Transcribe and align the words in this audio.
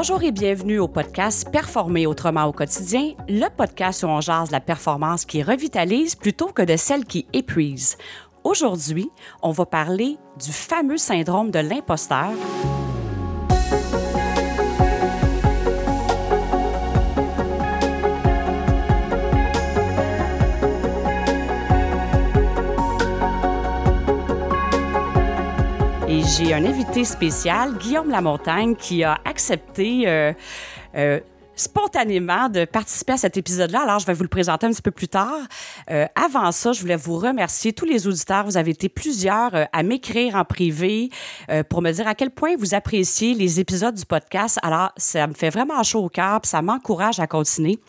Bonjour 0.00 0.22
et 0.22 0.30
bienvenue 0.30 0.78
au 0.78 0.86
podcast 0.86 1.50
Performer 1.50 2.06
autrement 2.06 2.44
au 2.44 2.52
quotidien, 2.52 3.14
le 3.28 3.48
podcast 3.48 4.04
où 4.04 4.06
on 4.06 4.20
jase 4.20 4.52
la 4.52 4.60
performance 4.60 5.24
qui 5.24 5.42
revitalise 5.42 6.14
plutôt 6.14 6.52
que 6.52 6.62
de 6.62 6.76
celle 6.76 7.04
qui 7.04 7.26
épuise. 7.32 7.98
Aujourd'hui, 8.44 9.10
on 9.42 9.50
va 9.50 9.66
parler 9.66 10.16
du 10.40 10.52
fameux 10.52 10.98
syndrome 10.98 11.50
de 11.50 11.58
l'imposteur. 11.58 12.30
J'ai 26.38 26.54
un 26.54 26.64
invité 26.64 27.04
spécial, 27.04 27.76
Guillaume 27.78 28.10
Lamontagne, 28.10 28.76
qui 28.76 29.02
a 29.02 29.18
accepté 29.24 30.04
euh, 30.06 30.32
euh, 30.94 31.18
spontanément 31.56 32.48
de 32.48 32.64
participer 32.64 33.14
à 33.14 33.16
cet 33.16 33.36
épisode-là. 33.36 33.82
Alors, 33.82 33.98
je 33.98 34.06
vais 34.06 34.12
vous 34.12 34.22
le 34.22 34.28
présenter 34.28 34.66
un 34.66 34.70
petit 34.70 34.82
peu 34.82 34.92
plus 34.92 35.08
tard. 35.08 35.34
Euh, 35.90 36.06
avant 36.14 36.52
ça, 36.52 36.70
je 36.70 36.80
voulais 36.80 36.96
vous 36.96 37.18
remercier, 37.18 37.72
tous 37.72 37.86
les 37.86 38.06
auditeurs. 38.06 38.44
Vous 38.44 38.56
avez 38.56 38.70
été 38.70 38.88
plusieurs 38.88 39.50
à 39.72 39.82
m'écrire 39.82 40.36
en 40.36 40.44
privé 40.44 41.10
pour 41.68 41.82
me 41.82 41.90
dire 41.90 42.06
à 42.06 42.14
quel 42.14 42.30
point 42.30 42.54
vous 42.56 42.72
appréciez 42.72 43.34
les 43.34 43.58
épisodes 43.58 43.96
du 43.96 44.06
podcast. 44.06 44.60
Alors, 44.62 44.92
ça 44.96 45.26
me 45.26 45.34
fait 45.34 45.50
vraiment 45.50 45.82
chaud 45.82 46.04
au 46.04 46.08
cœur, 46.08 46.40
ça 46.44 46.62
m'encourage 46.62 47.18
à 47.18 47.26
continuer. 47.26 47.80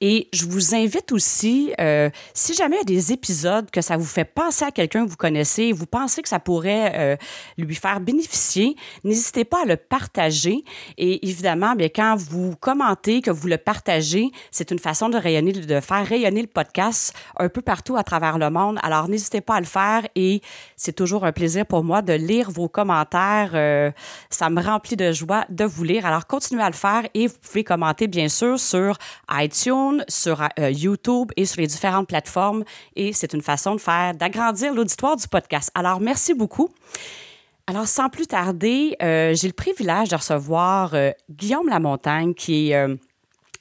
Et 0.00 0.28
je 0.32 0.46
vous 0.46 0.74
invite 0.74 1.12
aussi, 1.12 1.72
euh, 1.78 2.08
si 2.32 2.54
jamais 2.54 2.76
il 2.76 2.78
y 2.78 2.82
a 2.82 2.96
des 2.96 3.12
épisodes 3.12 3.70
que 3.70 3.80
ça 3.82 3.96
vous 3.96 4.04
fait 4.04 4.24
penser 4.24 4.64
à 4.64 4.70
quelqu'un 4.70 5.04
que 5.04 5.10
vous 5.10 5.16
connaissez, 5.16 5.72
vous 5.72 5.86
pensez 5.86 6.22
que 6.22 6.28
ça 6.28 6.40
pourrait 6.40 6.92
euh, 6.94 7.16
lui 7.58 7.74
faire 7.74 8.00
bénéficier, 8.00 8.76
n'hésitez 9.04 9.44
pas 9.44 9.62
à 9.62 9.66
le 9.66 9.76
partager. 9.76 10.64
Et 10.96 11.28
évidemment, 11.28 11.74
bien, 11.74 11.88
quand 11.94 12.16
vous 12.16 12.54
commentez, 12.56 13.20
que 13.20 13.30
vous 13.30 13.48
le 13.48 13.58
partagez, 13.58 14.30
c'est 14.50 14.70
une 14.70 14.78
façon 14.78 15.08
de, 15.08 15.18
rayonner, 15.18 15.52
de 15.52 15.80
faire 15.80 16.06
rayonner 16.06 16.42
le 16.42 16.48
podcast 16.48 17.14
un 17.38 17.48
peu 17.48 17.60
partout 17.60 17.96
à 17.96 18.02
travers 18.02 18.38
le 18.38 18.48
monde. 18.50 18.78
Alors, 18.82 19.08
n'hésitez 19.08 19.40
pas 19.40 19.56
à 19.56 19.60
le 19.60 19.66
faire 19.66 20.06
et 20.14 20.40
c'est 20.76 20.94
toujours 20.94 21.24
un 21.24 21.32
plaisir 21.32 21.66
pour 21.66 21.84
moi 21.84 22.02
de 22.02 22.12
lire 22.12 22.50
vos 22.50 22.68
commentaires. 22.68 23.50
Euh, 23.54 23.90
ça 24.30 24.48
me 24.48 24.62
remplit 24.62 24.96
de 24.96 25.12
joie 25.12 25.44
de 25.50 25.64
vous 25.64 25.84
lire. 25.84 26.06
Alors, 26.06 26.26
continuez 26.26 26.62
à 26.62 26.70
le 26.70 26.74
faire 26.74 27.02
et 27.14 27.26
vous 27.26 27.36
pouvez 27.42 27.64
commenter, 27.64 28.06
bien 28.06 28.28
sûr, 28.28 28.58
sur 28.58 28.96
iTunes, 29.30 29.89
sur 30.08 30.42
euh, 30.42 30.70
YouTube 30.70 31.30
et 31.36 31.44
sur 31.44 31.60
les 31.60 31.66
différentes 31.66 32.08
plateformes. 32.08 32.64
Et 32.96 33.12
c'est 33.12 33.32
une 33.32 33.42
façon 33.42 33.74
de 33.74 33.80
faire, 33.80 34.14
d'agrandir 34.14 34.74
l'auditoire 34.74 35.16
du 35.16 35.28
podcast. 35.28 35.70
Alors, 35.74 36.00
merci 36.00 36.34
beaucoup. 36.34 36.70
Alors, 37.66 37.86
sans 37.86 38.08
plus 38.08 38.26
tarder, 38.26 38.96
euh, 39.02 39.34
j'ai 39.34 39.46
le 39.46 39.52
privilège 39.52 40.08
de 40.08 40.16
recevoir 40.16 40.94
euh, 40.94 41.10
Guillaume 41.30 41.68
Lamontagne, 41.68 42.34
qui 42.34 42.72
est 42.72 42.86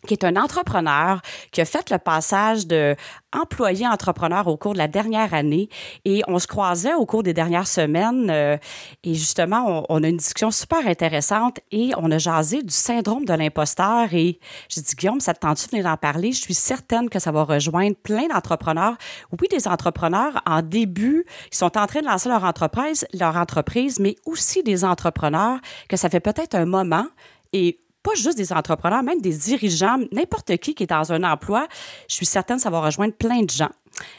qui 0.07 0.13
est 0.13 0.23
un 0.23 0.35
entrepreneur 0.37 1.21
qui 1.51 1.61
a 1.61 1.65
fait 1.65 1.89
le 1.91 1.97
passage 1.97 2.67
de 2.67 2.95
employé 3.33 3.85
entrepreneur 3.85 4.47
au 4.47 4.57
cours 4.57 4.73
de 4.73 4.77
la 4.77 4.87
dernière 4.87 5.33
année. 5.33 5.69
Et 6.05 6.23
on 6.27 6.39
se 6.39 6.47
croisait 6.47 6.93
au 6.93 7.05
cours 7.05 7.21
des 7.21 7.33
dernières 7.33 7.67
semaines 7.67 8.29
euh, 8.29 8.57
et 9.03 9.13
justement 9.13 9.65
on, 9.67 9.85
on, 9.89 10.03
a 10.03 10.07
une 10.07 10.17
discussion 10.17 10.51
super 10.51 10.87
intéressante 10.87 11.59
et 11.71 11.91
on 11.97 12.09
a 12.11 12.17
jasé 12.17 12.63
du 12.63 12.73
syndrome 12.73 13.25
de 13.25 13.33
l'imposteur. 13.33 14.13
Et 14.13 14.39
j'ai 14.69 14.81
dit 14.81 14.95
Guillaume 14.95 15.19
ça 15.19 15.33
te 15.33 15.39
tente 15.39 15.63
de 15.63 15.69
venir 15.69 15.85
en 15.85 15.97
parler? 15.97 16.31
Je 16.31 16.41
suis 16.41 16.53
certaine 16.53 17.09
que 17.09 17.19
ça 17.19 17.31
va 17.31 17.43
rejoindre 17.43 17.95
plein 17.97 18.27
d'entrepreneurs. 18.27 18.95
Oui 19.31 19.47
des 19.51 19.67
entrepreneurs 19.67 20.41
en 20.45 20.61
début 20.61 21.25
qui 21.51 21.57
sont 21.57 21.77
en 21.77 21.87
train 21.87 22.01
de 22.01 22.05
lancer 22.05 22.29
leur 22.29 22.43
entreprise 22.45 23.05
leur 23.13 23.35
entreprise 23.35 23.99
mais 23.99 24.15
aussi 24.25 24.63
des 24.63 24.85
entrepreneurs 24.85 25.59
que 25.87 25.97
ça 25.97 26.09
fait 26.09 26.19
peut-être 26.19 26.55
un 26.55 26.65
moment 26.65 27.05
et 27.51 27.79
pas 28.09 28.15
juste 28.15 28.37
des 28.37 28.51
entrepreneurs, 28.53 29.03
même 29.03 29.21
des 29.21 29.33
dirigeants, 29.33 29.97
n'importe 30.11 30.57
qui 30.57 30.73
qui 30.73 30.83
est 30.83 30.87
dans 30.87 31.11
un 31.11 31.23
emploi, 31.23 31.67
je 32.07 32.15
suis 32.15 32.25
certaine 32.25 32.57
que 32.57 32.63
ça 32.63 32.69
va 32.69 32.81
rejoindre 32.81 33.13
plein 33.13 33.43
de 33.43 33.49
gens. 33.49 33.69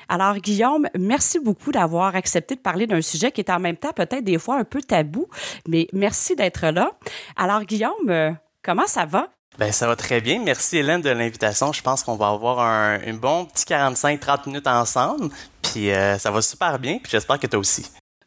Alors, 0.09 0.37
Guillaume, 0.37 0.87
merci 0.99 1.39
beaucoup 1.39 1.73
d'avoir 1.73 2.15
accepté 2.15 2.55
de 2.55 2.61
parler 2.61 2.87
d'un 2.87 3.01
sujet 3.01 3.33
qui 3.33 3.41
est 3.41 3.51
en 3.51 3.59
même 3.59 3.77
temps 3.77 3.93
peut-être 3.93 4.25
des 4.25 4.39
fois 4.39 4.57
un 4.57 4.65
peu 4.65 4.81
tabou, 4.81 5.27
mais 5.67 5.89
merci 5.93 6.37
d'être 6.37 6.67
là. 6.67 6.91
Alors, 7.37 7.65
Guillaume, 7.65 8.09
euh, 8.09 8.33
comment 8.63 8.87
ça 8.87 9.07
va? 9.07 9.29
Ben, 9.59 9.73
ça 9.73 9.87
va 9.87 9.97
très 9.97 10.21
bien. 10.21 10.41
Merci 10.43 10.79
Hélène 10.79 11.03
de 11.03 11.11
l'invitation. 11.11 11.73
Je 11.73 11.83
pense 11.83 12.05
qu'on 12.05 12.17
va 12.17 12.29
avoir 12.29 12.61
un, 12.61 13.01
un 13.05 13.15
bon 13.15 13.47
petit 13.47 13.65
45-30 13.65 14.47
minutes 14.47 14.67
ensemble. 14.67 15.29
Puis 15.63 15.91
euh, 15.91 16.19
ça 16.19 16.31
va 16.31 16.41
super 16.41 16.79
bien. 16.79 16.99
Puis 16.99 17.11
j'espère 17.11 17.39
que 17.39 17.47
toi 17.47 17.59
aussi. 17.59 17.85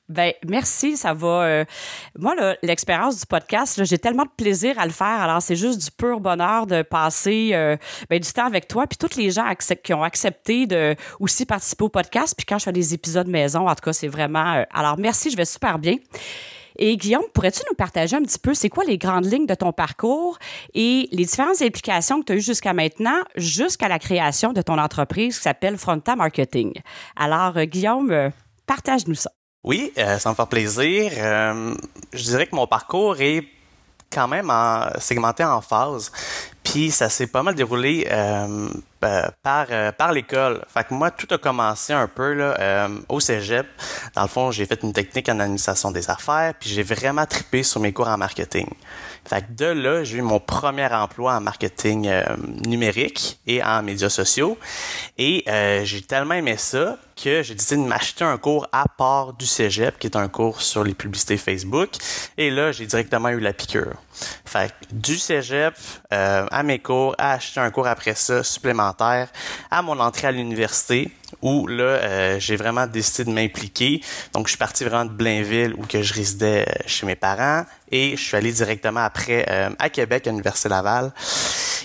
Ben 0.09 0.33
merci, 0.45 0.97
ça 0.97 1.13
va. 1.13 1.43
Euh, 1.43 1.65
moi, 2.19 2.35
l'expérience 2.61 3.19
du 3.19 3.25
podcast, 3.25 3.85
j'ai 3.85 3.97
tellement 3.97 4.23
de 4.23 4.31
plaisir 4.35 4.77
à 4.77 4.85
le 4.85 4.91
faire. 4.91 5.07
Alors, 5.07 5.41
c'est 5.41 5.55
juste 5.55 5.79
du 5.79 5.91
pur 5.91 6.19
bonheur 6.19 6.67
de 6.67 6.81
passer 6.81 7.51
euh, 7.53 7.77
ben, 8.09 8.19
du 8.19 8.31
temps 8.31 8.45
avec 8.45 8.67
toi, 8.67 8.85
puis 8.85 8.97
toutes 8.97 9.15
les 9.15 9.31
gens 9.31 9.49
qui 9.81 9.93
ont 9.93 10.03
accepté 10.03 10.67
de 10.67 10.95
aussi 11.21 11.45
participer 11.45 11.85
au 11.85 11.89
podcast. 11.89 12.35
Puis 12.37 12.45
quand 12.45 12.59
je 12.59 12.65
fais 12.65 12.73
des 12.73 12.93
épisodes 12.93 13.27
maison, 13.27 13.69
en 13.69 13.75
tout 13.75 13.81
cas, 13.81 13.93
c'est 13.93 14.09
vraiment. 14.09 14.55
Euh, 14.55 14.63
alors, 14.73 14.97
merci, 14.99 15.31
je 15.31 15.37
vais 15.37 15.45
super 15.45 15.79
bien. 15.79 15.95
Et 16.77 16.97
Guillaume, 16.97 17.23
pourrais-tu 17.33 17.61
nous 17.69 17.75
partager 17.75 18.17
un 18.17 18.23
petit 18.23 18.39
peu, 18.39 18.53
c'est 18.53 18.69
quoi 18.69 18.83
les 18.83 18.97
grandes 18.97 19.31
lignes 19.31 19.45
de 19.45 19.55
ton 19.55 19.71
parcours 19.71 20.37
et 20.73 21.07
les 21.11 21.25
différentes 21.25 21.61
implications 21.61 22.19
que 22.19 22.25
tu 22.25 22.33
as 22.33 22.35
eues 22.35 22.41
jusqu'à 22.41 22.73
maintenant, 22.73 23.21
jusqu'à 23.35 23.87
la 23.87 23.99
création 23.99 24.53
de 24.53 24.61
ton 24.61 24.79
entreprise 24.79 25.37
qui 25.37 25.43
s'appelle 25.43 25.77
Fronta 25.77 26.15
Marketing? 26.15 26.73
Alors, 27.15 27.53
Guillaume, 27.65 28.31
partage-nous 28.65 29.15
ça. 29.15 29.29
Oui, 29.63 29.93
euh, 29.97 30.19
ça 30.19 30.29
me 30.29 30.35
fait 30.35 30.45
plaisir. 30.45 31.11
Euh, 31.15 31.73
je 32.11 32.23
dirais 32.23 32.47
que 32.47 32.55
mon 32.55 32.67
parcours 32.67 33.15
est 33.21 33.45
quand 34.11 34.27
même 34.27 34.49
en, 34.49 34.89
segmenté 34.99 35.43
en 35.43 35.61
phases. 35.61 36.11
Puis 36.63 36.91
ça 36.91 37.09
s'est 37.09 37.27
pas 37.27 37.43
mal 37.43 37.55
déroulé 37.55 38.07
euh, 38.11 38.69
par 39.41 39.67
par 39.97 40.11
l'école. 40.13 40.63
Fait 40.73 40.85
que 40.85 40.93
moi 40.93 41.11
tout 41.11 41.27
a 41.33 41.37
commencé 41.37 41.91
un 41.91 42.07
peu 42.07 42.33
là 42.33 42.87
au 43.09 43.19
cégep. 43.19 43.67
Dans 44.15 44.21
le 44.21 44.27
fond, 44.29 44.51
j'ai 44.51 44.65
fait 44.65 44.81
une 44.83 44.93
technique 44.93 45.27
en 45.27 45.39
administration 45.39 45.91
des 45.91 46.09
affaires, 46.09 46.53
puis 46.57 46.69
j'ai 46.69 46.83
vraiment 46.83 47.25
trippé 47.25 47.63
sur 47.63 47.81
mes 47.81 47.91
cours 47.91 48.07
en 48.07 48.17
marketing. 48.17 48.67
Fait 49.25 49.41
que 49.41 49.53
de 49.53 49.65
là, 49.65 50.03
j'ai 50.03 50.17
eu 50.17 50.21
mon 50.21 50.39
premier 50.39 50.87
emploi 50.87 51.35
en 51.35 51.41
marketing 51.41 52.11
numérique 52.65 53.39
et 53.47 53.63
en 53.63 53.81
médias 53.83 54.09
sociaux. 54.09 54.57
Et 55.17 55.45
j'ai 55.83 56.01
tellement 56.01 56.35
aimé 56.35 56.57
ça 56.57 56.97
que 57.15 57.43
j'ai 57.43 57.53
décidé 57.55 57.81
de 57.81 57.87
m'acheter 57.87 58.23
un 58.23 58.37
cours 58.37 58.67
à 58.71 58.85
part 58.87 59.33
du 59.33 59.45
cégep, 59.45 59.97
qui 59.99 60.07
est 60.07 60.15
un 60.15 60.27
cours 60.27 60.61
sur 60.61 60.83
les 60.83 60.93
publicités 60.93 61.37
Facebook. 61.37 61.91
Et 62.37 62.49
là, 62.49 62.71
j'ai 62.71 62.85
directement 62.85 63.29
eu 63.29 63.39
la 63.39 63.53
piqûre. 63.53 63.95
Fait 64.45 64.69
que 64.69 64.95
du 64.95 65.17
cégep 65.17 65.73
euh, 66.11 66.45
à 66.51 66.63
mes 66.63 66.79
cours, 66.79 67.15
à 67.17 67.33
acheter 67.33 67.59
un 67.59 67.71
cours 67.71 67.87
après 67.87 68.15
ça 68.15 68.43
supplémentaire, 68.43 69.29
à 69.71 69.81
mon 69.81 69.99
entrée 69.99 70.27
à 70.27 70.31
l'université, 70.31 71.11
où 71.41 71.67
là, 71.67 71.83
euh, 71.83 72.39
j'ai 72.39 72.55
vraiment 72.55 72.87
décidé 72.87 73.25
de 73.25 73.31
m'impliquer. 73.31 74.01
Donc, 74.33 74.47
je 74.47 74.51
suis 74.51 74.57
parti 74.57 74.83
vraiment 74.83 75.05
de 75.05 75.11
Blainville, 75.11 75.73
où 75.77 75.85
que 75.85 76.01
je 76.01 76.13
résidais 76.13 76.65
euh, 76.67 76.83
chez 76.85 77.05
mes 77.05 77.15
parents, 77.15 77.65
et 77.91 78.15
je 78.15 78.21
suis 78.21 78.37
allé 78.37 78.51
directement 78.51 79.01
après 79.01 79.45
euh, 79.49 79.69
à 79.79 79.89
Québec, 79.89 80.27
à 80.27 80.31
l'Université 80.31 80.69
Laval. 80.69 81.11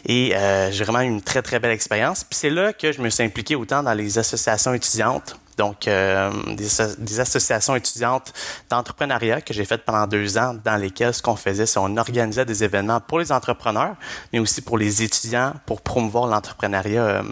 Et 0.07 0.35
euh, 0.35 0.71
j'ai 0.71 0.85
vraiment 0.85 1.03
eu 1.03 1.07
une 1.07 1.23
très, 1.23 1.43
très 1.43 1.59
belle 1.59 1.73
expérience. 1.73 2.25
Puis 2.25 2.39
c'est 2.39 2.51
là 2.51 2.73
que 2.73 2.93
je 2.93 3.01
me 3.01 3.11
suis 3.11 3.25
impliqué 3.25 3.57
autant 3.57 3.83
dans 3.83 3.95
les 3.95 4.19
associations 4.19 4.73
étudiantes, 4.75 5.39
donc 5.59 5.89
euh, 5.89 6.31
des, 6.55 7.21
associations 7.21 7.75
étudiantes 7.75 8.33
d'entrepreneuriat 8.71 9.41
que 9.41 9.53
j'ai 9.53 9.65
faites 9.65 9.85
pendant 9.85 10.07
deux 10.07 10.39
ans, 10.39 10.57
dans 10.65 10.77
lesquelles 10.77 11.13
ce 11.13 11.21
qu'on 11.21 11.37
faisait, 11.37 11.67
c'est 11.67 11.81
qu'on 11.81 11.97
organisait 11.97 12.45
des 12.45 12.63
événements 12.63 13.01
pour 13.01 13.19
les 13.19 13.33
entrepreneurs, 13.33 13.97
mais 14.33 14.39
aussi 14.39 14.63
pour 14.63 14.79
les 14.79 15.03
étudiants, 15.03 15.53
pour 15.67 15.83
promouvoir 15.83 16.29
l'entrepreneuriat, 16.29 17.03
euh, 17.03 17.23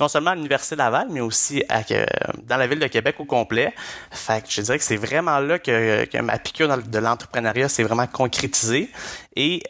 non 0.00 0.08
seulement 0.08 0.32
à 0.32 0.34
l'Université 0.34 0.74
Laval, 0.74 1.06
mais 1.10 1.20
aussi 1.20 1.62
euh, 1.70 2.04
dans 2.46 2.56
la 2.56 2.66
ville 2.66 2.80
de 2.80 2.88
Québec 2.88 3.16
au 3.20 3.24
complet. 3.24 3.72
Fait 4.10 4.42
que 4.42 4.50
je 4.50 4.60
dirais 4.60 4.78
que 4.78 4.84
c'est 4.84 4.96
vraiment 4.96 5.38
là 5.38 5.58
que, 5.60 6.04
que 6.04 6.18
ma 6.18 6.38
piqûre 6.38 6.76
de 6.76 6.98
l'entrepreneuriat 6.98 7.68
s'est 7.68 7.84
vraiment 7.84 8.08
concrétisée. 8.08 8.90
Et 9.36 9.62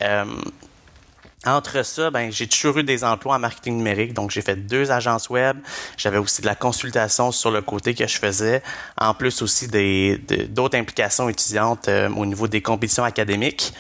entre 1.45 1.85
ça, 1.85 2.11
ben, 2.11 2.31
j'ai 2.31 2.47
toujours 2.47 2.79
eu 2.79 2.85
des 2.85 3.03
emplois 3.03 3.35
en 3.35 3.39
marketing 3.39 3.77
numérique, 3.77 4.15
donc 4.15 4.31
j'ai 4.31 4.43
fait 4.43 4.57
deux 4.57 4.93
agences 4.93 5.29
web. 5.29 5.59
J'avais 5.97 6.19
aussi 6.19 6.41
de 6.41 6.47
la 6.47 6.55
consultation 6.55 7.33
sur 7.33 7.51
le 7.51 7.63
côté 7.63 7.95
que 7.95 8.07
je 8.07 8.19
faisais, 8.19 8.63
en 8.97 9.13
plus 9.13 9.43
aussi 9.43 9.67
des 9.67 10.19
d'autres 10.49 10.79
implications 10.79 11.29
étudiantes 11.29 11.89
euh, 11.89 12.09
au 12.11 12.27
niveau 12.27 12.47
des 12.47 12.63
compétitions 12.63 13.05
académiques. 13.05 13.73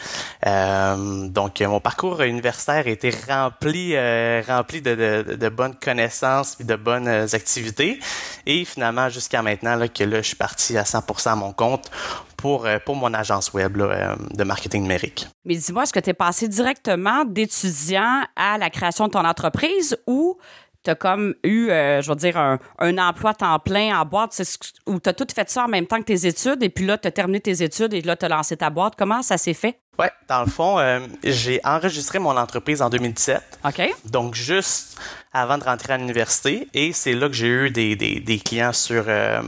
Euh, 0.46 1.28
donc 1.28 1.60
mon 1.60 1.80
parcours 1.80 2.20
universitaire 2.22 2.88
était 2.88 3.12
rempli 3.28 3.94
euh, 3.94 4.42
rempli 4.46 4.82
de, 4.82 4.94
de, 4.94 5.34
de, 5.36 5.48
bonnes 5.48 5.76
connaissances 5.76 6.56
et 6.60 6.64
de 6.64 6.74
bonnes 6.74 7.08
activités. 7.08 8.00
Et 8.46 8.64
finalement, 8.64 9.08
jusqu'à 9.08 9.42
maintenant, 9.42 9.76
là, 9.76 9.86
que 9.88 10.02
là, 10.04 10.20
je 10.20 10.28
suis 10.28 10.36
parti 10.36 10.76
à 10.76 10.82
100% 10.82 11.28
à 11.28 11.36
mon 11.36 11.52
compte 11.52 11.90
pour, 12.36 12.66
euh, 12.66 12.78
pour 12.84 12.96
mon 12.96 13.12
agence 13.14 13.52
web 13.52 13.80
euh, 13.80 14.16
de 14.34 14.44
marketing 14.44 14.82
numérique. 14.82 15.28
Mais 15.44 15.56
dis-moi, 15.56 15.84
est-ce 15.84 15.92
que 15.92 16.00
tu 16.00 16.10
es 16.10 16.14
passé 16.14 16.48
directement 16.48 17.24
d'étudiant 17.24 18.22
à 18.36 18.58
la 18.58 18.70
création 18.70 19.06
de 19.06 19.12
ton 19.12 19.24
entreprise 19.24 19.96
ou 20.06 20.38
tu 20.84 20.90
as 20.90 20.94
comme 20.94 21.34
eu, 21.44 21.70
euh, 21.70 22.02
je 22.02 22.10
veux 22.10 22.16
dire, 22.16 22.36
un, 22.36 22.58
un 22.78 22.98
emploi 22.98 23.34
temps 23.34 23.58
plein 23.58 23.98
en 23.98 24.04
boîte, 24.04 24.40
où 24.86 25.00
tu 25.00 25.08
as 25.08 25.12
tout 25.12 25.26
fait 25.34 25.48
ça 25.48 25.64
en 25.64 25.68
même 25.68 25.86
temps 25.86 25.98
que 25.98 26.04
tes 26.04 26.26
études, 26.26 26.62
et 26.62 26.68
puis 26.68 26.86
là, 26.86 26.98
tu 26.98 27.08
as 27.08 27.12
terminé 27.12 27.40
tes 27.40 27.62
études 27.62 27.94
et 27.94 28.02
là, 28.02 28.16
tu 28.16 28.24
as 28.24 28.28
lancé 28.28 28.56
ta 28.56 28.70
boîte. 28.70 28.94
Comment 28.96 29.22
ça 29.22 29.38
s'est 29.38 29.54
fait? 29.54 29.78
Oui, 29.98 30.06
dans 30.26 30.42
le 30.42 30.50
fond, 30.50 30.78
euh, 30.78 31.00
j'ai 31.22 31.60
enregistré 31.64 32.18
mon 32.18 32.34
entreprise 32.38 32.80
en 32.80 32.88
2017. 32.88 33.58
OK. 33.66 33.94
Donc, 34.06 34.34
juste 34.34 34.98
avant 35.34 35.58
de 35.58 35.64
rentrer 35.64 35.92
à 35.92 35.98
l'université. 35.98 36.66
Et 36.72 36.94
c'est 36.94 37.12
là 37.12 37.28
que 37.28 37.34
j'ai 37.34 37.46
eu 37.46 37.70
des, 37.70 37.94
des, 37.94 38.18
des, 38.20 38.38
clients 38.38 38.72
sur 38.72 39.04
euh, 39.06 39.42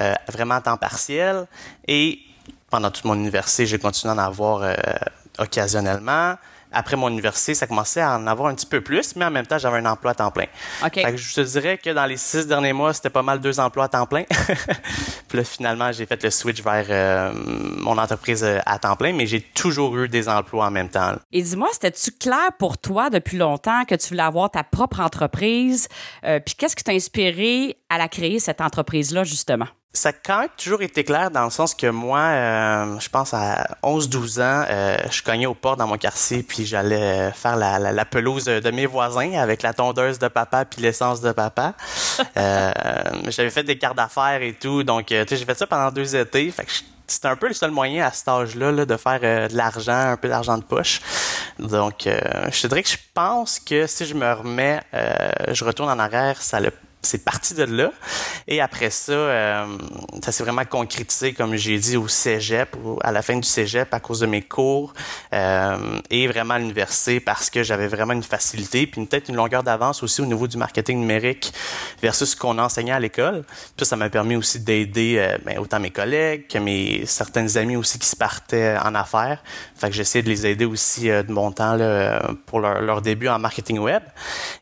euh, 0.00 0.14
vraiment 0.28 0.60
temps 0.60 0.76
partiel. 0.76 1.46
Et 1.86 2.18
pendant 2.68 2.90
toute 2.90 3.04
mon 3.04 3.14
université, 3.14 3.64
j'ai 3.64 3.78
continué 3.78 4.12
à 4.12 4.16
en 4.16 4.18
avoir 4.18 4.68
occasionnellement 5.38 6.34
après 6.72 6.96
mon 6.96 7.08
université, 7.08 7.54
ça 7.54 7.66
commençait 7.66 8.00
à 8.00 8.16
en 8.16 8.26
avoir 8.26 8.48
un 8.48 8.54
petit 8.54 8.66
peu 8.66 8.80
plus, 8.80 9.16
mais 9.16 9.24
en 9.24 9.30
même 9.30 9.46
temps, 9.46 9.58
j'avais 9.58 9.78
un 9.78 9.86
emploi 9.86 10.12
à 10.12 10.14
temps 10.14 10.30
plein. 10.30 10.46
OK. 10.84 11.00
je 11.16 11.34
te 11.34 11.40
dirais 11.40 11.78
que 11.78 11.90
dans 11.90 12.06
les 12.06 12.16
six 12.16 12.46
derniers 12.46 12.72
mois, 12.72 12.92
c'était 12.92 13.10
pas 13.10 13.22
mal 13.22 13.40
deux 13.40 13.58
emplois 13.60 13.84
à 13.84 13.88
temps 13.88 14.06
plein. 14.06 14.24
puis 15.28 15.38
là, 15.38 15.44
finalement, 15.44 15.92
j'ai 15.92 16.06
fait 16.06 16.22
le 16.22 16.30
switch 16.30 16.62
vers 16.62 16.86
euh, 16.88 17.32
mon 17.34 17.96
entreprise 17.98 18.44
euh, 18.44 18.58
à 18.66 18.78
temps 18.78 18.96
plein, 18.96 19.12
mais 19.12 19.26
j'ai 19.26 19.40
toujours 19.40 19.96
eu 19.96 20.08
des 20.08 20.28
emplois 20.28 20.66
en 20.66 20.70
même 20.70 20.88
temps. 20.88 21.14
Et 21.32 21.42
dis-moi, 21.42 21.68
c'était-tu 21.72 22.12
clair 22.12 22.50
pour 22.58 22.78
toi 22.78 23.10
depuis 23.10 23.38
longtemps 23.38 23.84
que 23.84 23.94
tu 23.94 24.08
voulais 24.08 24.22
avoir 24.22 24.50
ta 24.50 24.64
propre 24.64 25.00
entreprise? 25.00 25.88
Euh, 26.24 26.40
puis 26.40 26.54
qu'est-ce 26.54 26.76
qui 26.76 26.84
t'a 26.84 26.92
inspiré 26.92 27.76
à 27.88 27.98
la 27.98 28.08
créer, 28.08 28.38
cette 28.38 28.60
entreprise-là, 28.60 29.24
justement? 29.24 29.66
Ça 29.96 30.10
a 30.10 30.12
quand 30.12 30.40
même 30.40 30.48
toujours 30.56 30.82
été 30.82 31.04
clair 31.04 31.30
dans 31.30 31.44
le 31.44 31.50
sens 31.50 31.74
que 31.74 31.86
moi, 31.86 32.18
euh, 32.18 33.00
je 33.00 33.08
pense 33.08 33.32
à 33.32 33.66
11-12 33.82 34.40
ans, 34.40 34.64
euh, 34.68 34.96
je 35.10 35.22
cognais 35.22 35.46
au 35.46 35.54
port 35.54 35.76
dans 35.76 35.86
mon 35.86 35.96
quartier 35.96 36.42
puis 36.42 36.66
j'allais 36.66 37.32
faire 37.32 37.56
la, 37.56 37.78
la, 37.78 38.04
pelouse 38.04 38.44
de 38.44 38.70
mes 38.70 38.86
voisins 38.86 39.32
avec 39.32 39.62
la 39.62 39.72
tondeuse 39.72 40.18
de 40.18 40.28
papa 40.28 40.64
puis 40.64 40.82
l'essence 40.82 41.20
de 41.20 41.32
papa. 41.32 41.74
euh, 42.36 42.72
J'avais 43.28 43.50
fait 43.50 43.62
des 43.62 43.78
cartes 43.78 43.96
d'affaires 43.96 44.42
et 44.42 44.52
tout, 44.52 44.82
donc 44.82 45.06
j'ai 45.08 45.24
fait 45.24 45.56
ça 45.56 45.66
pendant 45.66 45.90
deux 45.90 46.14
étés. 46.14 46.50
Fait 46.50 46.64
que 46.64 46.72
c'était 47.06 47.28
un 47.28 47.36
peu 47.36 47.48
le 47.48 47.54
seul 47.54 47.70
moyen 47.70 48.04
à 48.04 48.10
cet 48.10 48.28
âge-là 48.28 48.72
là, 48.72 48.84
de 48.84 48.96
faire 48.96 49.20
de 49.48 49.56
l'argent, 49.56 50.10
un 50.10 50.16
peu 50.16 50.28
d'argent 50.28 50.58
de 50.58 50.64
poche. 50.64 51.00
Donc, 51.58 52.02
je 52.04 52.62
te 52.62 52.66
dirais 52.66 52.82
que 52.82 52.88
je 52.88 52.98
pense 53.14 53.60
que 53.60 53.86
si 53.86 54.04
je 54.04 54.14
me 54.14 54.32
remets, 54.32 54.82
je 55.52 55.64
retourne 55.64 55.88
en 55.88 55.98
arrière, 55.98 56.42
ça 56.42 56.58
le 56.58 56.72
c'est 57.06 57.24
parti 57.24 57.54
de 57.54 57.64
là. 57.64 57.92
Et 58.48 58.60
après 58.60 58.90
ça, 58.90 59.12
euh, 59.12 59.78
ça 60.22 60.32
s'est 60.32 60.42
vraiment 60.42 60.64
concrétisé, 60.64 61.32
comme 61.32 61.56
j'ai 61.56 61.78
dit, 61.78 61.96
au 61.96 62.08
cégep, 62.08 62.76
à 63.02 63.12
la 63.12 63.22
fin 63.22 63.36
du 63.36 63.46
cégep, 63.46 63.92
à 63.92 64.00
cause 64.00 64.20
de 64.20 64.26
mes 64.26 64.42
cours, 64.42 64.92
euh, 65.32 66.00
et 66.10 66.26
vraiment 66.26 66.54
à 66.54 66.58
l'université, 66.58 67.20
parce 67.20 67.50
que 67.50 67.62
j'avais 67.62 67.88
vraiment 67.88 68.12
une 68.12 68.22
facilité, 68.22 68.86
puis 68.86 69.04
peut-être 69.06 69.28
une 69.28 69.36
longueur 69.36 69.62
d'avance 69.62 70.02
aussi 70.02 70.20
au 70.20 70.26
niveau 70.26 70.46
du 70.46 70.56
marketing 70.56 71.00
numérique 71.00 71.52
versus 72.02 72.30
ce 72.30 72.36
qu'on 72.36 72.58
enseignait 72.58 72.92
à 72.92 73.00
l'école. 73.00 73.44
Puis 73.76 73.86
ça 73.86 73.96
m'a 73.96 74.10
permis 74.10 74.36
aussi 74.36 74.60
d'aider 74.60 75.16
euh, 75.18 75.38
ben, 75.44 75.58
autant 75.58 75.80
mes 75.80 75.90
collègues 75.90 76.48
que 76.48 76.58
mes 76.58 77.06
certains 77.06 77.56
amis 77.56 77.76
aussi 77.76 77.98
qui 77.98 78.08
se 78.08 78.16
partaient 78.16 78.76
en 78.78 78.94
affaires. 78.94 79.42
Fait 79.76 79.88
que 79.88 79.94
j'essaie 79.94 80.22
de 80.22 80.28
les 80.28 80.46
aider 80.46 80.64
aussi 80.64 81.08
de 81.08 81.30
mon 81.30 81.52
temps 81.52 81.74
là, 81.74 82.32
pour 82.46 82.60
leur, 82.60 82.80
leur 82.80 83.02
début 83.02 83.28
en 83.28 83.38
marketing 83.38 83.78
web. 83.78 84.02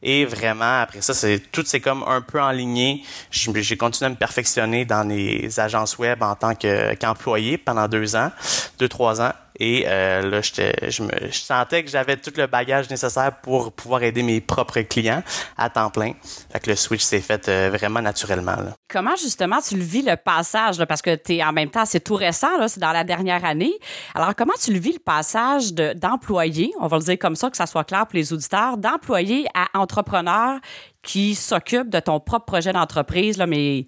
Et 0.02 0.25
vraiment, 0.25 0.81
après 0.81 1.00
ça, 1.00 1.14
c'est 1.14 1.38
tout 1.50 1.64
c'est 1.64 1.81
comme 1.81 2.05
un 2.06 2.20
peu 2.20 2.33
en 2.40 2.50
ligne. 2.50 3.00
J'ai 3.31 3.76
continué 3.76 4.06
à 4.06 4.10
me 4.10 4.16
perfectionner 4.16 4.84
dans 4.84 5.08
les 5.08 5.60
agences 5.60 5.98
web 5.98 6.22
en 6.22 6.34
tant 6.34 6.54
qu'employé 6.54 7.58
pendant 7.58 7.88
deux 7.88 8.16
ans, 8.16 8.31
deux, 8.78 8.88
trois 8.88 9.20
ans. 9.20 9.32
Et 9.59 9.85
euh, 9.87 10.23
là, 10.23 10.41
je, 10.41 11.03
me, 11.03 11.31
sentais 11.31 11.85
que 11.85 11.91
j'avais 11.91 12.17
tout 12.17 12.33
le 12.37 12.47
bagage 12.47 12.91
nécessaire 12.91 13.41
pour 13.41 13.73
pouvoir 13.73 14.03
aider 14.03 14.23
mes 14.23 14.41
propres 14.41 14.81
clients 14.81 15.23
à 15.56 15.71
temps 15.71 15.91
plein. 15.91 16.12
Fait 16.53 16.61
que 16.61 16.71
le 16.71 16.77
switch 16.77 17.03
s'est 17.03 17.21
fait 17.21 17.49
euh, 17.49 17.71
vraiment 17.73 18.03
naturellement. 18.03 18.56
Comment 18.89 19.15
justement 19.17 19.61
tu 19.61 19.77
le 19.77 19.85
vis 19.85 20.03
le 20.03 20.17
passage? 20.17 20.85
Parce 20.85 21.03
que 21.03 21.15
tu 21.15 21.37
es 21.37 21.45
en 21.45 21.53
même 21.53 21.71
temps, 21.71 21.85
c'est 21.85 22.01
tout 22.01 22.17
récent, 22.17 22.49
c'est 22.67 22.81
dans 22.81 22.93
la 22.93 23.05
dernière 23.05 23.45
année. 23.45 23.73
Alors, 24.15 24.35
comment 24.35 24.55
tu 24.61 24.73
le 24.73 24.79
vis 24.79 24.93
le 24.93 24.99
passage 24.99 25.73
d'employé, 25.73 26.73
on 26.81 26.89
va 26.89 26.99
le 26.99 27.05
dire 27.05 27.19
comme 27.19 27.37
ça, 27.37 27.49
que 27.51 27.56
ça 27.56 27.67
soit 27.67 27.85
clair 27.85 28.06
pour 28.06 28.17
les 28.17 28.33
auditeurs, 28.33 28.77
d'employé 28.77 29.47
à 29.55 29.79
entrepreneur 29.79 30.59
qui 31.03 31.35
s'occupe 31.35 31.91
de 31.91 32.01
ton 32.01 32.19
propre 32.19 32.47
projet 32.47 32.73
d'entreprise, 32.73 33.39
mais 33.47 33.87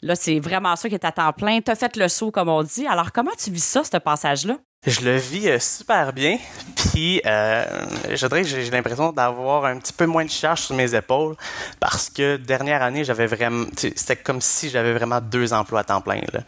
là, 0.00 0.14
c'est 0.14 0.38
vraiment 0.38 0.76
ça 0.76 0.88
qui 0.88 0.94
est 0.94 1.04
à 1.04 1.12
temps 1.12 1.32
plein. 1.32 1.60
Tu 1.60 1.70
as 1.70 1.74
fait 1.74 1.96
le 1.96 2.08
saut, 2.08 2.30
comme 2.30 2.48
on 2.48 2.62
dit. 2.62 2.86
Alors, 2.86 3.12
comment 3.12 3.32
tu 3.38 3.50
vis 3.50 3.64
ça, 3.64 3.82
ce 3.84 3.96
passage-là? 3.96 4.56
Je 4.84 5.02
le 5.02 5.16
vis 5.16 5.48
euh, 5.48 5.60
super 5.60 6.12
bien, 6.12 6.38
puis 6.74 7.22
euh, 7.24 7.64
je 8.10 8.26
dirais 8.26 8.42
que 8.42 8.48
j'ai 8.48 8.68
l'impression 8.68 9.12
d'avoir 9.12 9.64
un 9.64 9.78
petit 9.78 9.92
peu 9.92 10.06
moins 10.06 10.24
de 10.24 10.30
charge 10.30 10.62
sur 10.62 10.74
mes 10.74 10.92
épaules 10.92 11.36
parce 11.78 12.10
que 12.10 12.36
dernière 12.36 12.82
année, 12.82 13.04
j'avais 13.04 13.26
vraiment, 13.26 13.66
c'était 13.76 14.16
comme 14.16 14.40
si 14.40 14.70
j'avais 14.70 14.92
vraiment 14.92 15.20
deux 15.20 15.52
emplois 15.52 15.80
à 15.80 15.84
temps 15.84 16.00
plein. 16.00 16.20
Là. 16.32 16.40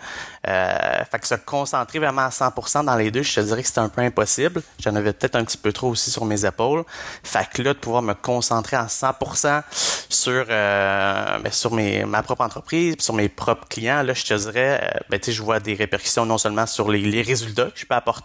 Euh, 0.49 1.05
fait 1.05 1.21
que 1.21 1.29
se 1.29 1.37
concentrer 1.37 2.01
vraiment 2.01 2.23
à 2.23 2.31
100% 2.31 2.85
dans 2.85 2.97
les 2.97 3.13
deux, 3.13 3.23
je 3.23 3.37
te 3.37 3.41
dirais 3.41 3.63
que 3.63 3.69
c'était 3.69 3.79
un 3.79 3.89
peu 3.89 4.03
impossible. 4.03 4.63
J'en 4.81 4.97
avais 4.97 5.13
peut-être 5.13 5.37
un 5.37 5.45
petit 5.45 5.57
peu 5.57 5.73
trop 5.73 5.91
aussi 5.91 6.11
sur 6.11 6.25
mes 6.25 6.45
épaules. 6.45 6.83
Fait 7.23 7.49
que 7.49 7.63
là, 7.63 7.73
de 7.73 7.79
pouvoir 7.79 8.03
me 8.03 8.15
concentrer 8.15 8.77
à 8.77 8.87
100% 8.87 9.63
sur 10.09 10.45
euh, 10.51 11.39
ben, 11.39 11.53
sur 11.53 11.73
mes 11.73 12.05
ma 12.05 12.25
propre 12.25 12.43
entreprise, 12.43 12.97
sur 12.99 13.15
mes 13.15 13.29
propres 13.29 13.69
clients, 13.69 14.03
là, 14.03 14.13
je 14.13 14.25
te 14.25 14.35
dirais, 14.35 14.81
euh, 14.83 14.99
ben, 15.09 15.21
je 15.25 15.41
vois 15.41 15.61
des 15.61 15.75
répercussions 15.75 16.27
non 16.27 16.39
seulement 16.39 16.67
sur 16.67 16.91
les, 16.91 16.99
les 16.99 17.23
résultats 17.23 17.67
que 17.67 17.79
je 17.79 17.87
peux 17.87 17.95
apporter 17.95 18.24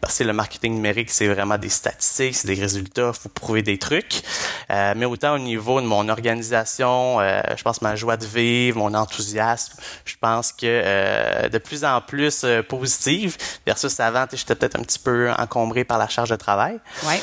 parce 0.00 0.18
que 0.18 0.24
le 0.24 0.32
marketing 0.32 0.74
numérique, 0.74 1.10
c'est 1.10 1.28
vraiment 1.28 1.58
des 1.58 1.68
statistiques, 1.68 2.36
c'est 2.36 2.48
des 2.48 2.60
résultats, 2.60 3.12
faut 3.12 3.28
prouver 3.28 3.62
des 3.62 3.78
trucs. 3.78 4.22
Euh, 4.70 4.94
mais 4.96 5.06
autant 5.06 5.34
au 5.34 5.38
niveau 5.38 5.80
de 5.80 5.86
mon 5.86 6.08
organisation, 6.08 7.20
euh, 7.20 7.40
je 7.56 7.62
pense 7.62 7.82
ma 7.82 7.96
joie 7.96 8.16
de 8.16 8.26
vivre, 8.26 8.78
mon 8.78 8.94
enthousiasme, 8.94 9.74
je 10.04 10.14
pense 10.20 10.52
que 10.52 10.66
euh, 10.66 11.48
de 11.48 11.58
plus 11.58 11.84
en 11.84 12.00
plus 12.00 12.44
positive 12.68 13.36
versus 13.66 13.98
avant, 14.00 14.26
j'étais 14.32 14.54
peut-être 14.54 14.78
un 14.78 14.82
petit 14.82 14.98
peu 14.98 15.30
encombré 15.32 15.84
par 15.84 15.98
la 15.98 16.08
charge 16.08 16.30
de 16.30 16.36
travail. 16.36 16.78
Ouais. 17.04 17.20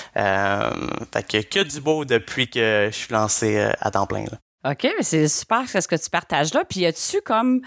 fait 1.13 1.23
que 1.23 1.41
que 1.41 1.63
du 1.63 1.81
beau 1.81 2.05
depuis 2.05 2.49
que 2.49 2.89
je 2.91 2.95
suis 2.95 3.13
lancé 3.13 3.69
à 3.79 3.91
temps 3.91 4.05
plein. 4.05 4.25
Là. 4.25 4.37
OK, 4.71 4.83
mais 4.83 5.03
c'est 5.03 5.27
super 5.27 5.63
ce 5.69 5.87
que 5.87 5.95
tu 5.95 6.09
partages 6.09 6.53
là. 6.53 6.63
Puis, 6.67 6.85
as-tu 6.85 7.21
comme 7.21 7.61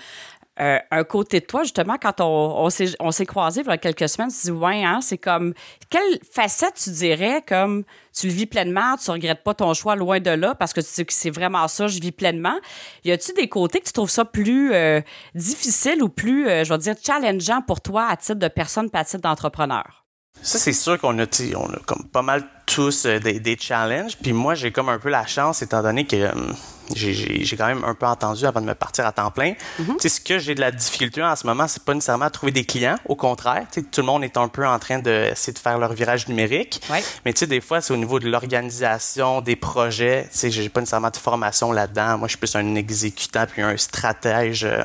euh, 0.61 0.79
un 0.91 1.05
côté 1.05 1.41
de 1.41 1.47
toi, 1.47 1.63
justement, 1.63 1.97
quand 2.01 2.21
on, 2.21 2.69
s'est 2.69 3.27
croisés 3.27 3.63
il 3.65 3.67
y 3.67 3.71
a 3.71 3.79
quelques 3.79 4.09
semaines, 4.09 4.31
tu 4.31 4.47
dis, 4.47 4.51
ouais, 4.51 4.85
hein, 4.85 5.01
c'est 5.01 5.17
comme, 5.17 5.55
quelle 5.89 6.19
facette 6.31 6.75
tu 6.75 6.91
dirais 6.91 7.43
comme 7.49 7.85
tu 8.13 8.27
le 8.27 8.33
vis 8.33 8.47
pleinement, 8.47 8.97
tu 8.97 9.11
regrettes 9.11 9.43
pas 9.43 9.55
ton 9.55 9.73
choix 9.73 9.97
loin 9.97 10.21
de 10.21 10.31
là 10.31 10.55
parce 10.55 10.73
que 10.73 10.81
tu 10.81 10.89
sais 10.89 11.05
que 11.05 11.13
c'est 11.15 11.31
vraiment 11.31 11.67
ça, 11.67 11.87
je 11.87 11.99
vis 11.99 12.13
pleinement. 12.13 12.59
Y 13.05 13.13
a-tu 13.13 13.33
des 13.33 13.49
côtés 13.49 13.81
que 13.81 13.87
tu 13.87 13.93
trouves 13.93 14.11
ça 14.11 14.25
plus 14.27 14.75
euh, 14.75 15.01
difficile 15.35 16.03
ou 16.03 16.11
plus, 16.11 16.47
euh, 16.47 16.65
je 16.65 16.73
vais 16.73 16.79
dire, 16.79 16.95
challengeant 17.03 17.63
pour 17.63 17.81
toi 17.81 18.09
à 18.11 18.17
titre 18.17 18.39
de 18.39 18.49
personne, 18.49 18.91
pas 18.91 19.01
à 19.01 19.05
titre 19.05 19.23
d'entrepreneur? 19.23 20.05
Ça, 20.43 20.59
c'est 20.59 20.73
sûr 20.73 20.99
qu'on 20.99 21.19
a, 21.19 21.27
on 21.57 21.73
a 21.73 21.79
comme 21.87 22.07
pas 22.13 22.23
mal 22.23 22.47
tous 22.67 23.07
des, 23.07 23.41
des 23.41 23.57
challenges. 23.59 24.17
Puis 24.19 24.33
moi, 24.33 24.55
j'ai 24.55 24.73
comme 24.73 24.89
un 24.89 24.99
peu 24.99 25.09
la 25.09 25.27
chance, 25.27 25.63
étant 25.63 25.83
donné 25.83 26.07
que 26.07 26.31
hum, 26.33 26.55
j'ai 26.95 27.57
quand 27.57 27.67
même 27.67 27.85
un 27.85 27.95
peu 27.95 28.07
entendu 28.07 28.47
avant 28.47 28.61
de 28.61 28.67
me 28.67 28.75
partir 28.75 29.07
à 29.07 29.13
temps 29.13 29.31
plein. 29.31 29.55
Mm 29.79 29.95
Ce 30.01 30.21
que 30.21 30.39
j'ai 30.39 30.55
de 30.55 30.61
la 30.61 30.71
difficulté 30.71 31.23
en 31.23 31.37
ce 31.37 31.47
moment, 31.47 31.67
c'est 31.69 31.83
pas 31.83 31.95
nécessairement 31.95 32.27
à 32.27 32.31
trouver 32.31 32.53
des 32.53 32.65
clients. 32.65 32.97
Au 33.07 33.17
contraire, 33.17 33.67
tout 33.73 34.01
le 34.01 34.07
monde 34.07 34.25
est 34.25 34.37
un 34.37 34.49
peu 34.49 34.67
en 34.67 34.79
train 34.79 34.99
d'essayer 34.99 35.53
de 35.53 35.59
faire 35.59 35.79
leur 35.79 35.93
virage 35.93 36.29
numérique. 36.29 36.81
Ouais. 36.91 37.03
Mais 37.25 37.33
tu 37.33 37.41
sais, 37.41 37.47
des 37.47 37.61
fois, 37.61 37.81
c'est 37.81 37.93
au 37.93 37.97
niveau 37.97 38.19
de 38.19 38.29
l'organisation, 38.29 39.41
des 39.41 39.57
projets. 39.57 40.29
Tu 40.33 40.39
sais, 40.39 40.51
j'ai 40.51 40.69
pas 40.69 40.81
nécessairement 40.81 41.11
de 41.11 41.17
formation 41.17 41.73
là-dedans. 41.73 42.19
Moi, 42.19 42.29
je 42.29 42.33
suis 42.33 42.39
plus 42.39 42.55
un 42.57 42.75
exécutant 42.75 43.47
puis 43.47 43.63
un 43.63 43.77
stratège 43.77 44.65
euh, 44.65 44.85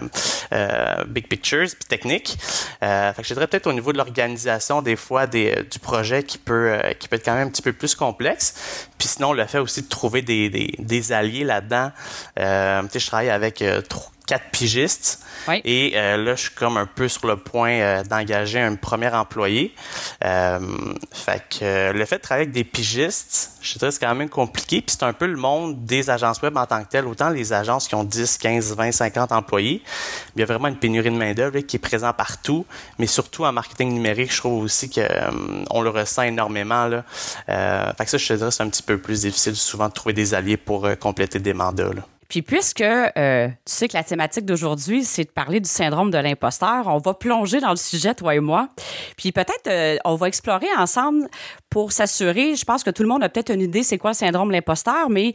euh 0.54 1.04
big 1.08 1.28
pictures 1.28 1.68
puis 1.68 1.88
technique. 1.88 2.38
Euh, 2.84 3.14
fait 3.14 3.22
que 3.22 3.28
je 3.28 3.34
dirais 3.34 3.48
peut-être 3.48 3.68
au 3.68 3.74
niveau 3.74 3.92
de 3.92 3.98
l'organisation, 3.98 4.82
des 4.82 4.96
fois, 4.96 5.28
des, 5.28 5.64
du 5.72 5.80
projet 5.80 6.24
qui 6.24 6.38
peut, 6.38 6.72
euh, 6.72 6.94
qui 6.94 7.08
peut 7.08 7.16
être 7.16 7.26
quand 7.26 7.36
même 7.36 7.48
un 7.48 7.52
petit 7.52 7.62
peu 7.62 7.74
plus 7.74 7.96
complexe. 7.96 8.88
Puis 8.98 9.08
sinon, 9.08 9.34
le 9.34 9.46
fait 9.46 9.60
aussi 9.60 9.82
de 9.82 9.90
trouver 9.90 10.22
des, 10.22 10.50
des, 10.50 10.76
des 10.78 11.12
alliés 11.12 11.44
là-dedans. 11.44 11.92
Euh, 12.40 12.84
je 12.94 13.06
travaille 13.06 13.30
avec 13.30 13.62
euh, 13.62 13.82
quatre 14.26 14.50
pigistes. 14.52 15.22
Et 15.64 15.94
euh, 15.96 16.18
là, 16.18 16.36
je 16.36 16.42
suis 16.42 16.52
comme 16.52 16.78
un 16.78 16.88
peu 16.88 17.08
sur 17.08 17.28
le 17.28 17.38
point 17.38 17.72
euh, 17.72 18.04
d'engager 18.04 18.60
un 18.60 18.76
premier 18.76 19.10
employé. 19.10 19.76
Euh, 20.24 20.60
fait 21.12 21.44
que 21.50 21.92
le 21.92 22.06
fait 22.06 22.18
de 22.18 22.22
travailler 22.22 22.46
avec 22.46 22.54
des 22.54 22.64
pigistes, 22.64 23.52
je 23.62 23.78
dirais 23.78 23.92
c'est 23.92 24.00
quand 24.00 24.16
même 24.16 24.30
compliqué. 24.30 24.82
Puis 24.82 24.96
c'est 24.98 25.06
un 25.06 25.14
peu 25.14 25.28
le 25.28 25.38
monde 25.38 25.86
des 25.86 26.10
agences 26.10 26.42
web 26.42 26.58
en 26.58 26.66
tant 26.66 26.84
que 26.84 26.90
tel. 26.90 27.06
Autant 27.06 27.30
les 27.30 27.54
agences 27.54 27.88
qui 27.88 27.96
ont 27.96 28.04
10, 28.04 28.38
15, 28.40 28.76
20, 28.76 28.92
50 28.92 29.32
employés. 29.32 29.84
Il 30.36 30.40
y 30.40 30.44
a 30.44 30.46
vraiment 30.46 30.68
une 30.68 30.78
pénurie 30.78 31.12
de 31.12 31.18
main-d'œuvre 31.18 31.60
qui 31.60 31.76
est 31.76 31.80
présente 31.80 32.18
partout. 32.18 32.66
Mais 32.98 33.08
surtout 33.08 33.46
en 33.46 33.52
marketing 33.52 33.94
numérique, 33.94 34.32
je 34.32 34.38
trouve 34.38 34.64
aussi 34.64 34.90
qu'on 34.90 35.82
le 35.82 35.90
ressent 35.90 36.24
énormément. 36.24 36.88
Là. 36.88 37.04
fait 37.48 38.06
que 38.06 38.10
ça, 38.10 38.18
je 38.18 38.28
te 38.28 38.34
dirais, 38.34 38.52
c'est 38.52 38.64
un 38.64 38.70
petit 38.70 38.84
peu 38.84 38.98
plus 38.98 39.22
difficile 39.22 39.56
souvent 39.56 39.90
de 39.90 39.94
trouver 39.94 40.14
des 40.14 40.34
alliés 40.34 40.58
pour 40.58 40.88
compléter 41.00 41.40
des 41.40 41.54
mandats. 41.54 41.94
Là. 41.94 42.02
Puis 42.30 42.42
puisque 42.42 42.82
euh, 42.82 43.48
tu 43.48 43.54
sais 43.66 43.88
que 43.88 43.96
la 43.96 44.04
thématique 44.04 44.46
d'aujourd'hui, 44.46 45.04
c'est 45.04 45.26
de 45.26 45.30
parler 45.30 45.60
du 45.60 45.70
syndrome 45.70 46.12
de 46.12 46.18
l'imposteur, 46.18 46.88
on 46.88 46.98
va 46.98 47.14
plonger 47.14 47.60
dans 47.60 47.70
le 47.70 47.76
sujet, 47.76 48.14
toi 48.16 48.36
et 48.36 48.40
moi. 48.40 48.70
Puis 49.18 49.32
peut-être 49.32 49.68
euh, 49.68 49.98
on 50.06 50.16
va 50.16 50.28
explorer 50.28 50.68
ensemble 50.78 51.28
pour 51.70 51.92
s'assurer, 51.92 52.56
je 52.56 52.66
pense 52.66 52.84
que 52.84 52.90
tout 52.90 53.04
le 53.04 53.10
monde 53.10 53.24
a 53.24 53.30
peut-être 53.30 53.54
une 53.54 53.62
idée 53.62 53.84
c'est 53.84 53.98
quoi 53.98 54.12
le 54.12 54.16
syndrome 54.16 54.50
de 54.50 54.54
l'imposteur, 54.54 55.10
mais 55.10 55.34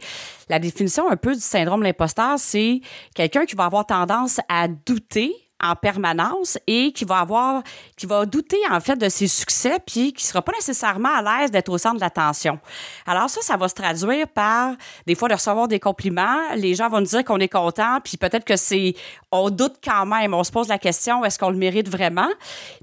la 0.49 0.59
définition 0.59 1.09
un 1.09 1.17
peu 1.17 1.33
du 1.33 1.41
syndrome 1.41 1.81
de 1.81 1.85
l'imposteur, 1.85 2.35
c'est 2.37 2.81
quelqu'un 3.15 3.45
qui 3.45 3.55
va 3.55 3.65
avoir 3.65 3.85
tendance 3.85 4.39
à 4.49 4.67
douter 4.67 5.33
en 5.61 5.75
permanence 5.75 6.57
et 6.67 6.91
qui 6.91 7.05
va 7.05 7.19
avoir, 7.19 7.63
qui 7.97 8.05
va 8.05 8.25
douter 8.25 8.57
en 8.69 8.79
fait 8.79 8.95
de 8.95 9.09
ses 9.09 9.27
succès 9.27 9.77
puis 9.85 10.13
qui 10.13 10.25
sera 10.25 10.41
pas 10.41 10.51
nécessairement 10.53 11.13
à 11.15 11.21
l'aise 11.21 11.51
d'être 11.51 11.69
au 11.69 11.77
centre 11.77 11.95
de 11.95 12.01
l'attention. 12.01 12.59
Alors 13.05 13.29
ça, 13.29 13.41
ça 13.41 13.57
va 13.57 13.67
se 13.67 13.75
traduire 13.75 14.27
par 14.27 14.73
des 15.07 15.15
fois 15.15 15.29
de 15.29 15.33
recevoir 15.33 15.67
des 15.67 15.79
compliments. 15.79 16.37
Les 16.55 16.75
gens 16.75 16.89
vont 16.89 16.99
nous 16.99 17.05
dire 17.05 17.23
qu'on 17.23 17.39
est 17.39 17.47
content 17.47 17.99
puis 18.03 18.17
peut-être 18.17 18.45
que 18.45 18.55
c'est, 18.55 18.95
on 19.31 19.49
doute 19.49 19.75
quand 19.83 20.05
même. 20.05 20.33
On 20.33 20.43
se 20.43 20.51
pose 20.51 20.67
la 20.67 20.77
question 20.77 21.23
est-ce 21.25 21.37
qu'on 21.37 21.49
le 21.49 21.57
mérite 21.57 21.89
vraiment? 21.89 22.29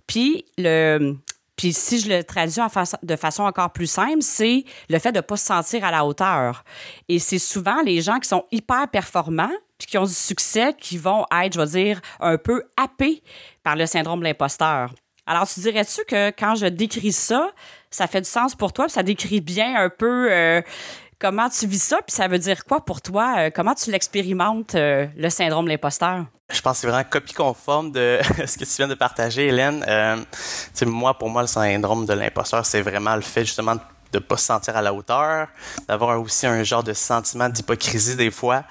Puis 0.06 0.44
le 0.56 1.16
puis 1.58 1.72
si 1.72 1.98
je 1.98 2.08
le 2.08 2.22
traduis 2.22 2.62
de 3.02 3.16
façon 3.16 3.42
encore 3.42 3.70
plus 3.70 3.88
simple, 3.88 4.22
c'est 4.22 4.64
le 4.88 4.98
fait 5.00 5.10
de 5.10 5.16
ne 5.18 5.22
pas 5.22 5.36
se 5.36 5.44
sentir 5.44 5.84
à 5.84 5.90
la 5.90 6.06
hauteur. 6.06 6.62
Et 7.08 7.18
c'est 7.18 7.40
souvent 7.40 7.82
les 7.82 8.00
gens 8.00 8.20
qui 8.20 8.28
sont 8.28 8.44
hyper 8.52 8.86
performants, 8.88 9.50
puis 9.76 9.88
qui 9.88 9.98
ont 9.98 10.04
du 10.04 10.14
succès, 10.14 10.72
qui 10.78 10.98
vont 10.98 11.26
être, 11.42 11.54
je 11.54 11.60
vais 11.60 11.66
dire, 11.66 12.00
un 12.20 12.38
peu 12.38 12.62
happés 12.76 13.24
par 13.64 13.74
le 13.74 13.86
syndrome 13.86 14.20
de 14.20 14.24
l'imposteur. 14.24 14.94
Alors, 15.26 15.48
tu 15.48 15.58
dirais-tu 15.58 16.04
que 16.04 16.30
quand 16.30 16.54
je 16.54 16.66
décris 16.66 17.12
ça, 17.12 17.50
ça 17.90 18.06
fait 18.06 18.20
du 18.20 18.30
sens 18.30 18.54
pour 18.54 18.72
toi, 18.72 18.88
ça 18.88 19.02
décrit 19.02 19.40
bien 19.40 19.74
un 19.74 19.90
peu 19.90 20.30
euh, 20.30 20.62
comment 21.18 21.48
tu 21.48 21.66
vis 21.66 21.82
ça, 21.82 21.98
puis 22.06 22.14
ça 22.14 22.28
veut 22.28 22.38
dire 22.38 22.64
quoi 22.66 22.84
pour 22.84 23.02
toi? 23.02 23.34
Euh, 23.36 23.50
comment 23.52 23.74
tu 23.74 23.90
l'expérimentes, 23.90 24.76
euh, 24.76 25.08
le 25.16 25.28
syndrome 25.28 25.64
de 25.64 25.70
l'imposteur? 25.70 26.26
Je 26.50 26.62
pense 26.62 26.76
que 26.76 26.80
c'est 26.80 26.86
vraiment 26.86 27.04
copie 27.04 27.34
conforme 27.34 27.92
de 27.92 28.18
ce 28.46 28.56
que 28.56 28.64
tu 28.64 28.76
viens 28.76 28.88
de 28.88 28.94
partager, 28.94 29.48
Hélène. 29.48 29.84
Euh, 29.86 30.16
moi, 30.86 31.12
pour 31.18 31.28
moi, 31.28 31.42
le 31.42 31.48
syndrome 31.48 32.06
de 32.06 32.14
l'imposteur, 32.14 32.64
c'est 32.64 32.80
vraiment 32.80 33.14
le 33.14 33.20
fait 33.20 33.44
justement 33.44 33.74
de 33.74 33.80
de 34.12 34.18
pas 34.18 34.36
se 34.36 34.46
sentir 34.46 34.76
à 34.76 34.82
la 34.82 34.92
hauteur, 34.94 35.48
d'avoir 35.86 36.20
aussi 36.20 36.46
un 36.46 36.62
genre 36.62 36.82
de 36.82 36.92
sentiment 36.92 37.48
d'hypocrisie 37.48 38.16
des 38.16 38.30
fois 38.30 38.64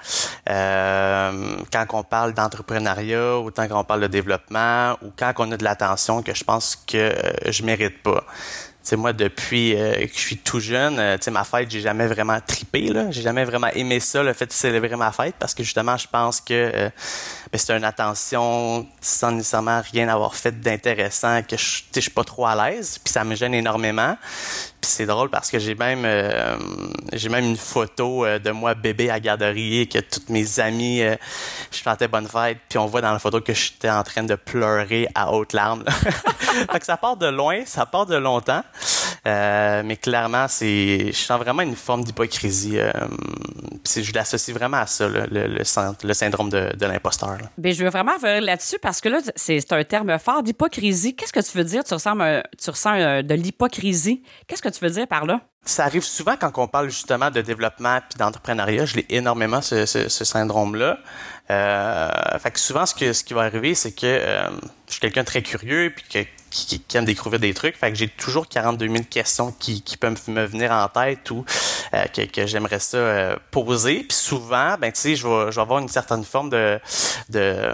euh, 0.48 1.56
quand 1.72 1.86
on 1.92 2.02
parle 2.02 2.34
d'entrepreneuriat 2.34 3.38
ou 3.38 3.50
quand 3.50 3.68
on 3.70 3.84
parle 3.84 4.02
de 4.02 4.06
développement 4.08 4.96
ou 5.02 5.12
quand 5.16 5.32
on 5.38 5.52
a 5.52 5.56
de 5.56 5.64
l'attention 5.64 6.22
que 6.22 6.34
je 6.34 6.44
pense 6.44 6.76
que 6.76 6.96
euh, 6.96 7.32
je 7.46 7.62
mérite 7.62 8.02
pas. 8.02 8.24
C'est 8.88 8.96
moi 8.96 9.12
depuis 9.12 9.76
euh, 9.76 10.06
que 10.06 10.14
je 10.14 10.18
suis 10.18 10.38
tout 10.38 10.60
jeune, 10.60 10.98
euh, 10.98 11.18
ma 11.30 11.44
fête, 11.44 11.70
j'ai 11.70 11.82
jamais 11.82 12.06
vraiment 12.06 12.38
tripé 12.40 12.88
là, 12.88 13.10
j'ai 13.10 13.20
jamais 13.20 13.44
vraiment 13.44 13.66
aimé 13.74 14.00
ça 14.00 14.22
le 14.22 14.32
fait 14.32 14.46
de 14.46 14.52
célébrer 14.52 14.96
ma 14.96 15.12
fête 15.12 15.34
parce 15.38 15.52
que 15.52 15.62
justement 15.62 15.98
je 15.98 16.06
pense 16.10 16.40
que 16.40 16.54
euh, 16.54 16.88
ben, 17.52 17.58
c'est 17.58 17.76
une 17.76 17.84
attention 17.84 18.86
sans 19.02 19.32
nécessairement 19.32 19.82
rien 19.92 20.08
avoir 20.08 20.34
fait 20.34 20.58
d'intéressant 20.58 21.42
que 21.42 21.58
je, 21.58 21.82
je 21.94 22.00
suis 22.00 22.10
pas 22.10 22.24
trop 22.24 22.46
à 22.46 22.70
l'aise, 22.70 22.98
puis 23.04 23.12
ça 23.12 23.24
me 23.24 23.34
gêne 23.34 23.52
énormément. 23.52 24.16
Puis 24.80 24.90
c'est 24.92 25.06
drôle 25.06 25.28
parce 25.28 25.50
que 25.50 25.58
j'ai 25.58 25.74
même 25.74 26.04
euh, 26.04 26.56
j'ai 27.12 27.28
même 27.28 27.44
une 27.44 27.56
photo 27.56 28.24
euh, 28.24 28.38
de 28.38 28.52
moi 28.52 28.74
bébé 28.74 29.10
à 29.10 29.18
garderie 29.18 29.88
que 29.88 29.98
toutes 29.98 30.28
mes 30.28 30.60
amis 30.60 31.02
euh, 31.02 31.16
je 31.72 31.78
chantais 31.78 32.06
bonne 32.06 32.28
fête 32.28 32.58
puis 32.68 32.78
on 32.78 32.86
voit 32.86 33.00
dans 33.00 33.12
la 33.12 33.18
photo 33.18 33.40
que 33.40 33.52
j'étais 33.52 33.90
en 33.90 34.04
train 34.04 34.22
de 34.22 34.36
pleurer 34.36 35.08
à 35.16 35.32
haute 35.32 35.52
larmes. 35.52 35.84
fait 36.70 36.78
que 36.78 36.84
ça 36.84 36.96
part 36.96 37.16
de 37.16 37.26
loin, 37.26 37.64
ça 37.66 37.86
part 37.86 38.06
de 38.06 38.16
longtemps. 38.16 38.62
mais 39.24 39.98
clairement, 40.00 40.46
c'est 40.48 41.08
je 41.08 41.18
sens 41.18 41.40
vraiment 41.40 41.62
une 41.62 41.76
forme 41.76 42.04
d'hypocrisie. 42.04 42.78
je 42.78 44.12
l'associe 44.12 44.56
vraiment 44.56 44.78
à 44.78 44.86
ça, 44.86 45.08
le, 45.08 45.26
le, 45.28 46.14
syndrome 46.14 46.50
de, 46.50 46.86
l'imposteur. 46.86 47.36
Ben, 47.58 47.74
je 47.74 47.82
veux 47.82 47.90
vraiment 47.90 48.14
revenir 48.14 48.42
là-dessus 48.42 48.78
parce 48.80 49.00
que 49.00 49.08
là, 49.08 49.18
c'est 49.34 49.72
un 49.72 49.84
terme 49.84 50.18
fort 50.18 50.42
d'hypocrisie. 50.42 51.14
Qu'est-ce 51.16 51.32
que 51.32 51.40
tu 51.40 51.58
veux 51.58 51.64
dire? 51.64 51.84
Tu 51.84 51.94
ressens, 51.94 52.16
tu 52.62 52.70
ressens 52.70 53.22
de 53.22 53.34
l'hypocrisie. 53.34 54.22
Qu'est-ce 54.46 54.62
que 54.62 54.67
tu 54.70 54.84
veux 54.84 54.90
dire 54.90 55.06
par 55.06 55.24
là? 55.26 55.40
Ça 55.64 55.84
arrive 55.84 56.04
souvent 56.04 56.36
quand 56.40 56.50
on 56.56 56.66
parle 56.66 56.88
justement 56.88 57.30
de 57.30 57.42
développement 57.42 57.98
puis 58.08 58.18
d'entrepreneuriat. 58.18 58.86
Je 58.86 58.96
l'ai 58.96 59.06
énormément 59.10 59.60
ce, 59.60 59.84
syndrome-là. 60.08 60.98
Euh, 61.50 62.10
fait 62.38 62.50
que 62.50 62.60
souvent, 62.60 62.86
ce, 62.86 62.94
que, 62.94 63.12
ce 63.12 63.24
qui 63.24 63.34
va 63.34 63.42
arriver, 63.42 63.74
c'est 63.74 63.92
que 63.92 64.06
euh, 64.06 64.48
je 64.86 64.92
suis 64.92 65.00
quelqu'un 65.00 65.22
de 65.22 65.26
très 65.26 65.42
curieux 65.42 65.92
puis 65.94 66.26
qui, 66.50 66.96
aime 66.96 67.04
découvrir 67.04 67.38
des 67.38 67.52
trucs. 67.52 67.76
Fait 67.76 67.90
que 67.90 67.98
j'ai 67.98 68.08
toujours 68.08 68.48
42 68.48 68.88
000 68.88 68.98
questions 69.10 69.52
qui, 69.52 69.82
peuvent 70.00 70.18
me 70.28 70.44
venir 70.46 70.72
en 70.72 70.88
tête 70.88 71.30
ou 71.30 71.44
euh, 71.94 72.04
que, 72.06 72.46
j'aimerais 72.46 72.78
ça 72.78 73.36
poser. 73.50 74.04
Puis 74.08 74.16
souvent, 74.16 74.76
ben 74.78 74.90
tu 74.90 75.00
sais, 75.00 75.16
je 75.16 75.26
vais, 75.26 75.58
avoir 75.60 75.80
une 75.80 75.88
certaine 75.88 76.24
forme 76.24 76.48
de, 76.48 76.80
de 77.28 77.70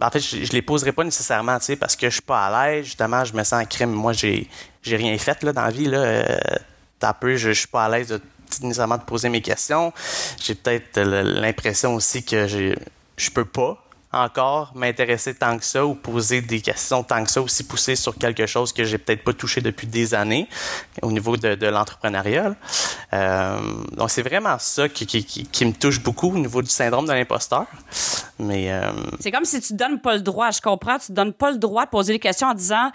en 0.00 0.10
fait, 0.10 0.20
je, 0.20 0.44
je 0.44 0.52
les 0.52 0.62
poserai 0.62 0.92
pas 0.92 1.04
nécessairement, 1.04 1.58
tu 1.58 1.66
sais, 1.66 1.76
parce 1.76 1.96
que 1.96 2.08
je 2.08 2.14
suis 2.14 2.22
pas 2.22 2.46
à 2.46 2.68
l'aise. 2.68 2.86
Justement, 2.86 3.24
je 3.24 3.34
me 3.34 3.44
sens 3.44 3.62
en 3.62 3.66
crime. 3.66 3.90
Moi, 3.90 4.14
j'ai 4.14 4.48
j'ai 4.84 4.96
rien 4.96 5.16
fait 5.18 5.42
là, 5.42 5.52
dans 5.52 5.62
la 5.62 5.70
vie. 5.70 5.86
Là. 5.86 5.98
Euh, 5.98 6.38
peu, 7.20 7.36
je, 7.36 7.50
suis 7.50 7.68
pas 7.68 7.84
à 7.84 7.88
l'aise 7.90 8.08
de 8.08 8.20
nécessairement 8.62 8.96
de 8.96 9.02
poser 9.02 9.28
mes 9.28 9.42
questions. 9.42 9.92
J'ai 10.40 10.54
peut-être 10.54 11.00
l'impression 11.00 11.94
aussi 11.94 12.24
que 12.24 12.46
je 12.46 13.30
peux 13.30 13.44
pas 13.44 13.84
encore 14.14 14.72
m'intéresser 14.74 15.34
tant 15.34 15.58
que 15.58 15.64
ça 15.64 15.84
ou 15.84 15.94
poser 15.94 16.40
des 16.40 16.60
questions 16.60 17.02
tant 17.02 17.24
que 17.24 17.30
ça, 17.30 17.42
aussi 17.42 17.64
pousser 17.64 17.96
sur 17.96 18.16
quelque 18.16 18.46
chose 18.46 18.72
que 18.72 18.84
j'ai 18.84 18.98
peut-être 18.98 19.24
pas 19.24 19.32
touché 19.32 19.60
depuis 19.60 19.86
des 19.86 20.14
années 20.14 20.48
au 21.02 21.10
niveau 21.10 21.36
de, 21.36 21.54
de 21.54 21.66
l'entrepreneuriat. 21.66 22.54
Euh, 23.12 23.58
donc 23.92 24.10
c'est 24.10 24.22
vraiment 24.22 24.56
ça 24.58 24.88
qui, 24.88 25.06
qui, 25.06 25.24
qui, 25.24 25.64
me 25.64 25.72
touche 25.72 26.00
beaucoup 26.00 26.30
au 26.30 26.38
niveau 26.38 26.62
du 26.62 26.70
syndrome 26.70 27.06
de 27.06 27.12
l'imposteur. 27.12 27.66
Mais 28.38 28.72
euh, 28.72 28.92
c'est 29.20 29.30
comme 29.30 29.44
si 29.44 29.60
tu 29.60 29.74
donnes 29.74 30.00
pas 30.00 30.14
le 30.14 30.20
droit. 30.20 30.50
Je 30.50 30.60
comprends, 30.60 30.98
tu 30.98 31.12
donnes 31.12 31.32
pas 31.32 31.50
le 31.50 31.58
droit 31.58 31.84
de 31.84 31.90
poser 31.90 32.12
des 32.12 32.18
questions 32.18 32.48
en 32.48 32.54
disant, 32.54 32.90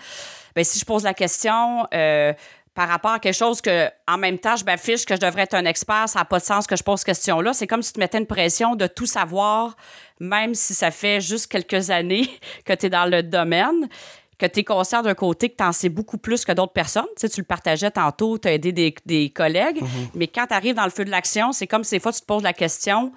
ben 0.56 0.64
si 0.64 0.80
je 0.80 0.86
pose 0.86 1.04
la 1.04 1.14
question. 1.14 1.88
Euh, 1.94 2.34
par 2.76 2.88
rapport 2.88 3.12
à 3.12 3.20
quelque 3.20 3.36
chose 3.36 3.60
que, 3.60 3.90
en 4.08 4.18
même 4.18 4.40
temps, 4.40 4.56
je 4.56 4.64
m'affiche 4.64 5.04
que 5.04 5.14
je 5.14 5.20
devrais 5.20 5.42
être 5.42 5.54
un 5.54 5.66
expert, 5.66 6.08
ça 6.08 6.20
n'a 6.20 6.26
pas 6.26 6.40
de 6.40 6.46
sens 6.46 6.66
que 6.66 6.78
je 6.78 6.84
pose 6.84 7.00
cette 7.00 7.08
question-là. 7.08 7.52
C'est 7.52 7.68
comme 7.68 7.82
si 7.82 7.92
tu 7.92 7.96
te 7.96 8.00
mettais 8.00 8.20
une 8.20 8.26
pression 8.26 8.76
de 8.76 8.88
tout 8.88 9.06
savoir, 9.06 9.76
même 10.22 10.56
si 10.56 10.74
ça 10.74 10.90
fait 10.90 11.20
juste 11.20 11.48
quelques 11.48 11.90
années 11.90 12.30
que 12.66 12.72
tu 12.72 12.86
es 12.86 12.90
dans 12.90 13.06
le 13.06 13.22
domaine, 13.22 13.90
que 14.38 14.46
tu 14.46 14.62
es 14.62 14.64
conscient 14.64 15.02
d'un 15.02 15.14
côté 15.14 15.50
que 15.50 15.58
tu 15.58 15.64
en 15.64 15.74
sais 15.74 15.90
beaucoup 15.90 16.18
plus 16.18 16.46
que 16.46 16.54
d'autres 16.54 16.72
personnes. 16.72 17.08
Tu, 17.18 17.28
sais, 17.28 17.30
tu 17.30 17.42
le 17.42 17.46
partageais 17.46 17.92
tantôt, 17.92 18.38
tu 18.38 18.48
as 18.48 18.54
aidé 18.54 18.72
des, 18.72 19.30
collègues, 19.30 19.82
mm-hmm. 19.82 20.10
mais 20.16 20.28
quand 20.28 20.48
tu 20.48 20.54
arrives 20.54 20.76
dans 20.76 20.86
le 20.86 20.90
feu 20.90 21.04
de 21.04 21.12
l'action, 21.12 21.52
c'est 21.52 21.68
comme 21.68 21.84
si 21.84 21.96
des 21.96 22.00
fois 22.00 22.14
tu 22.14 22.22
te 22.22 22.26
poses 22.26 22.44
la 22.44 22.54
question, 22.54 23.12